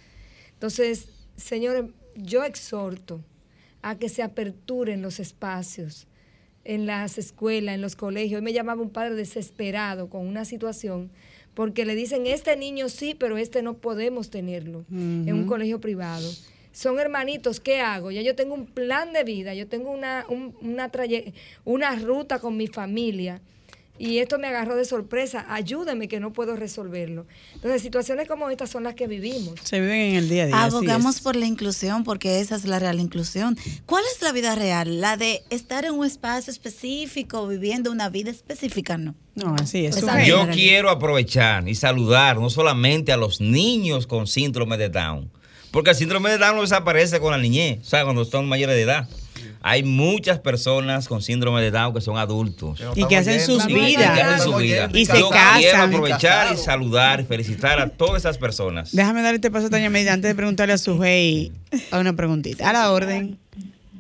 Entonces, 0.53 1.09
señores, 1.35 1.91
yo 2.15 2.43
exhorto 2.43 3.21
a 3.83 3.99
que 3.99 4.09
se 4.09 4.23
aperturen 4.23 5.03
los 5.03 5.19
espacios 5.19 6.07
en 6.63 6.87
las 6.87 7.19
escuelas, 7.19 7.75
en 7.75 7.81
los 7.81 7.95
colegios. 7.95 8.39
Hoy 8.39 8.43
me 8.43 8.53
llamaba 8.53 8.81
un 8.81 8.89
padre 8.89 9.13
desesperado 9.13 10.09
con 10.09 10.25
una 10.25 10.45
situación 10.45 11.11
porque 11.53 11.85
le 11.85 11.93
dicen, 11.93 12.25
este 12.25 12.57
niño 12.57 12.89
sí, 12.89 13.13
pero 13.13 13.37
este 13.37 13.61
no 13.61 13.75
podemos 13.77 14.31
tenerlo 14.31 14.83
en 14.89 15.31
un 15.31 15.45
colegio 15.45 15.79
privado. 15.79 16.27
Son 16.71 16.99
hermanitos, 16.99 17.59
¿qué 17.59 17.81
hago? 17.81 18.11
Ya 18.11 18.21
yo 18.21 18.35
tengo 18.35 18.53
un 18.53 18.65
plan 18.65 19.11
de 19.13 19.23
vida, 19.23 19.53
yo 19.53 19.67
tengo 19.67 19.91
una, 19.91 20.25
un- 20.29 20.55
una, 20.61 20.89
traye- 20.89 21.33
una 21.65 21.95
ruta 21.95 22.39
con 22.39 22.55
mi 22.57 22.67
familia 22.67 23.41
y 23.97 24.19
esto 24.19 24.39
me 24.39 24.47
agarró 24.47 24.77
de 24.77 24.85
sorpresa. 24.85 25.45
Ayúdame 25.49 26.07
que 26.07 26.21
no 26.21 26.31
puedo 26.31 26.55
resolverlo. 26.55 27.25
Entonces, 27.55 27.81
situaciones 27.81 28.29
como 28.29 28.49
estas 28.49 28.69
son 28.69 28.83
las 28.83 28.95
que 28.95 29.07
vivimos. 29.07 29.55
Se 29.61 29.81
viven 29.81 29.99
en 30.11 30.15
el 30.15 30.29
día 30.29 30.43
a 30.43 30.47
día. 30.47 30.63
Abogamos 30.63 31.19
por 31.19 31.35
la 31.35 31.47
inclusión 31.47 32.05
porque 32.05 32.39
esa 32.39 32.55
es 32.55 32.63
la 32.63 32.79
real 32.79 33.01
inclusión. 33.01 33.57
¿Cuál 33.85 34.05
es 34.15 34.21
la 34.21 34.31
vida 34.31 34.55
real? 34.55 35.01
La 35.01 35.17
de 35.17 35.43
estar 35.49 35.83
en 35.83 35.95
un 35.95 36.05
espacio 36.05 36.49
específico, 36.51 37.45
viviendo 37.47 37.91
una 37.91 38.07
vida 38.09 38.31
específica, 38.31 38.97
no. 38.97 39.15
No, 39.35 39.55
así 39.59 39.85
es. 39.85 39.97
Esa 39.97 40.07
Sujei. 40.07 40.21
es 40.21 40.27
Yo 40.29 40.47
quiero 40.49 40.89
aprovechar 40.91 41.67
y 41.67 41.75
saludar 41.75 42.37
no 42.39 42.49
solamente 42.49 43.11
a 43.11 43.17
los 43.17 43.41
niños 43.41 44.07
con 44.07 44.27
síndrome 44.27 44.77
de 44.77 44.87
Down, 44.87 45.29
porque 45.71 45.91
el 45.91 45.95
síndrome 45.95 46.29
de 46.31 46.37
Down 46.37 46.55
no 46.55 46.61
desaparece 46.61 47.19
con 47.19 47.31
la 47.31 47.37
niñez, 47.37 47.79
o 47.81 47.89
sea, 47.89 48.03
cuando 48.03 48.25
son 48.25 48.47
mayores 48.47 48.75
de 48.75 48.81
edad. 48.83 49.07
Hay 49.61 49.83
muchas 49.83 50.39
personas 50.39 51.07
con 51.09 51.21
síndrome 51.21 51.61
de 51.61 51.69
Down 51.71 51.93
que 51.93 51.99
son 51.99 52.17
adultos. 52.17 52.81
Y 52.95 53.05
que 53.07 53.17
hacen 53.17 53.41
sus 53.41 53.67
Y 53.67 53.73
vidas. 53.73 54.13
que 54.15 54.21
hacen 54.21 54.39
su 54.51 54.55
vida. 54.57 54.89
Y 54.93 55.05
se 55.05 55.19
Yo 55.19 55.29
quiero 55.29 55.71
casan. 55.71 55.89
aprovechar 55.93 56.53
y 56.53 56.57
saludar 56.57 57.19
y 57.21 57.23
felicitar 57.25 57.77
a 57.79 57.89
todas 57.89 58.21
esas 58.21 58.37
personas. 58.37 58.91
Déjame 58.93 59.21
darle 59.21 59.35
este 59.35 59.51
paso 59.51 59.67
a 59.67 59.69
Tania 59.69 59.89
Medina 59.89 60.13
antes 60.13 60.29
de 60.29 60.35
preguntarle 60.35 60.73
a 60.73 60.77
su 60.77 61.01
hey 61.03 61.51
a 61.91 61.99
una 61.99 62.13
preguntita. 62.13 62.69
A 62.69 62.73
la 62.73 62.91
orden. 62.91 63.37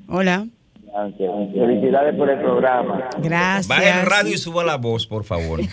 Hola. 0.07 0.47
Felicidades 0.91 2.15
por 2.15 2.29
el 2.29 2.39
programa. 2.39 3.09
Gracias. 3.19 3.67
Baja 3.67 4.01
el 4.01 4.05
radio 4.05 4.33
y 4.33 4.37
suba 4.37 4.63
la 4.63 4.77
voz, 4.77 5.05
por 5.07 5.23
favor. 5.23 5.59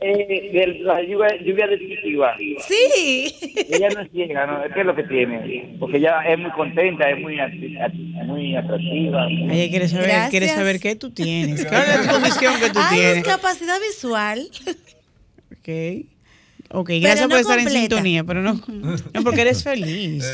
Eh, 0.00 0.50
de 0.52 0.66
la 0.82 1.00
lluvia, 1.02 1.28
lluvia 1.44 1.66
definitiva. 1.66 2.34
Sí. 2.66 3.34
Ella 3.70 3.88
no 3.94 4.00
es 4.00 4.10
ciega, 4.12 4.46
¿no? 4.46 4.62
¿Qué 4.72 4.80
es 4.80 4.86
lo 4.86 4.94
que 4.94 5.02
tiene? 5.04 5.76
Porque 5.78 5.96
ella 5.98 6.20
es 6.28 6.38
muy 6.38 6.50
contenta, 6.52 7.08
es 7.10 7.18
muy, 7.20 7.36
muy 8.26 8.56
atractiva. 8.56 9.26
Ella 9.28 9.70
quiere 9.70 9.88
saber, 9.88 10.06
Gracias. 10.06 10.30
quiere 10.30 10.48
saber 10.48 10.80
qué 10.80 10.96
tú 10.96 11.10
tienes. 11.10 11.64
¿Cuál 11.66 11.82
es 11.82 12.06
la 12.06 12.12
condición 12.12 12.54
que 12.60 12.70
tú 12.70 12.78
Hay 12.80 12.96
tienes? 12.96 13.14
discapacidad 13.24 13.76
visual. 13.80 14.48
Ok. 15.52 16.06
Ok, 16.70 16.90
gracias 17.00 17.22
no 17.22 17.28
por 17.28 17.38
estar 17.38 17.58
en 17.60 17.70
sintonía, 17.70 18.24
pero 18.24 18.42
no, 18.42 18.54
no 18.66 19.22
porque 19.22 19.42
eres 19.42 19.62
feliz. 19.62 20.24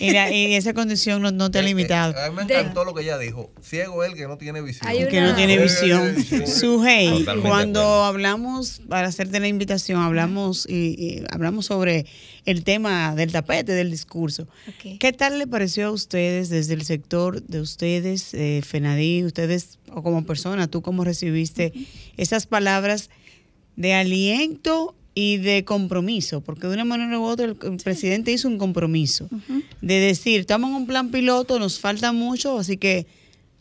y, 0.00 0.10
la- 0.10 0.30
y 0.32 0.54
esa 0.54 0.74
condición 0.74 1.22
no, 1.22 1.30
no 1.30 1.50
te 1.50 1.60
ha 1.60 1.62
limitado. 1.62 2.14
A 2.18 2.30
mí 2.30 2.36
me 2.36 2.42
encantó 2.42 2.84
lo 2.84 2.94
que 2.94 3.02
ella 3.02 3.16
dijo. 3.16 3.52
Ciego 3.62 4.02
él 4.04 4.14
que 4.14 4.26
no 4.26 4.38
tiene 4.38 4.60
visión. 4.60 4.90
que 5.08 5.20
no 5.20 5.34
tiene 5.36 5.56
visión. 5.58 6.16
Su 6.46 6.84
hey, 6.84 7.10
Totalmente 7.20 7.48
cuando 7.48 8.04
hablamos, 8.04 8.80
para 8.88 9.08
hacerte 9.08 9.38
la 9.40 9.46
invitación, 9.48 10.00
hablamos 10.02 10.66
y, 10.68 10.94
y 10.98 11.22
hablamos 11.30 11.66
sobre 11.66 12.06
el 12.44 12.64
tema 12.64 13.14
del 13.14 13.30
tapete, 13.30 13.72
del 13.72 13.90
discurso. 13.90 14.48
¿Qué 14.98 15.12
tal 15.12 15.38
le 15.38 15.46
pareció 15.46 15.86
a 15.86 15.90
ustedes 15.92 16.48
desde 16.48 16.74
el 16.74 16.82
sector 16.84 17.42
de 17.42 17.60
ustedes, 17.60 18.34
eh, 18.34 18.62
Fenadí, 18.66 19.22
ustedes 19.24 19.78
o 19.92 20.02
como 20.02 20.24
persona, 20.26 20.66
tú 20.66 20.82
cómo 20.82 21.04
recibiste 21.04 21.72
esas 22.16 22.46
palabras 22.46 23.10
de 23.76 23.94
aliento 23.94 24.94
y 25.20 25.38
de 25.38 25.64
compromiso? 25.64 26.40
Porque 26.42 26.68
de 26.68 26.74
una 26.74 26.84
manera 26.84 27.18
u 27.18 27.24
otra 27.24 27.46
el, 27.46 27.56
el 27.60 27.76
presidente 27.78 28.30
hizo 28.30 28.46
un 28.46 28.56
compromiso 28.56 29.28
de 29.80 29.94
decir, 29.94 30.38
estamos 30.38 30.70
en 30.70 30.76
un 30.76 30.86
plan 30.86 31.10
piloto, 31.10 31.58
nos 31.58 31.80
falta 31.80 32.12
mucho, 32.12 32.56
así 32.56 32.76
que 32.76 33.08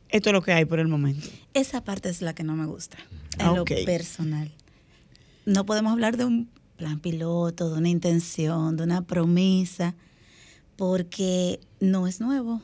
esto 0.09 0.29
es 0.29 0.33
lo 0.33 0.43
que 0.43 0.53
hay 0.53 0.65
por 0.65 0.79
el 0.79 0.87
momento. 0.87 1.27
Esa 1.55 1.83
parte 1.83 2.09
es 2.09 2.21
la 2.21 2.35
que 2.35 2.43
no 2.43 2.55
me 2.55 2.67
gusta, 2.67 2.97
en 3.39 3.47
Ah, 3.47 3.53
lo 3.55 3.65
personal. 3.65 4.51
No 5.45 5.65
podemos 5.65 5.93
hablar 5.93 6.15
de 6.15 6.25
un 6.25 6.47
plan 6.75 6.99
piloto, 6.99 7.71
de 7.71 7.79
una 7.79 7.89
intención, 7.89 8.77
de 8.77 8.83
una 8.83 9.01
promesa, 9.01 9.95
porque 10.75 11.59
no 11.79 12.05
es 12.05 12.19
nuevo. 12.21 12.61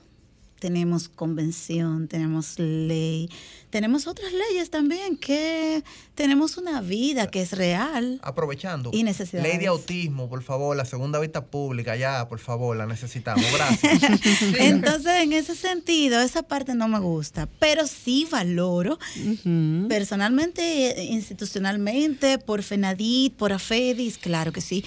Tenemos 0.64 1.09
convención, 1.09 2.07
tenemos 2.07 2.57
ley, 2.57 3.30
tenemos 3.70 4.07
otras 4.07 4.32
leyes 4.32 4.70
también 4.70 5.18
que 5.18 5.84
tenemos 6.16 6.55
una 6.55 6.80
vida 6.80 7.28
que 7.28 7.41
es 7.41 7.51
real. 7.51 8.22
Aprovechando. 8.24 8.89
Y 8.93 9.03
necesidades. 9.03 9.45
Ley 9.45 9.59
de 9.59 9.68
autismo, 9.68 10.30
por 10.30 10.41
favor, 10.41 10.78
la 10.78 10.86
segunda 10.86 11.20
vista 11.20 11.47
pública, 11.47 11.97
ya, 11.97 12.30
por 12.30 12.39
favor, 12.39 12.78
la 12.78 12.86
necesitamos. 12.86 13.43
Gracias. 13.53 14.03
Entonces, 14.57 15.22
en 15.22 15.34
ese 15.34 15.53
sentido, 15.53 16.22
esa 16.22 16.43
parte 16.43 16.76
no 16.76 16.88
me 16.88 16.99
gusta, 16.99 17.49
pero 17.59 17.86
sí 17.86 18.26
valoro 18.32 18.97
personalmente, 19.89 21.03
institucionalmente, 21.03 22.39
por 22.39 22.64
FENADIT, 22.64 23.36
por 23.36 23.51
AFEDIS, 23.51 24.18
claro 24.18 24.53
que 24.53 24.61
sí, 24.61 24.86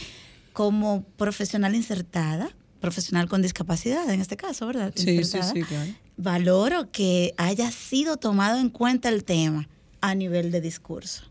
como 0.55 1.05
profesional 1.19 1.75
insertada, 1.75 2.49
profesional 2.81 3.29
con 3.29 3.43
discapacidad 3.43 4.09
en 4.11 4.21
este 4.21 4.37
caso, 4.37 4.67
¿verdad? 4.67 4.93
Sí, 4.95 5.25
sí, 5.25 5.39
sí, 5.43 5.63
claro. 5.63 5.93
Valoro 6.17 6.91
que 6.91 7.35
haya 7.37 7.71
sido 7.71 8.17
tomado 8.17 8.59
en 8.59 8.71
cuenta 8.71 9.09
el 9.09 9.25
tema 9.25 9.69
a 10.01 10.15
nivel 10.15 10.51
de 10.51 10.61
discurso, 10.61 11.25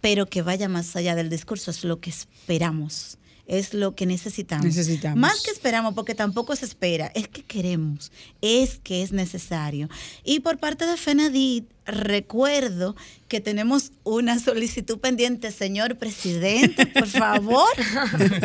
pero 0.00 0.26
que 0.26 0.42
vaya 0.42 0.68
más 0.68 0.94
allá 0.96 1.14
del 1.14 1.30
discurso, 1.30 1.70
es 1.70 1.84
lo 1.84 2.00
que 2.00 2.10
esperamos. 2.10 3.18
Es 3.52 3.74
lo 3.74 3.96
que 3.96 4.06
necesitamos. 4.06 4.64
Necesitamos. 4.64 5.18
Más 5.18 5.42
que 5.42 5.50
esperamos, 5.50 5.94
porque 5.94 6.14
tampoco 6.14 6.54
se 6.54 6.64
espera, 6.64 7.10
es 7.16 7.26
que 7.26 7.42
queremos, 7.42 8.12
es 8.40 8.78
que 8.78 9.02
es 9.02 9.10
necesario. 9.10 9.88
Y 10.22 10.38
por 10.38 10.58
parte 10.58 10.86
de 10.86 10.96
FENADIT, 10.96 11.64
recuerdo 11.84 12.94
que 13.26 13.40
tenemos 13.40 13.90
una 14.04 14.38
solicitud 14.38 15.00
pendiente, 15.00 15.50
señor 15.50 15.96
presidente, 15.98 16.86
por 16.86 17.08
favor, 17.24 17.66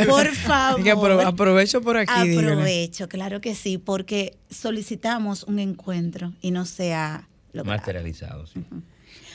por 0.07 0.27
favor. 0.33 0.75
Así 0.79 0.83
que 0.83 0.93
apro- 0.95 1.23
aprovecho 1.23 1.81
por 1.81 1.97
aquí, 1.97 2.27
dígale. 2.29 2.47
Aprovecho, 2.53 3.07
claro 3.07 3.41
que 3.41 3.53
sí, 3.53 3.77
porque 3.77 4.35
solicitamos 4.49 5.43
un 5.43 5.59
encuentro 5.59 6.33
y 6.41 6.49
no 6.49 6.65
sea 6.65 7.27
logrado. 7.53 7.77
Materializados. 7.77 8.49
sí. 8.53 8.61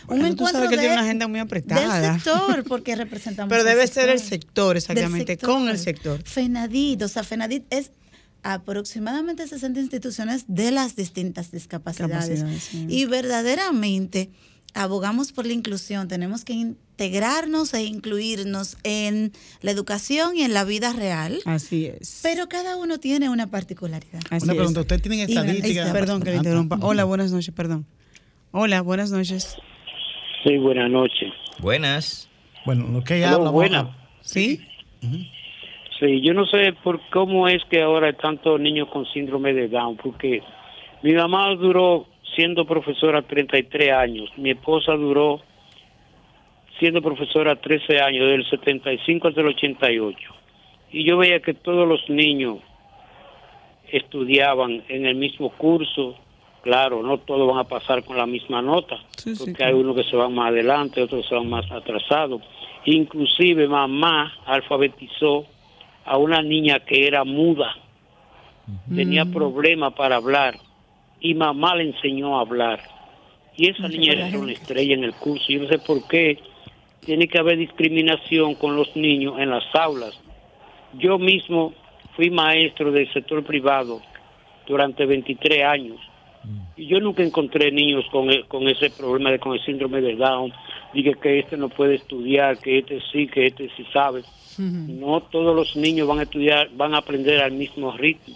Bueno, 0.06 0.24
tú 0.24 0.32
encuentro 0.32 0.48
sabes 0.62 0.70
que 0.70 0.76
tiene 0.78 0.92
una 0.94 1.02
agenda 1.02 1.28
muy 1.28 1.40
apretada. 1.40 2.00
Del 2.00 2.14
sector, 2.20 2.64
porque 2.64 2.96
representamos 2.96 3.48
Pero 3.50 3.64
debe 3.64 3.86
ser 3.86 4.08
el 4.08 4.18
sector, 4.20 4.76
exactamente, 4.76 5.32
sector. 5.32 5.48
con 5.50 5.68
el 5.68 5.78
sector. 5.78 6.22
FENADIT, 6.24 7.02
o 7.02 7.08
sea, 7.08 7.22
FENADIT 7.24 7.64
es 7.70 7.90
aproximadamente 8.42 9.46
60 9.46 9.80
instituciones 9.80 10.44
de 10.48 10.70
las 10.70 10.96
distintas 10.96 11.50
discapacidades. 11.50 12.44
Sí. 12.62 12.86
Y 12.88 13.04
verdaderamente 13.06 14.30
abogamos 14.74 15.32
por 15.32 15.46
la 15.46 15.52
inclusión. 15.52 16.08
Tenemos 16.08 16.44
que 16.44 16.54
integrarnos 16.54 17.74
e 17.74 17.82
incluirnos 17.84 18.76
en 18.82 19.32
la 19.60 19.70
educación 19.72 20.36
y 20.36 20.42
en 20.42 20.54
la 20.54 20.64
vida 20.64 20.92
real. 20.92 21.40
Así 21.44 21.86
es. 21.86 22.20
Pero 22.22 22.48
cada 22.48 22.76
uno 22.76 22.98
tiene 22.98 23.28
una 23.28 23.48
particularidad. 23.50 24.20
Así 24.30 24.44
Una 24.44 24.54
pregunta, 24.54 24.80
¿ustedes 24.80 25.02
tienen 25.02 25.20
estadísticas? 25.20 25.90
Perdón 25.92 26.22
que 26.22 26.30
le 26.30 26.36
Ah, 26.36 26.38
interrumpa. 26.38 26.78
Hola, 26.80 27.04
buenas 27.04 27.32
noches, 27.32 27.54
perdón. 27.54 27.86
Hola, 28.52 28.80
buenas 28.80 29.10
noches. 29.10 29.56
Sí, 30.44 30.56
buenas 30.58 30.90
noches. 30.90 31.32
Buenas. 31.58 32.28
Bueno, 32.64 32.86
lo 32.92 33.02
que 33.04 33.24
Aló, 33.24 33.36
habla. 33.36 33.50
buena. 33.50 33.96
¿Sí? 34.20 34.60
Sí, 35.98 36.20
yo 36.22 36.32
no 36.34 36.46
sé 36.46 36.72
por 36.82 37.00
cómo 37.10 37.48
es 37.48 37.62
que 37.70 37.82
ahora 37.82 38.08
hay 38.08 38.14
tantos 38.14 38.60
niños 38.60 38.88
con 38.88 39.06
síndrome 39.06 39.52
de 39.52 39.68
Down, 39.68 39.96
porque 39.96 40.42
mi 41.02 41.12
mamá 41.12 41.54
duró 41.54 42.06
siendo 42.34 42.64
profesora 42.64 43.22
33 43.22 43.92
años, 43.92 44.30
mi 44.36 44.50
esposa 44.50 44.92
duró 44.92 45.40
siendo 46.78 47.02
profesora 47.02 47.56
13 47.56 48.00
años, 48.00 48.26
del 48.26 48.48
75 48.48 49.28
hasta 49.28 49.40
el 49.42 49.48
88. 49.48 50.16
Y 50.92 51.04
yo 51.04 51.18
veía 51.18 51.40
que 51.40 51.54
todos 51.54 51.86
los 51.86 52.08
niños 52.08 52.58
estudiaban 53.92 54.82
en 54.88 55.06
el 55.06 55.14
mismo 55.14 55.50
curso. 55.50 56.16
Claro, 56.62 57.02
no 57.02 57.18
todos 57.18 57.48
van 57.48 57.58
a 57.58 57.68
pasar 57.68 58.04
con 58.04 58.16
la 58.18 58.26
misma 58.26 58.60
nota, 58.60 58.98
Sí, 59.16 59.34
sí, 59.34 59.38
porque 59.38 59.54
claro. 59.54 59.76
hay 59.76 59.82
unos 59.82 59.96
que 59.96 60.04
se 60.04 60.16
van 60.16 60.34
más 60.34 60.50
adelante, 60.50 61.02
otros 61.02 61.26
se 61.26 61.34
van 61.34 61.48
más 61.48 61.70
atrasados. 61.70 62.42
Inclusive 62.84 63.66
mamá 63.66 64.34
alfabetizó 64.46 65.46
a 66.04 66.18
una 66.18 66.42
niña 66.42 66.80
que 66.80 67.06
era 67.06 67.24
muda, 67.24 67.76
tenía 68.94 69.24
problemas 69.24 69.94
para 69.94 70.16
hablar 70.16 70.56
y 71.20 71.34
mamá 71.34 71.74
le 71.76 71.84
enseñó 71.84 72.38
a 72.38 72.42
hablar. 72.42 72.80
Y 73.56 73.68
esa 73.68 73.88
niña 73.88 74.12
era 74.12 74.38
una 74.38 74.52
estrella 74.52 74.94
en 74.94 75.04
el 75.04 75.14
curso. 75.14 75.44
Yo 75.48 75.60
no 75.62 75.68
sé 75.68 75.78
por 75.78 76.06
qué 76.08 76.38
tiene 77.04 77.26
que 77.26 77.38
haber 77.38 77.58
discriminación 77.58 78.54
con 78.54 78.76
los 78.76 78.94
niños 78.96 79.38
en 79.38 79.50
las 79.50 79.64
aulas. 79.74 80.18
Yo 80.94 81.18
mismo 81.18 81.72
fui 82.16 82.30
maestro 82.30 82.92
del 82.92 83.10
sector 83.12 83.42
privado 83.44 84.00
durante 84.66 85.04
23 85.04 85.64
años 85.64 86.09
y 86.76 86.86
yo 86.86 86.98
nunca 87.00 87.22
encontré 87.22 87.70
niños 87.70 88.04
con, 88.10 88.30
e- 88.30 88.44
con 88.44 88.66
ese 88.68 88.90
problema 88.90 89.30
de 89.30 89.38
con 89.38 89.52
el 89.52 89.64
síndrome 89.64 90.00
de 90.00 90.16
Down. 90.16 90.52
Dije 90.94 91.14
que 91.20 91.38
este 91.40 91.56
no 91.56 91.68
puede 91.68 91.96
estudiar, 91.96 92.58
que 92.58 92.78
este 92.78 93.00
sí, 93.12 93.26
que 93.26 93.46
este 93.46 93.70
sí 93.76 93.84
sabe. 93.92 94.22
No 94.58 95.20
todos 95.20 95.54
los 95.54 95.76
niños 95.76 96.08
van 96.08 96.18
a 96.18 96.22
estudiar, 96.22 96.70
van 96.74 96.94
a 96.94 96.98
aprender 96.98 97.40
al 97.42 97.52
mismo 97.52 97.92
ritmo. 97.92 98.34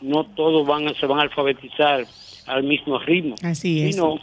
No 0.00 0.24
todos 0.24 0.66
van 0.66 0.88
a, 0.88 0.94
se 0.94 1.06
van 1.06 1.18
a 1.18 1.22
alfabetizar 1.22 2.04
al 2.46 2.62
mismo 2.62 2.98
ritmo. 2.98 3.34
Así 3.42 3.82
es. 3.82 3.94
Sino 3.94 4.18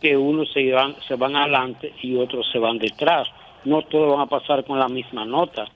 que 0.00 0.16
unos 0.16 0.50
se 0.52 0.70
van, 0.72 0.94
se 1.06 1.14
van 1.16 1.36
adelante 1.36 1.92
y 2.02 2.16
otros 2.16 2.46
se 2.52 2.58
van 2.58 2.78
detrás. 2.78 3.28
No 3.64 3.82
todos 3.82 4.12
van 4.12 4.20
a 4.22 4.26
pasar 4.26 4.64
con 4.64 4.78
la 4.78 4.88
misma 4.88 5.24
nota. 5.24 5.66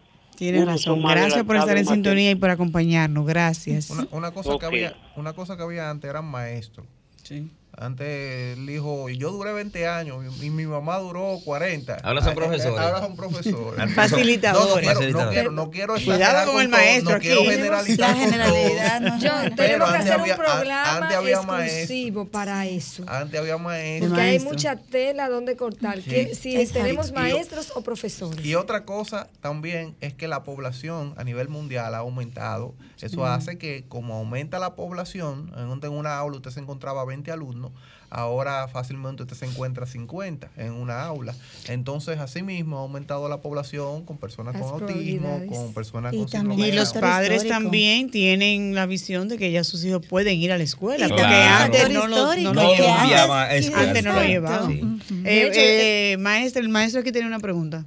Tienes 0.42 0.66
razón. 0.66 1.00
Gracias 1.02 1.44
por 1.44 1.54
estar 1.54 1.76
en 1.76 1.86
sintonía 1.86 2.32
y 2.32 2.34
por 2.34 2.50
acompañarnos. 2.50 3.24
Gracias. 3.24 3.90
Una, 3.90 4.08
una 4.10 4.30
cosa 4.32 4.58
que 4.58 4.66
había, 4.66 4.96
una 5.14 5.34
cosa 5.34 5.56
que 5.56 5.62
había 5.62 5.88
antes 5.88 6.10
eran 6.10 6.24
maestros. 6.24 6.84
Sí. 7.22 7.48
Antes 7.76 8.58
el 8.58 8.68
hijo, 8.68 9.08
y 9.08 9.16
yo 9.16 9.32
duré 9.32 9.52
20 9.52 9.88
años 9.88 10.22
y 10.42 10.50
mi 10.50 10.66
mamá 10.66 10.98
duró 10.98 11.38
40. 11.44 11.96
Ahora 12.02 12.20
son 12.20 12.28
Ah, 12.28 12.32
eh, 12.32 12.34
profesores. 12.36 12.78
Ahora 12.78 13.00
son 13.00 13.16
profesores. 13.16 13.94
Facilitadores. 13.94 14.86
No, 14.86 14.92
no 14.92 14.98
quiero, 15.00 15.10
no 15.24 15.30
quiero, 15.30 15.50
no 15.52 15.70
quiero 15.70 15.94
Cuidado 15.94 16.52
con 16.52 16.60
el 16.62 16.68
maestro 16.68 17.10
No 17.12 17.16
aquí. 17.16 17.26
quiero 17.28 17.42
generalizar. 17.44 17.98
la 17.98 18.06
con 18.06 18.14
todo. 18.16 18.30
generalidad, 18.30 19.00
¿no? 19.00 19.10
John, 19.12 19.56
tenemos 19.56 19.90
que 19.90 19.96
hacer 19.98 20.12
había- 20.12 20.34
un 20.34 20.38
programa 20.40 20.96
antes 20.98 21.16
había 21.16 21.42
maestros. 21.42 21.78
exclusivo 21.80 22.24
para 22.26 22.66
eso. 22.66 23.04
Antes 23.06 23.40
había 23.40 23.56
maestros. 23.58 24.10
Porque 24.10 24.22
hay 24.22 24.38
mucha 24.40 24.76
tela 24.76 25.28
donde 25.30 25.56
cortar. 25.56 26.00
Sí. 26.02 26.10
que 26.10 26.34
si 26.34 26.54
Exacto. 26.56 26.80
tenemos 26.82 27.08
Y- 27.10 27.12
maestros 27.14 27.72
o 27.74 27.82
profesores. 27.82 28.44
Y 28.44 28.54
otra 28.54 28.84
cosa 28.84 29.28
también 29.40 29.94
es 30.00 30.12
que 30.14 30.28
la 30.28 30.42
población 30.44 31.14
a 31.16 31.24
nivel 31.24 31.48
mundial 31.48 31.94
ha 31.94 31.98
aumentado. 31.98 32.74
Eso 33.00 33.24
hace 33.26 33.58
que 33.58 33.84
como 33.88 34.14
aumenta 34.14 34.58
la 34.60 34.74
población, 34.76 35.52
en 35.56 35.90
una 35.92 36.18
aula 36.18 36.36
usted 36.36 36.50
se 36.50 36.60
encontraba 36.60 37.04
20 37.04 37.32
alumnos, 37.32 37.61
ahora 38.10 38.68
fácilmente 38.68 39.22
usted 39.22 39.36
se 39.36 39.46
encuentra 39.46 39.86
50 39.86 40.50
en 40.58 40.72
una 40.72 41.02
aula. 41.04 41.34
Entonces, 41.68 42.18
asimismo, 42.18 42.76
ha 42.76 42.80
aumentado 42.80 43.28
la 43.28 43.40
población 43.40 44.04
con 44.04 44.18
personas 44.18 44.54
Las 44.54 44.64
con 44.64 44.82
autismo, 44.82 45.42
con 45.48 45.72
personas 45.72 46.12
Y 46.12 46.18
con 46.18 46.26
también 46.28 46.50
síndrome 46.58 46.68
Y 46.68 46.72
los 46.76 46.92
padres 46.92 47.42
histórico. 47.44 47.54
también 47.54 48.10
tienen 48.10 48.74
la 48.74 48.84
visión 48.86 49.28
de 49.28 49.38
que 49.38 49.50
ya 49.50 49.64
sus 49.64 49.82
hijos 49.84 50.04
pueden 50.06 50.36
ir 50.38 50.52
a 50.52 50.58
la 50.58 50.64
escuela. 50.64 51.08
Porque 51.08 51.22
antes 51.24 51.90
no 51.90 52.06
lo, 52.06 52.16
histórico, 52.16 52.52
no 52.54 52.74
llevaban. 52.74 53.50
antes- 53.50 54.04
no 54.04 54.12
lo 54.12 54.22
llevaban. 54.24 55.00
Eh, 55.24 56.12
eh, 56.12 56.16
maestro, 56.18 56.60
el 56.62 56.68
maestro 56.68 57.00
aquí 57.00 57.12
tiene 57.12 57.26
una 57.28 57.40
pregunta. 57.40 57.84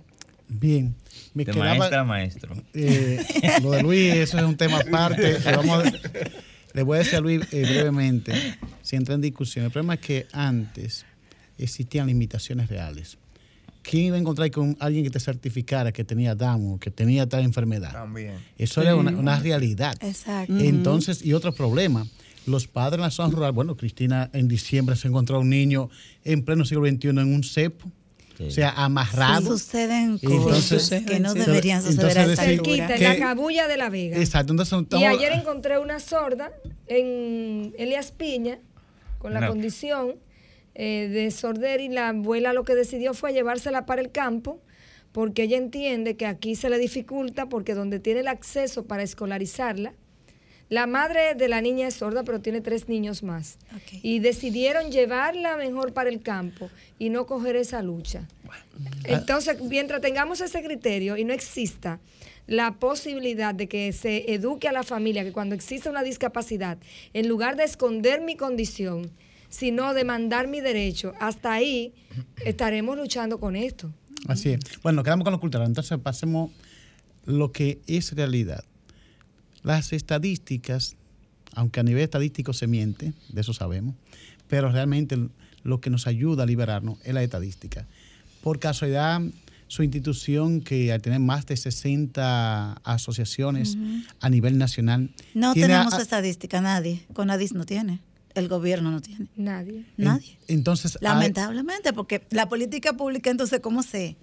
Bien. 0.47 0.95
Me 1.35 1.43
De 1.43 1.51
quedaba- 1.51 1.75
maestra 1.75 1.99
a 1.99 2.03
maestro. 2.05 2.55
Eh, 2.73 3.23
lo 3.61 3.71
de 3.71 3.83
Luis, 3.83 4.13
eso 4.13 4.37
es 4.37 4.43
un 4.43 4.55
tema 4.55 4.77
aparte. 4.79 5.37
vamos 5.55 5.85
a- 5.85 5.91
le 6.75 6.83
voy 6.83 6.97
a 6.97 6.99
decir 6.99 7.15
a 7.15 7.21
Luis 7.21 7.41
eh, 7.51 7.61
brevemente, 7.61 8.33
si 8.81 8.97
entra 8.97 9.15
en 9.15 9.21
discusión. 9.21 9.63
El 9.65 9.71
problema 9.71 9.93
es 9.93 10.01
que 10.01 10.27
antes 10.33 11.05
existían 11.57 12.07
limitaciones 12.07 12.67
reales. 12.67 13.17
¿Quién 13.81 14.07
iba 14.07 14.17
a 14.17 14.19
encontrar 14.19 14.51
con 14.51 14.75
alguien 14.79 15.05
que 15.05 15.09
te 15.09 15.19
certificara 15.19 15.93
que 15.93 16.03
tenía 16.03 16.35
Down 16.35 16.73
o 16.73 16.79
que 16.79 16.91
tenía 16.91 17.29
tal 17.29 17.43
enfermedad? 17.43 17.93
También. 17.93 18.39
Eso 18.57 18.81
era 18.81 18.95
una, 18.95 19.11
una 19.11 19.39
realidad. 19.39 19.95
Exacto. 20.01 20.57
Entonces, 20.57 21.23
y 21.23 21.33
otro 21.33 21.53
problema, 21.53 22.05
los 22.45 22.67
padres 22.67 22.95
en 22.95 23.01
la 23.03 23.11
zona 23.11 23.33
rural, 23.33 23.53
bueno, 23.53 23.77
Cristina 23.77 24.29
en 24.33 24.49
diciembre 24.49 24.97
se 24.97 25.07
encontró 25.07 25.39
un 25.39 25.49
niño 25.49 25.89
en 26.25 26.43
pleno 26.43 26.65
siglo 26.65 26.85
XXI 26.85 27.09
en 27.09 27.33
un 27.33 27.43
cepo, 27.43 27.89
o 28.43 28.51
sea, 28.51 28.71
amarrado. 28.71 29.57
Suceden 29.57 30.19
Y 30.21 30.25
entonces- 30.33 30.69
cosas 30.83 31.03
que 31.03 31.19
no 31.19 31.31
Sí. 31.33 31.39
deberían 31.39 31.81
suceder 31.81 32.17
a 32.19 32.23
Entonces 32.23 32.29
esta 32.39 32.41
altura. 32.51 32.87
Cerquita, 32.87 32.95
en 32.95 33.19
la 33.19 33.25
cabulla 33.27 33.67
de 33.67 33.77
la 33.77 33.89
Vega. 33.89 34.17
Exacto, 34.17 34.53
entonces 34.53 34.77
Y 34.77 34.81
estamos- 34.83 35.07
ayer 35.07 35.31
encontré 35.33 35.79
una 35.79 35.99
sorda 35.99 36.51
en 36.87 37.73
Elias 37.77 38.11
Piña 38.11 38.59
con 39.19 39.33
la 39.33 39.41
No. 39.41 39.47
condición 39.49 40.15
eh, 40.77 41.07
de 41.09 41.31
sordera 41.31 41.81
y 41.81 41.87
la 41.87 42.09
abuela 42.09 42.51
lo 42.51 42.65
que 42.65 42.75
decidió 42.75 43.13
fue 43.13 43.31
llevársela 43.31 43.85
para 43.85 44.01
el 44.01 44.11
campo 44.11 44.59
porque 45.13 45.43
ella 45.43 45.55
entiende 45.57 46.17
que 46.17 46.25
aquí 46.25 46.55
se 46.55 46.69
le 46.69 46.77
dificulta 46.77 47.47
porque 47.47 47.73
donde 47.73 48.01
tiene 48.01 48.19
el 48.19 48.27
acceso 48.27 48.83
para 48.85 49.01
escolarizarla, 49.01 49.93
la 50.69 50.87
madre 50.87 51.35
de 51.35 51.47
la 51.47 51.61
niña 51.61 51.87
es 51.87 51.95
sorda 51.95 52.23
pero 52.23 52.41
tiene 52.41 52.61
tres 52.61 52.89
niños 52.89 53.23
más 53.23 53.57
y 54.01 54.19
decidieron 54.19 54.91
llevarla 54.91 55.57
mejor 55.57 55.93
para 55.93 56.09
el 56.09 56.21
campo 56.21 56.69
y 56.97 57.09
no 57.09 57.25
coger 57.25 57.55
esa 57.55 57.81
lucha. 57.81 58.27
Entonces, 59.03 59.61
mientras 59.61 60.01
tengamos 60.01 60.41
ese 60.41 60.63
criterio 60.63 61.17
y 61.17 61.23
no 61.23 61.33
exista 61.33 61.99
la 62.47 62.75
posibilidad 62.75 63.55
de 63.55 63.67
que 63.67 63.91
se 63.91 64.33
eduque 64.33 64.67
a 64.67 64.71
la 64.71 64.83
familia 64.83 65.23
que 65.23 65.31
cuando 65.31 65.55
existe 65.55 65.89
una 65.89 66.03
discapacidad, 66.03 66.77
en 67.13 67.27
lugar 67.27 67.55
de 67.55 67.63
esconder 67.63 68.21
mi 68.21 68.35
condición, 68.35 69.11
sino 69.49 69.93
demandar 69.93 70.47
mi 70.47 70.61
derecho, 70.61 71.13
hasta 71.19 71.53
ahí 71.53 71.93
estaremos 72.45 72.97
luchando 72.97 73.39
con 73.39 73.55
esto. 73.55 73.91
Así 74.27 74.49
es. 74.49 74.59
Bueno, 74.81 74.97
nos 74.97 75.05
quedamos 75.05 75.23
con 75.23 75.33
lo 75.33 75.39
cultural. 75.39 75.67
Entonces 75.67 75.97
pasemos 75.99 76.51
lo 77.25 77.51
que 77.51 77.79
es 77.87 78.13
realidad. 78.13 78.63
Las 79.65 79.91
estadísticas, 79.93 80.95
aunque 81.53 81.79
a 81.79 81.83
nivel 81.83 82.03
estadístico 82.03 82.53
se 82.53 82.67
miente, 82.67 83.13
de 83.29 83.41
eso 83.41 83.53
sabemos, 83.53 83.95
pero 84.47 84.71
realmente 84.71 85.17
lo 85.63 85.81
que 85.81 85.89
nos 85.89 86.05
ayuda 86.07 86.43
a 86.43 86.45
liberarnos 86.45 86.97
es 87.03 87.13
la 87.13 87.23
estadística. 87.23 87.85
Por 88.43 88.59
casualidad, 88.59 89.21
su 89.67 89.81
institución, 89.81 90.61
que 90.61 90.93
al 90.93 91.01
tener 91.01 91.19
más 91.19 91.47
de 91.47 91.57
60 91.57 92.73
asociaciones 92.83 93.75
a 94.19 94.29
nivel 94.29 94.57
nacional, 94.59 95.09
No 95.33 95.53
tiene 95.53 95.69
tenemos 95.69 95.93
a- 95.95 96.01
estadística, 96.01 96.61
nadie. 96.61 97.03
Conadis 97.13 97.53
no 97.53 97.65
tiene. 97.65 97.99
El 98.35 98.47
gobierno 98.49 98.91
no 98.91 99.01
tiene. 99.01 99.27
Nadie. 99.35 99.85
Nadie. 99.97 100.37
entonces 100.47 100.95
hay- 100.97 101.01
Lamentablemente, 101.01 101.93
porque 101.93 102.21
la 102.29 102.47
política 102.47 102.93
pública, 102.93 103.31
entonces, 103.31 103.59
¿cómo 103.61 103.81
se...? 103.81 104.15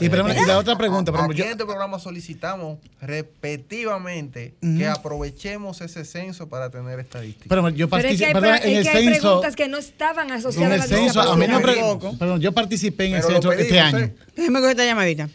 Y, 0.00 0.08
pero- 0.08 0.26
y 0.32 0.46
la 0.46 0.58
otra 0.58 0.76
pregunta, 0.76 1.10
por 1.12 1.20
ejemplo, 1.20 1.36
yo- 1.38 1.44
en 1.44 1.50
este 1.52 1.64
programa 1.64 1.98
solicitamos 1.98 2.78
repetitivamente 3.00 4.54
Ujú. 4.62 4.78
que 4.78 4.86
aprovechemos 4.86 5.80
ese 5.80 6.04
censo 6.04 6.48
para 6.48 6.70
tener 6.70 6.98
estadísticas. 7.00 7.48
pero 7.48 7.68
yo 7.70 7.88
Pero 7.88 8.08
es 8.08 8.18
que 8.18 8.26
hay, 8.26 8.32
participé 8.32 8.40
pre- 8.40 8.70
en 8.72 8.78
es 8.80 8.86
el 8.86 8.92
que 8.92 8.98
hay 8.98 9.04
censo. 9.04 9.20
preguntas 9.22 9.56
que 9.56 9.68
no 9.68 9.78
estaban 9.78 10.30
asociadas 10.32 10.70
a 10.72 10.74
el 10.74 10.80
la 10.80 10.86
censo, 10.86 11.20
a 11.20 11.36
mí 11.36 11.46
pre- 11.46 12.16
perdón, 12.18 12.40
yo 12.40 12.52
participé 12.52 13.06
en 13.06 13.14
el 13.14 13.20
Pero 13.20 13.28
lo 13.28 13.34
censo 13.42 13.52
este 13.52 13.64
pedimos, 13.64 13.94
año. 13.94 14.04
¿eh? 14.04 14.14
Déjeme 14.36 14.58
coger 14.60 14.70
esta 14.72 14.84
llamadita. 14.84 15.28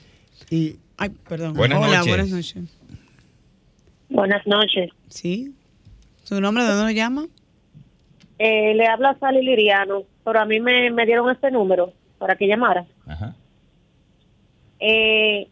Y 0.50 0.76
Ay, 0.98 1.10
perdón. 1.28 1.54
Buenas 1.54 1.80
Hola, 1.80 1.98
noches. 1.98 2.08
buenas 2.08 2.30
noches. 2.30 2.64
Buenas 4.10 4.46
noches. 4.46 4.90
¿Sí? 5.10 5.56
¿Su 6.24 6.40
nombre 6.40 6.64
de 6.64 6.70
dónde 6.70 6.84
nos 6.86 6.94
llama? 6.94 7.26
Eh, 8.38 8.74
le 8.76 8.86
habla 8.88 9.18
Sally 9.20 9.44
Liriano, 9.44 10.04
pero 10.24 10.40
a 10.42 10.46
mí 10.46 10.60
me, 10.60 10.92
me 10.92 11.06
dieron 11.06 11.30
este 11.32 11.50
número 11.52 11.94
para 12.20 12.36
que 12.36 12.46
llamara. 12.48 12.86
Ajá. 13.08 13.36
Eh, 14.82 15.48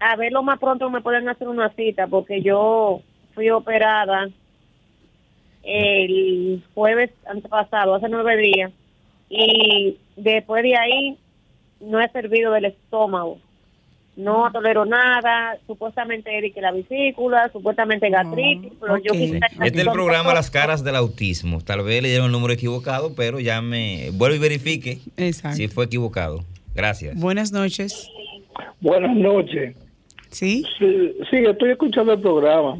a 0.00 0.16
ver 0.16 0.32
lo 0.32 0.42
más 0.42 0.58
pronto 0.58 0.88
me 0.90 1.00
pueden 1.02 1.28
hacer 1.28 1.46
una 1.46 1.68
cita, 1.74 2.06
porque 2.08 2.40
yo 2.42 3.02
fui 3.34 3.50
operada 3.50 4.28
el 5.62 6.62
jueves 6.74 7.10
antepasado, 7.26 7.94
hace 7.94 8.08
nueve 8.08 8.36
días, 8.36 8.72
y 9.28 9.96
después 10.16 10.62
de 10.62 10.76
ahí 10.76 11.16
no 11.80 12.00
he 12.00 12.08
servido 12.10 12.52
del 12.52 12.64
estómago. 12.66 13.38
No 14.14 14.50
tolero 14.52 14.84
nada, 14.84 15.56
supuestamente 15.66 16.36
Eric 16.36 16.56
la 16.60 16.70
vesícula, 16.72 17.48
supuestamente 17.50 18.10
gastritis, 18.10 18.72
pero 18.80 18.98
yo 18.98 19.12
ok. 19.12 19.18
quisiera- 19.18 19.46
Este 19.46 19.80
es 19.80 19.86
el 19.86 19.92
programa 19.92 20.34
Las 20.34 20.50
Caras 20.50 20.84
del 20.84 20.96
Autismo. 20.96 21.60
Tal 21.62 21.82
vez 21.82 22.02
le 22.02 22.08
dieron 22.08 22.26
el 22.26 22.32
número 22.32 22.52
equivocado, 22.52 23.14
pero 23.14 23.40
llame, 23.40 24.10
vuelve 24.12 24.36
y 24.36 24.40
verifique 24.40 24.98
Exacto. 25.16 25.56
si 25.56 25.68
fue 25.68 25.86
equivocado. 25.86 26.44
Gracias. 26.74 27.18
Buenas 27.18 27.52
noches. 27.52 28.10
Buenas 28.80 29.16
noches. 29.16 29.76
¿Sí? 30.30 30.64
Sí, 30.78 31.12
sí, 31.30 31.36
estoy 31.46 31.70
escuchando 31.72 32.12
el 32.14 32.20
programa. 32.20 32.78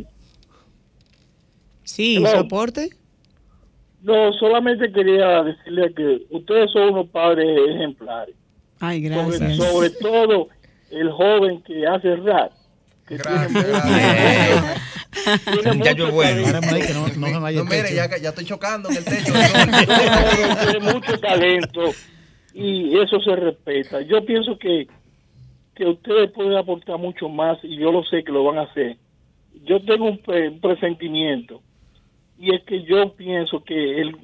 Sí, 1.84 2.16
Hello. 2.16 2.30
soporte. 2.30 2.90
No, 4.02 4.32
solamente 4.34 4.90
quería 4.92 5.42
decirle 5.42 5.92
que 5.94 6.22
ustedes 6.30 6.70
son 6.72 6.94
unos 6.94 7.08
padres 7.08 7.46
ejemplares. 7.76 8.34
Ay, 8.80 9.00
gracias. 9.02 9.56
sobre 9.56 9.90
todo 9.90 10.48
el 10.90 11.10
joven 11.12 11.62
que 11.62 11.86
hace 11.86 12.16
rap. 12.16 12.52
Que 13.06 13.18
tiene 13.18 13.48
mucho- 13.48 13.68
Ese 15.60 15.72
muchacho 15.72 16.06
es 16.08 16.14
bueno. 16.14 16.46
No, 16.52 16.60
no 17.30 17.40
No, 17.50 17.64
mire, 17.64 17.94
ya, 17.94 18.08
ya 18.18 18.30
estoy 18.30 18.44
chocando 18.44 18.88
en 18.90 18.96
el 18.96 19.04
techo. 19.04 19.32
Tiene 20.70 20.92
mucho 20.92 21.18
talento 21.20 21.92
y 22.54 22.98
eso 22.98 23.20
se 23.20 23.36
respeta. 23.36 24.00
Yo 24.02 24.24
pienso 24.24 24.58
que, 24.58 24.86
que 25.74 25.86
ustedes 25.86 26.30
pueden 26.32 26.54
aportar 26.56 26.98
mucho 26.98 27.28
más 27.28 27.58
y 27.62 27.76
yo 27.76 27.90
lo 27.92 28.04
sé 28.04 28.22
que 28.24 28.32
lo 28.32 28.44
van 28.44 28.58
a 28.58 28.62
hacer. 28.62 28.96
Yo 29.64 29.80
tengo 29.82 30.06
un, 30.06 30.18
pre- 30.18 30.48
un 30.48 30.60
presentimiento 30.60 31.62
y 32.38 32.54
es 32.54 32.62
que 32.64 32.82
yo 32.82 33.12
pienso 33.14 33.62
que 33.64 34.00
el, 34.00 34.16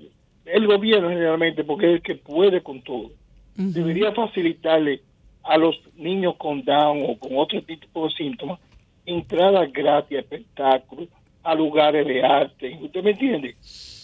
el 0.44 0.66
gobierno 0.66 1.08
generalmente, 1.08 1.64
porque 1.64 1.86
es 1.86 1.92
el 1.94 2.02
que 2.02 2.14
puede 2.16 2.60
con 2.62 2.82
todo, 2.82 3.10
debería 3.54 4.12
facilitarle 4.12 5.00
a 5.42 5.56
los 5.56 5.76
niños 5.96 6.36
con 6.36 6.62
Down 6.64 7.04
o 7.08 7.18
con 7.18 7.32
otro 7.36 7.62
tipo 7.62 8.06
de 8.06 8.14
síntomas 8.14 8.60
entradas 9.06 9.72
gratis 9.72 10.18
a 10.18 10.20
espectáculos, 10.20 11.08
a 11.42 11.54
lugares 11.54 12.06
de 12.06 12.22
arte. 12.22 12.78
¿Usted 12.82 13.02
me 13.02 13.12
entiende? 13.12 13.54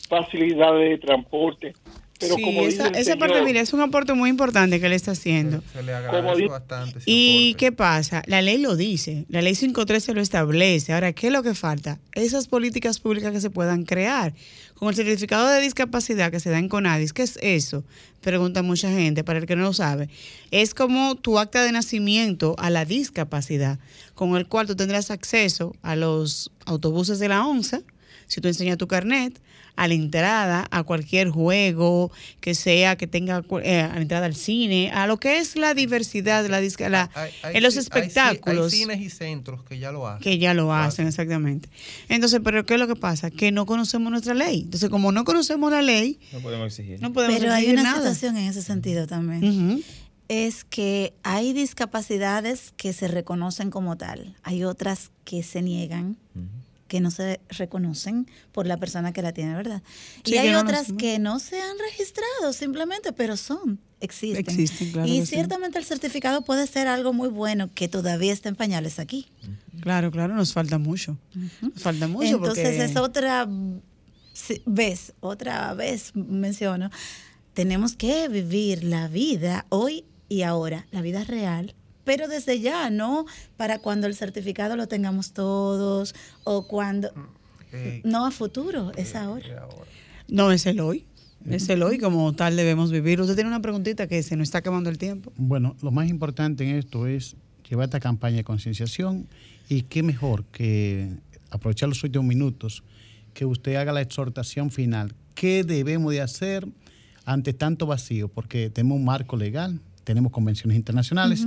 Facilidades 0.08 0.90
de 0.90 0.98
transporte. 1.06 1.74
Pero 2.20 2.36
sí, 2.36 2.42
como 2.42 2.62
esa, 2.62 2.84
dice 2.88 3.00
el 3.00 3.08
esa 3.08 3.16
parte, 3.16 3.42
mira, 3.42 3.60
es 3.60 3.72
un 3.72 3.80
aporte 3.80 4.14
muy 4.14 4.30
importante 4.30 4.80
que 4.80 4.88
le 4.88 4.94
está 4.94 5.12
haciendo. 5.12 5.62
Se 5.72 5.82
le 5.82 5.92
agradece 5.94 6.46
bastante. 6.46 6.98
ese 6.98 7.10
¿Y 7.10 7.50
aporte. 7.50 7.64
qué 7.64 7.72
pasa? 7.72 8.22
La 8.26 8.40
ley 8.40 8.58
lo 8.58 8.76
dice, 8.76 9.26
la 9.28 9.42
ley 9.42 9.54
513 9.54 10.14
lo 10.14 10.20
establece. 10.20 10.92
Ahora, 10.92 11.12
¿qué 11.12 11.26
es 11.26 11.32
lo 11.32 11.42
que 11.42 11.54
falta? 11.54 11.98
Esas 12.12 12.46
políticas 12.46 13.00
públicas 13.00 13.32
que 13.32 13.40
se 13.40 13.50
puedan 13.50 13.84
crear. 13.84 14.32
Con 14.74 14.88
el 14.88 14.94
certificado 14.94 15.48
de 15.48 15.60
discapacidad 15.60 16.30
que 16.30 16.40
se 16.40 16.50
da 16.50 16.58
en 16.58 16.68
CONADIS, 16.68 17.12
¿qué 17.12 17.22
es 17.22 17.38
eso? 17.42 17.84
Pregunta 18.20 18.62
mucha 18.62 18.90
gente, 18.90 19.22
para 19.22 19.38
el 19.38 19.46
que 19.46 19.56
no 19.56 19.62
lo 19.62 19.72
sabe. 19.72 20.08
Es 20.50 20.74
como 20.74 21.14
tu 21.14 21.38
acta 21.38 21.62
de 21.62 21.72
nacimiento 21.72 22.54
a 22.58 22.70
la 22.70 22.84
discapacidad, 22.84 23.78
con 24.14 24.36
el 24.36 24.46
cual 24.46 24.66
tú 24.66 24.74
tendrás 24.76 25.10
acceso 25.10 25.74
a 25.82 25.94
los 25.94 26.50
autobuses 26.66 27.18
de 27.18 27.28
la 27.28 27.46
ONSA, 27.46 27.82
si 28.26 28.40
tú 28.40 28.48
enseñas 28.48 28.78
tu 28.78 28.86
carnet, 28.86 29.40
a 29.76 29.88
la 29.88 29.94
entrada, 29.94 30.68
a 30.70 30.84
cualquier 30.84 31.30
juego 31.30 32.12
que 32.40 32.54
sea, 32.54 32.94
que 32.96 33.08
tenga 33.08 33.42
eh, 33.64 33.80
a 33.80 33.94
la 33.96 34.00
entrada 34.02 34.26
al 34.26 34.36
cine, 34.36 34.92
a 34.92 35.08
lo 35.08 35.18
que 35.18 35.38
es 35.38 35.56
la 35.56 35.74
diversidad, 35.74 36.46
la, 36.46 36.60
la- 36.88 37.10
Hay- 37.14 37.30
hay 37.42 37.56
en 37.56 37.62
los 37.64 37.74
hay 37.74 37.80
espectáculos 37.80 38.72
Hay, 38.72 38.78
cines 38.78 39.00
y 39.00 39.10
centros 39.10 39.64
que 39.64 39.80
ya 39.80 39.90
lo 39.90 40.06
hacen. 40.06 40.22
que 40.22 40.38
ya 40.38 40.54
lo 40.54 40.72
hacen, 40.72 41.08
exactamente. 41.08 41.68
Entonces, 42.08 42.40
pero 42.44 42.64
¿qué 42.64 42.74
es 42.74 42.80
lo 42.80 42.86
que 42.86 42.94
pasa? 42.94 43.32
Que 43.32 43.50
no 43.50 43.66
conocemos 43.66 44.12
nuestra 44.12 44.34
ley. 44.34 44.60
Entonces, 44.62 44.88
como 44.90 45.10
no 45.10 45.24
conocemos 45.24 45.72
la 45.72 45.82
ley, 45.82 46.20
No 46.32 46.38
podemos 46.38 46.66
exigir. 46.68 47.02
no 47.02 47.12
podemos 47.12 47.36
Pero 47.40 47.52
hay 47.52 47.68
una 47.70 47.82
nada. 47.82 47.96
situación 47.98 48.36
en 48.36 48.44
ese 48.48 48.62
sentido 48.62 49.08
también. 49.08 49.82
Es 50.28 50.62
que 50.64 51.14
hay 51.24 51.52
discapacidades 51.52 52.72
que 52.76 52.92
se 52.92 53.08
reconocen 53.08 53.70
como 53.70 53.96
tal, 53.96 54.36
hay 54.44 54.62
otras 54.64 55.10
que 55.24 55.42
se 55.42 55.62
niegan 55.62 56.16
que 56.88 57.00
no 57.00 57.10
se 57.10 57.40
reconocen 57.48 58.28
por 58.52 58.66
la 58.66 58.76
persona 58.76 59.12
que 59.12 59.22
la 59.22 59.32
tiene, 59.32 59.54
¿verdad? 59.54 59.82
Sí, 60.24 60.34
y 60.34 60.38
hay 60.38 60.50
no 60.50 60.60
otras 60.60 60.92
que 60.92 61.18
no 61.18 61.38
se 61.38 61.60
han 61.60 61.78
registrado 61.78 62.52
simplemente, 62.52 63.12
pero 63.12 63.36
son, 63.36 63.80
existen. 64.00 64.40
Existen, 64.40 64.92
claro 64.92 65.08
y 65.08 65.20
sí. 65.20 65.26
ciertamente 65.26 65.78
el 65.78 65.84
certificado 65.84 66.42
puede 66.42 66.66
ser 66.66 66.88
algo 66.88 67.12
muy 67.12 67.28
bueno 67.28 67.70
que 67.74 67.88
todavía 67.88 68.32
está 68.32 68.48
en 68.48 68.56
pañales 68.56 68.98
aquí. 68.98 69.26
Claro, 69.80 70.10
claro, 70.10 70.34
nos 70.34 70.52
falta 70.52 70.78
mucho. 70.78 71.18
Nos 71.60 71.82
falta 71.82 72.06
mucho 72.06 72.36
Entonces 72.36 72.76
porque... 72.76 72.84
es 72.84 72.96
otra 72.96 73.48
vez, 74.66 75.12
otra 75.20 75.74
vez 75.74 76.14
menciono, 76.14 76.90
tenemos 77.54 77.94
que 77.94 78.28
vivir 78.28 78.84
la 78.84 79.08
vida 79.08 79.66
hoy 79.68 80.04
y 80.28 80.42
ahora, 80.42 80.86
la 80.90 81.00
vida 81.00 81.24
real, 81.24 81.74
pero 82.04 82.28
desde 82.28 82.60
ya, 82.60 82.90
no 82.90 83.26
para 83.56 83.78
cuando 83.78 84.06
el 84.06 84.14
certificado 84.14 84.76
lo 84.76 84.86
tengamos 84.88 85.32
todos 85.32 86.14
o 86.44 86.66
cuando... 86.66 87.10
No 88.04 88.24
a 88.24 88.30
futuro, 88.30 88.92
es 88.96 89.16
ahora. 89.16 89.66
No, 90.28 90.52
es 90.52 90.66
el 90.66 90.80
hoy. 90.80 91.06
Es 91.48 91.68
el 91.68 91.82
hoy 91.82 91.98
como 91.98 92.32
tal 92.32 92.56
debemos 92.56 92.90
vivir. 92.90 93.20
Usted 93.20 93.34
tiene 93.34 93.50
una 93.50 93.60
preguntita 93.60 94.06
que 94.06 94.22
se 94.22 94.36
nos 94.36 94.48
está 94.48 94.58
acabando 94.58 94.90
el 94.90 94.96
tiempo. 94.96 95.32
Bueno, 95.36 95.76
lo 95.82 95.90
más 95.90 96.08
importante 96.08 96.68
en 96.68 96.76
esto 96.76 97.06
es 97.06 97.36
llevar 97.68 97.86
esta 97.86 98.00
campaña 98.00 98.36
de 98.36 98.44
concienciación 98.44 99.26
y 99.68 99.82
qué 99.82 100.02
mejor 100.02 100.44
que 100.46 101.10
aprovechar 101.50 101.88
los 101.88 102.02
últimos 102.02 102.26
minutos 102.26 102.82
que 103.34 103.44
usted 103.44 103.74
haga 103.74 103.92
la 103.92 104.00
exhortación 104.00 104.70
final. 104.70 105.14
¿Qué 105.34 105.64
debemos 105.64 106.12
de 106.12 106.20
hacer 106.20 106.66
ante 107.24 107.52
tanto 107.52 107.86
vacío? 107.86 108.28
Porque 108.28 108.70
tenemos 108.70 108.96
un 108.96 109.04
marco 109.04 109.36
legal, 109.36 109.80
tenemos 110.04 110.32
convenciones 110.32 110.76
internacionales. 110.76 111.46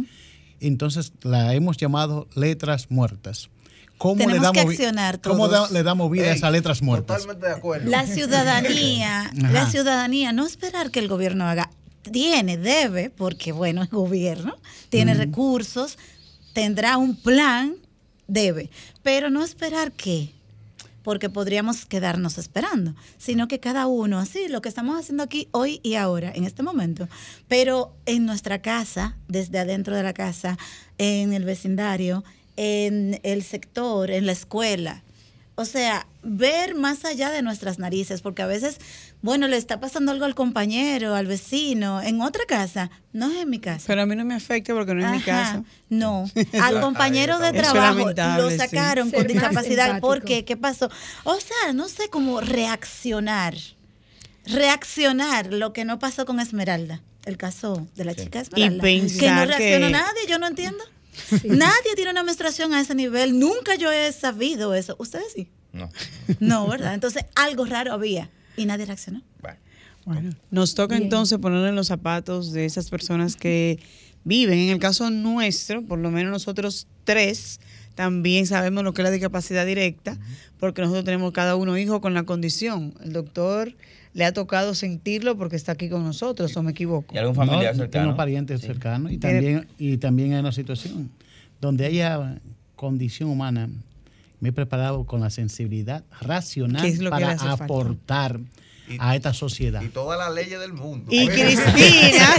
Entonces 0.60 1.12
la 1.22 1.54
hemos 1.54 1.78
llamado 1.78 2.28
letras 2.36 2.88
muertas. 2.90 3.50
¿Cómo 3.98 4.18
Tenemos 4.18 4.36
le 4.36 4.42
damos, 4.44 4.54
que 4.54 4.70
accionar 4.72 5.22
¿cómo 5.22 5.48
todos. 5.50 5.70
da- 5.70 5.74
le 5.74 5.82
damos 5.84 6.12
vida 6.12 6.26
a 6.28 6.34
esas 6.34 6.52
letras 6.52 6.82
muertas? 6.84 7.18
Totalmente 7.22 7.48
de 7.48 7.54
acuerdo. 7.54 7.90
La 7.90 8.06
ciudadanía, 8.06 9.32
la 9.36 9.66
ciudadanía, 9.70 10.32
no 10.34 10.46
esperar 10.46 10.92
que 10.92 11.00
el 11.00 11.08
gobierno 11.08 11.46
haga, 11.46 11.72
tiene, 12.12 12.58
debe, 12.58 13.10
porque 13.10 13.52
bueno, 13.52 13.82
es 13.84 13.90
gobierno, 13.90 14.56
tiene 14.90 15.14
recursos, 15.16 15.98
tendrá 16.54 16.98
un 16.98 17.16
plan, 17.16 17.76
debe, 18.28 18.70
pero 19.04 19.30
no 19.32 19.44
esperar 19.44 19.92
que, 19.92 20.32
porque 21.08 21.30
podríamos 21.30 21.86
quedarnos 21.86 22.38
esperando, 22.38 22.94
sino 23.18 23.48
que 23.48 23.62
cada 23.62 23.88
uno, 23.88 24.20
así, 24.20 24.50
lo 24.50 24.62
que 24.62 24.68
estamos 24.68 25.00
haciendo 25.00 25.24
aquí 25.24 25.48
hoy 25.54 25.80
y 25.82 25.96
ahora, 25.96 26.34
en 26.36 26.44
este 26.44 26.64
momento, 26.64 27.08
pero 27.48 27.96
en 28.06 28.26
nuestra 28.26 28.62
casa, 28.62 29.16
desde 29.30 29.58
adentro 29.58 29.96
de 29.96 30.04
la 30.04 30.12
casa, 30.12 30.58
en 30.98 31.32
el 31.32 31.46
vecindario, 31.46 32.26
en 32.58 33.22
el 33.24 33.44
sector, 33.44 34.12
en 34.12 34.26
la 34.26 34.34
escuela, 34.34 35.02
o 35.56 35.64
sea, 35.64 36.08
ver 36.24 36.76
más 36.76 37.06
allá 37.06 37.32
de 37.32 37.42
nuestras 37.42 37.80
narices, 37.80 38.20
porque 38.22 38.42
a 38.42 38.46
veces, 38.46 38.78
bueno, 39.22 39.48
le 39.48 39.58
está 39.58 39.80
pasando 39.80 40.12
algo 40.12 40.26
al 40.26 40.36
compañero, 40.36 41.16
al 41.16 41.26
vecino, 41.26 42.02
en 42.02 42.22
otra 42.22 42.44
casa, 42.48 42.92
no 43.14 43.32
es 43.32 43.38
en 43.38 43.50
mi 43.50 43.60
casa. 43.60 43.84
Pero 43.88 44.04
a 44.04 44.06
mí 44.06 44.16
no 44.16 44.24
me 44.26 44.36
afecta 44.36 44.74
porque 44.74 44.94
no 44.94 45.04
es 45.06 45.12
mi 45.12 45.18
Ajá, 45.18 45.26
casa. 45.26 45.64
No, 45.90 46.30
al 46.62 46.80
compañero 46.82 47.40
de 47.40 47.52
trabajo 47.54 48.12
lo 48.38 48.50
sí. 48.50 48.58
sacaron 48.58 49.10
con 49.12 49.26
discapacidad. 49.28 50.00
¿Por 50.00 50.24
qué? 50.24 50.46
¿Qué 50.46 50.56
pasó? 50.56 50.90
O 51.24 51.36
sea, 51.40 51.74
no 51.74 51.90
sé 51.90 52.10
cómo 52.10 52.42
reaccionar. 52.42 53.56
Reaccionar 54.46 55.52
lo 55.52 55.74
que 55.74 55.84
no 55.84 56.00
pasó 56.00 56.26
con 56.26 56.40
Esmeralda, 56.40 57.02
el 57.26 57.38
caso 57.38 57.86
de 57.96 58.06
la 58.06 58.16
chica 58.16 58.40
Esmeralda. 58.42 58.82
que 58.84 59.02
no 59.32 59.46
reaccionó 59.46 59.88
que- 59.88 59.92
nadie, 59.92 60.22
yo 60.30 60.40
no 60.40 60.48
entiendo. 60.48 60.84
Nadie 61.44 61.96
tiene 61.96 62.12
una 62.12 62.24
menstruación 62.24 62.74
a 62.74 62.80
ese 62.80 62.94
nivel. 62.96 63.40
Nunca 63.40 63.76
yo 63.76 63.92
he 63.92 64.12
sabido 64.14 64.74
eso. 64.76 64.96
¿Ustedes 65.00 65.34
sí? 65.34 65.50
No. 65.74 65.90
No, 66.40 66.68
¿verdad? 66.68 66.94
Entonces 66.94 67.26
algo 67.36 67.66
raro 67.66 67.92
había 67.94 68.30
y 68.58 68.66
nadie 68.66 68.86
reaccionó. 68.86 69.22
Bueno, 70.06 70.30
nos 70.52 70.74
toca 70.74 70.96
Bien. 70.96 71.04
entonces 71.04 71.38
ponernos 71.38 71.68
en 71.68 71.76
los 71.76 71.88
zapatos 71.88 72.54
de 72.54 72.64
esas 72.64 72.90
personas 72.90 73.36
que 73.36 73.78
viven. 74.24 74.58
En 74.58 74.70
el 74.70 74.80
caso 74.80 75.10
nuestro, 75.10 75.82
por 75.84 76.00
lo 76.00 76.12
menos 76.12 76.32
nosotros 76.32 76.88
tres, 77.04 77.60
también 77.94 78.48
sabemos 78.48 78.86
lo 78.86 78.94
que 78.94 79.02
es 79.02 79.04
la 79.04 79.12
discapacidad 79.12 79.66
directa, 79.66 80.18
porque 80.60 80.82
nosotros 80.82 81.04
tenemos 81.04 81.34
cada 81.34 81.58
uno 81.58 81.78
hijo 81.78 82.00
con 82.00 82.14
la 82.14 82.24
condición. 82.24 82.94
El 83.04 83.12
doctor 83.12 83.76
le 84.14 84.24
ha 84.24 84.32
tocado 84.32 84.76
sentirlo 84.76 85.38
porque 85.38 85.58
está 85.58 85.74
aquí 85.74 85.90
con 85.90 86.04
nosotros, 86.06 86.56
o 86.56 86.64
me 86.64 86.72
equivoco. 86.72 87.14
¿Y 87.14 87.18
algún 87.18 87.36
familiar 87.36 87.76
No, 87.76 87.84
cercano? 87.84 88.06
Tengo 88.06 88.16
parientes 88.18 88.62
cercanos 88.62 89.12
y 89.12 89.18
también, 89.18 89.68
y 89.78 89.98
también 89.98 90.34
hay 90.34 90.40
una 90.40 90.54
situación 90.54 91.10
donde 91.60 91.86
haya 91.86 92.40
condición 92.78 93.30
humana. 93.30 93.70
Me 94.40 94.50
he 94.50 94.54
preparado 94.54 95.06
con 95.06 95.20
la 95.22 95.30
sensibilidad 95.30 96.04
racional 96.22 96.82
¿Qué 96.84 96.90
es 96.90 97.00
lo 97.00 97.10
que 97.10 97.22
para 97.22 97.38
falta? 97.38 97.64
aportar 97.64 98.40
a 99.00 99.16
esta 99.18 99.34
sociedad. 99.34 99.82
Y 99.82 99.90
todas 99.90 100.18
las 100.18 100.34
leyes 100.34 100.60
del 100.62 100.72
mundo. 100.72 101.12
Y 101.12 101.28
Cristina, 101.28 102.36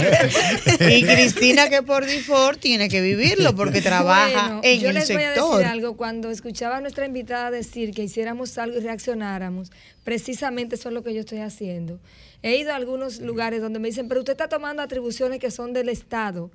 y 0.89 1.03
Cristina 1.03 1.69
que 1.69 1.83
por 1.83 2.05
default 2.05 2.59
tiene 2.59 2.89
que 2.89 3.01
vivirlo 3.01 3.55
porque 3.55 3.81
trabaja 3.81 4.45
Bueno, 4.47 4.61
en 4.63 4.79
yo 4.79 4.89
el 4.89 4.95
les 4.95 5.11
voy 5.13 5.23
a 5.23 5.33
sector. 5.33 5.57
decir 5.57 5.67
algo. 5.71 5.95
Cuando 5.97 6.31
escuchaba 6.31 6.77
a 6.77 6.81
nuestra 6.81 7.05
invitada 7.05 7.51
decir 7.51 7.91
que 7.93 8.03
hiciéramos 8.03 8.57
algo 8.57 8.77
y 8.77 8.81
reaccionáramos, 8.81 9.71
precisamente 10.03 10.75
eso 10.75 10.89
es 10.89 10.95
lo 10.95 11.03
que 11.03 11.13
yo 11.13 11.19
estoy 11.19 11.39
haciendo. 11.39 11.99
He 12.41 12.55
ido 12.57 12.71
a 12.71 12.77
algunos 12.77 13.19
lugares 13.19 13.61
donde 13.61 13.79
me 13.79 13.89
dicen, 13.89 14.07
pero 14.07 14.21
usted 14.21 14.33
está 14.33 14.47
tomando 14.47 14.81
atribuciones 14.81 15.39
que 15.39 15.51
son 15.51 15.73
del 15.73 15.89
Estado. 15.89 16.49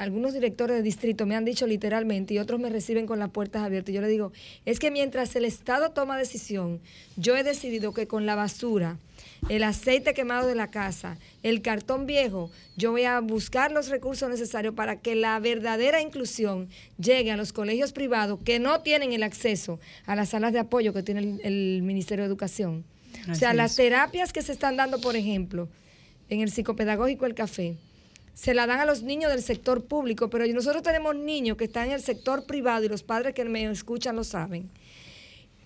Algunos 0.00 0.32
directores 0.32 0.76
de 0.76 0.82
distrito 0.82 1.26
me 1.26 1.36
han 1.36 1.44
dicho 1.44 1.66
literalmente 1.66 2.32
y 2.32 2.38
otros 2.38 2.58
me 2.58 2.70
reciben 2.70 3.04
con 3.04 3.18
las 3.18 3.28
puertas 3.28 3.62
abiertas. 3.62 3.90
Y 3.90 3.96
yo 3.96 4.00
le 4.00 4.08
digo, 4.08 4.32
es 4.64 4.78
que 4.78 4.90
mientras 4.90 5.36
el 5.36 5.44
Estado 5.44 5.90
toma 5.90 6.16
decisión, 6.16 6.80
yo 7.18 7.36
he 7.36 7.42
decidido 7.42 7.92
que 7.92 8.06
con 8.06 8.24
la 8.24 8.34
basura, 8.34 8.96
el 9.50 9.62
aceite 9.62 10.14
quemado 10.14 10.48
de 10.48 10.54
la 10.54 10.68
casa, 10.68 11.18
el 11.42 11.60
cartón 11.60 12.06
viejo, 12.06 12.50
yo 12.78 12.92
voy 12.92 13.04
a 13.04 13.20
buscar 13.20 13.72
los 13.72 13.90
recursos 13.90 14.30
necesarios 14.30 14.72
para 14.72 14.96
que 14.96 15.14
la 15.14 15.38
verdadera 15.38 16.00
inclusión 16.00 16.70
llegue 16.96 17.30
a 17.30 17.36
los 17.36 17.52
colegios 17.52 17.92
privados 17.92 18.40
que 18.42 18.58
no 18.58 18.80
tienen 18.80 19.12
el 19.12 19.22
acceso 19.22 19.80
a 20.06 20.16
las 20.16 20.30
salas 20.30 20.54
de 20.54 20.60
apoyo 20.60 20.94
que 20.94 21.02
tiene 21.02 21.20
el, 21.20 21.40
el 21.42 21.82
Ministerio 21.82 22.24
de 22.24 22.28
Educación. 22.28 22.84
o 23.30 23.34
sea, 23.34 23.52
las 23.52 23.76
terapias 23.76 24.32
que 24.32 24.40
se 24.40 24.52
están 24.52 24.78
dando, 24.78 24.98
por 24.98 25.14
ejemplo, 25.14 25.68
en 26.30 26.40
el 26.40 26.50
psicopedagógico 26.50 27.26
El 27.26 27.34
Café, 27.34 27.76
se 28.40 28.54
la 28.54 28.66
dan 28.66 28.80
a 28.80 28.86
los 28.86 29.02
niños 29.02 29.30
del 29.30 29.42
sector 29.42 29.84
público, 29.84 30.30
pero 30.30 30.46
nosotros 30.46 30.82
tenemos 30.82 31.14
niños 31.14 31.58
que 31.58 31.64
están 31.64 31.88
en 31.88 31.92
el 31.92 32.00
sector 32.00 32.46
privado 32.46 32.84
y 32.84 32.88
los 32.88 33.02
padres 33.02 33.34
que 33.34 33.44
me 33.44 33.64
escuchan 33.70 34.16
lo 34.16 34.24
saben 34.24 34.70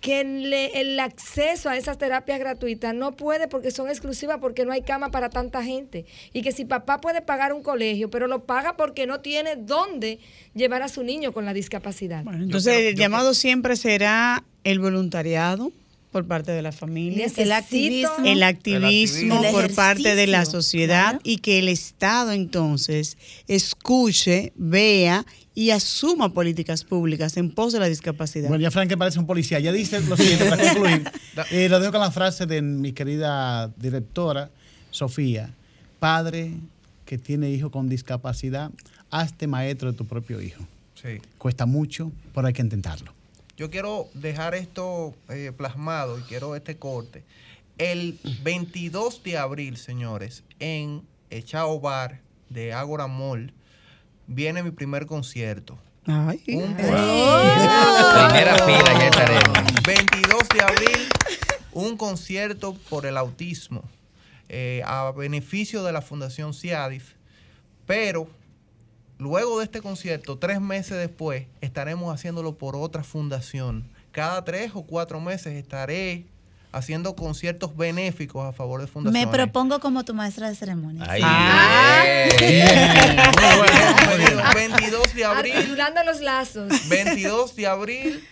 que 0.01 0.22
le- 0.22 0.81
el 0.83 1.01
acceso 1.01 1.70
a 1.70 1.79
esas 1.79 1.97
terapias 1.97 2.39
gratuitas 2.39 2.95
no 2.95 3.12
puede 3.16 3.49
porque 3.49 3.70
son 3.70 3.89
exclusivas, 3.89 4.37
porque 4.39 4.66
no 4.66 4.72
hay 4.72 4.83
cama 4.83 5.11
para 5.11 5.31
tanta 5.31 5.62
gente. 5.64 6.05
Y 6.35 6.43
que 6.43 6.53
si 6.53 6.66
papá 6.66 7.01
puede 7.01 7.22
pagar 7.22 7.55
un 7.55 7.62
colegio, 7.62 8.11
pero 8.11 8.27
lo 8.27 8.45
paga 8.45 8.77
porque 8.77 9.07
no 9.07 9.20
tiene 9.20 9.57
dónde 9.57 10.18
llevar 10.55 10.83
a 10.83 10.89
su 10.89 11.03
niño 11.05 11.33
con 11.33 11.47
la 11.47 11.55
discapacidad. 11.55 12.22
Entonces, 12.35 12.77
el 12.89 12.97
llamado 12.97 13.33
siempre 13.33 13.77
será 13.77 14.45
el 14.64 14.79
voluntariado 14.79 15.72
por 16.14 16.28
parte 16.28 16.52
de 16.52 16.62
la 16.62 16.70
familia, 16.70 17.26
El 17.36 17.50
activismo. 17.50 18.24
el 18.24 18.44
activismo 18.44 19.42
El 19.44 19.50
por 19.50 19.74
parte 19.74 20.14
de 20.14 20.28
la 20.28 20.44
sociedad 20.44 21.20
y 21.24 21.38
que 21.38 21.58
el 21.58 21.68
Estado 21.68 22.30
entonces 22.30 23.18
escuche, 23.48 24.52
vea 24.54 25.26
y 25.56 25.70
asuma 25.70 26.32
políticas 26.32 26.84
públicas 26.84 27.36
en 27.36 27.50
pos 27.50 27.72
de 27.72 27.80
la 27.80 27.86
discapacidad. 27.86 28.48
Bueno, 28.48 28.62
ya 28.62 28.70
Frank 28.70 28.88
que 28.88 28.96
parece 28.96 29.18
un 29.18 29.26
policía. 29.26 29.58
Ya 29.58 29.72
dice 29.72 30.00
lo 30.02 30.16
siguiente 30.16 30.44
para 30.48 30.62
concluir. 30.62 31.02
Eh, 31.50 31.68
lo 31.68 31.80
dejo 31.80 31.90
con 31.90 32.00
la 32.00 32.12
frase 32.12 32.46
de 32.46 32.62
mi 32.62 32.92
querida 32.92 33.66
directora, 33.76 34.50
Sofía. 34.92 35.52
Padre 35.98 36.52
que 37.06 37.18
tiene 37.18 37.50
hijo 37.50 37.72
con 37.72 37.88
discapacidad, 37.88 38.70
hazte 39.10 39.48
maestro 39.48 39.90
de 39.90 39.98
tu 39.98 40.04
propio 40.04 40.40
hijo. 40.40 40.64
Sí. 40.94 41.20
Cuesta 41.38 41.66
mucho, 41.66 42.12
pero 42.32 42.46
hay 42.46 42.52
que 42.52 42.62
intentarlo. 42.62 43.12
Yo 43.57 43.70
quiero 43.70 44.09
dejar 44.14 44.55
esto 44.55 45.14
eh, 45.28 45.52
plasmado 45.57 46.18
y 46.18 46.22
quiero 46.22 46.57
este 46.57 46.76
corte. 46.76 47.22
El 47.78 48.18
22 48.42 49.22
de 49.22 49.38
abril, 49.38 49.76
señores, 49.76 50.42
en 50.59 51.02
Echao 51.30 51.78
Bar 51.80 52.20
de 52.48 52.72
Agora 52.72 53.07
Mall, 53.07 53.52
viene 54.26 54.62
mi 54.62 54.70
primer 54.72 55.07
concierto. 55.07 55.78
Ay. 56.07 56.42
Un 56.48 56.74
Primera 56.74 56.98
fila, 58.64 58.98
ya 58.98 59.07
estaremos. 59.07 59.59
22 59.86 60.48
de 60.48 60.62
abril, 60.62 61.09
un 61.72 61.96
concierto 61.96 62.74
por 62.90 63.07
el 63.07 63.16
autismo 63.16 63.82
eh, 64.48 64.82
a 64.84 65.11
beneficio 65.12 65.82
de 65.82 65.92
la 65.92 66.02
Fundación 66.02 66.55
CIADIF. 66.55 67.14
Pero 67.86 68.28
luego 69.18 69.58
de 69.58 69.64
este 69.64 69.80
concierto, 69.80 70.38
tres 70.38 70.60
meses 70.60 70.98
después, 70.98 71.46
estaremos 71.60 72.12
haciéndolo 72.14 72.56
por 72.56 72.76
otra 72.76 73.02
fundación. 73.04 73.88
Cada 74.12 74.44
tres 74.44 74.72
o 74.74 74.82
cuatro 74.82 75.20
meses 75.20 75.54
estaré 75.54 76.26
haciendo 76.72 77.14
conciertos 77.14 77.76
benéficos 77.76 78.44
a 78.44 78.52
favor 78.52 78.80
de 78.80 78.86
Me 78.86 78.92
fundaciones. 78.92 79.28
propongo 79.28 79.78
como 79.80 80.04
tu 80.04 80.12
maestra 80.14 80.48
de 80.48 80.56
ceremonias. 80.56 81.06
Ay, 81.08 81.22
Muy 83.38 84.26
bueno, 84.26 84.42
22 84.54 85.14
de 85.14 85.24
abril. 85.24 85.52
Articulando 85.56 86.02
los 86.04 86.20
lazos. 86.20 86.88
22 86.88 87.54
de 87.56 87.66
abril 87.66 88.24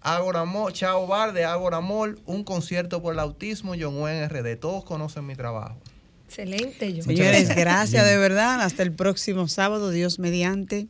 Agoramol, 0.00 0.72
Chao 0.72 1.06
Bar 1.08 1.32
de 1.32 1.44
Agoramol, 1.44 2.20
un 2.24 2.44
concierto 2.44 3.02
por 3.02 3.14
el 3.14 3.18
autismo, 3.20 3.74
John 3.78 4.00
Wayne 4.00 4.28
RD. 4.28 4.56
Todos 4.60 4.84
conocen 4.84 5.26
mi 5.26 5.34
trabajo. 5.34 5.76
Excelente, 6.28 6.92
yo. 6.92 7.02
Señores, 7.02 7.48
gracias 7.56 8.04
de 8.04 8.18
verdad. 8.18 8.60
Hasta 8.60 8.82
el 8.82 8.92
próximo 8.92 9.48
sábado, 9.48 9.90
Dios 9.90 10.18
mediante. 10.18 10.86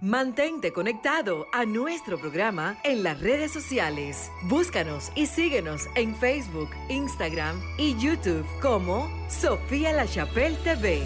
Mantente 0.00 0.72
conectado 0.72 1.46
a 1.52 1.66
nuestro 1.66 2.18
programa 2.18 2.78
en 2.82 3.02
las 3.02 3.20
redes 3.20 3.52
sociales. 3.52 4.30
Búscanos 4.44 5.12
y 5.16 5.26
síguenos 5.26 5.82
en 5.96 6.16
Facebook, 6.16 6.70
Instagram 6.88 7.60
y 7.76 7.94
YouTube 7.98 8.46
como 8.62 9.10
Sofía 9.28 9.92
La 9.92 10.06
Chapelle 10.06 10.56
TV. 10.64 11.02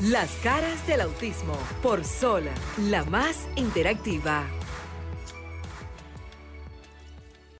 Las 0.00 0.30
caras 0.42 0.86
del 0.86 1.02
autismo 1.02 1.58
por 1.82 2.04
Sol, 2.04 2.44
la 2.78 3.04
más 3.04 3.46
interactiva. 3.56 4.46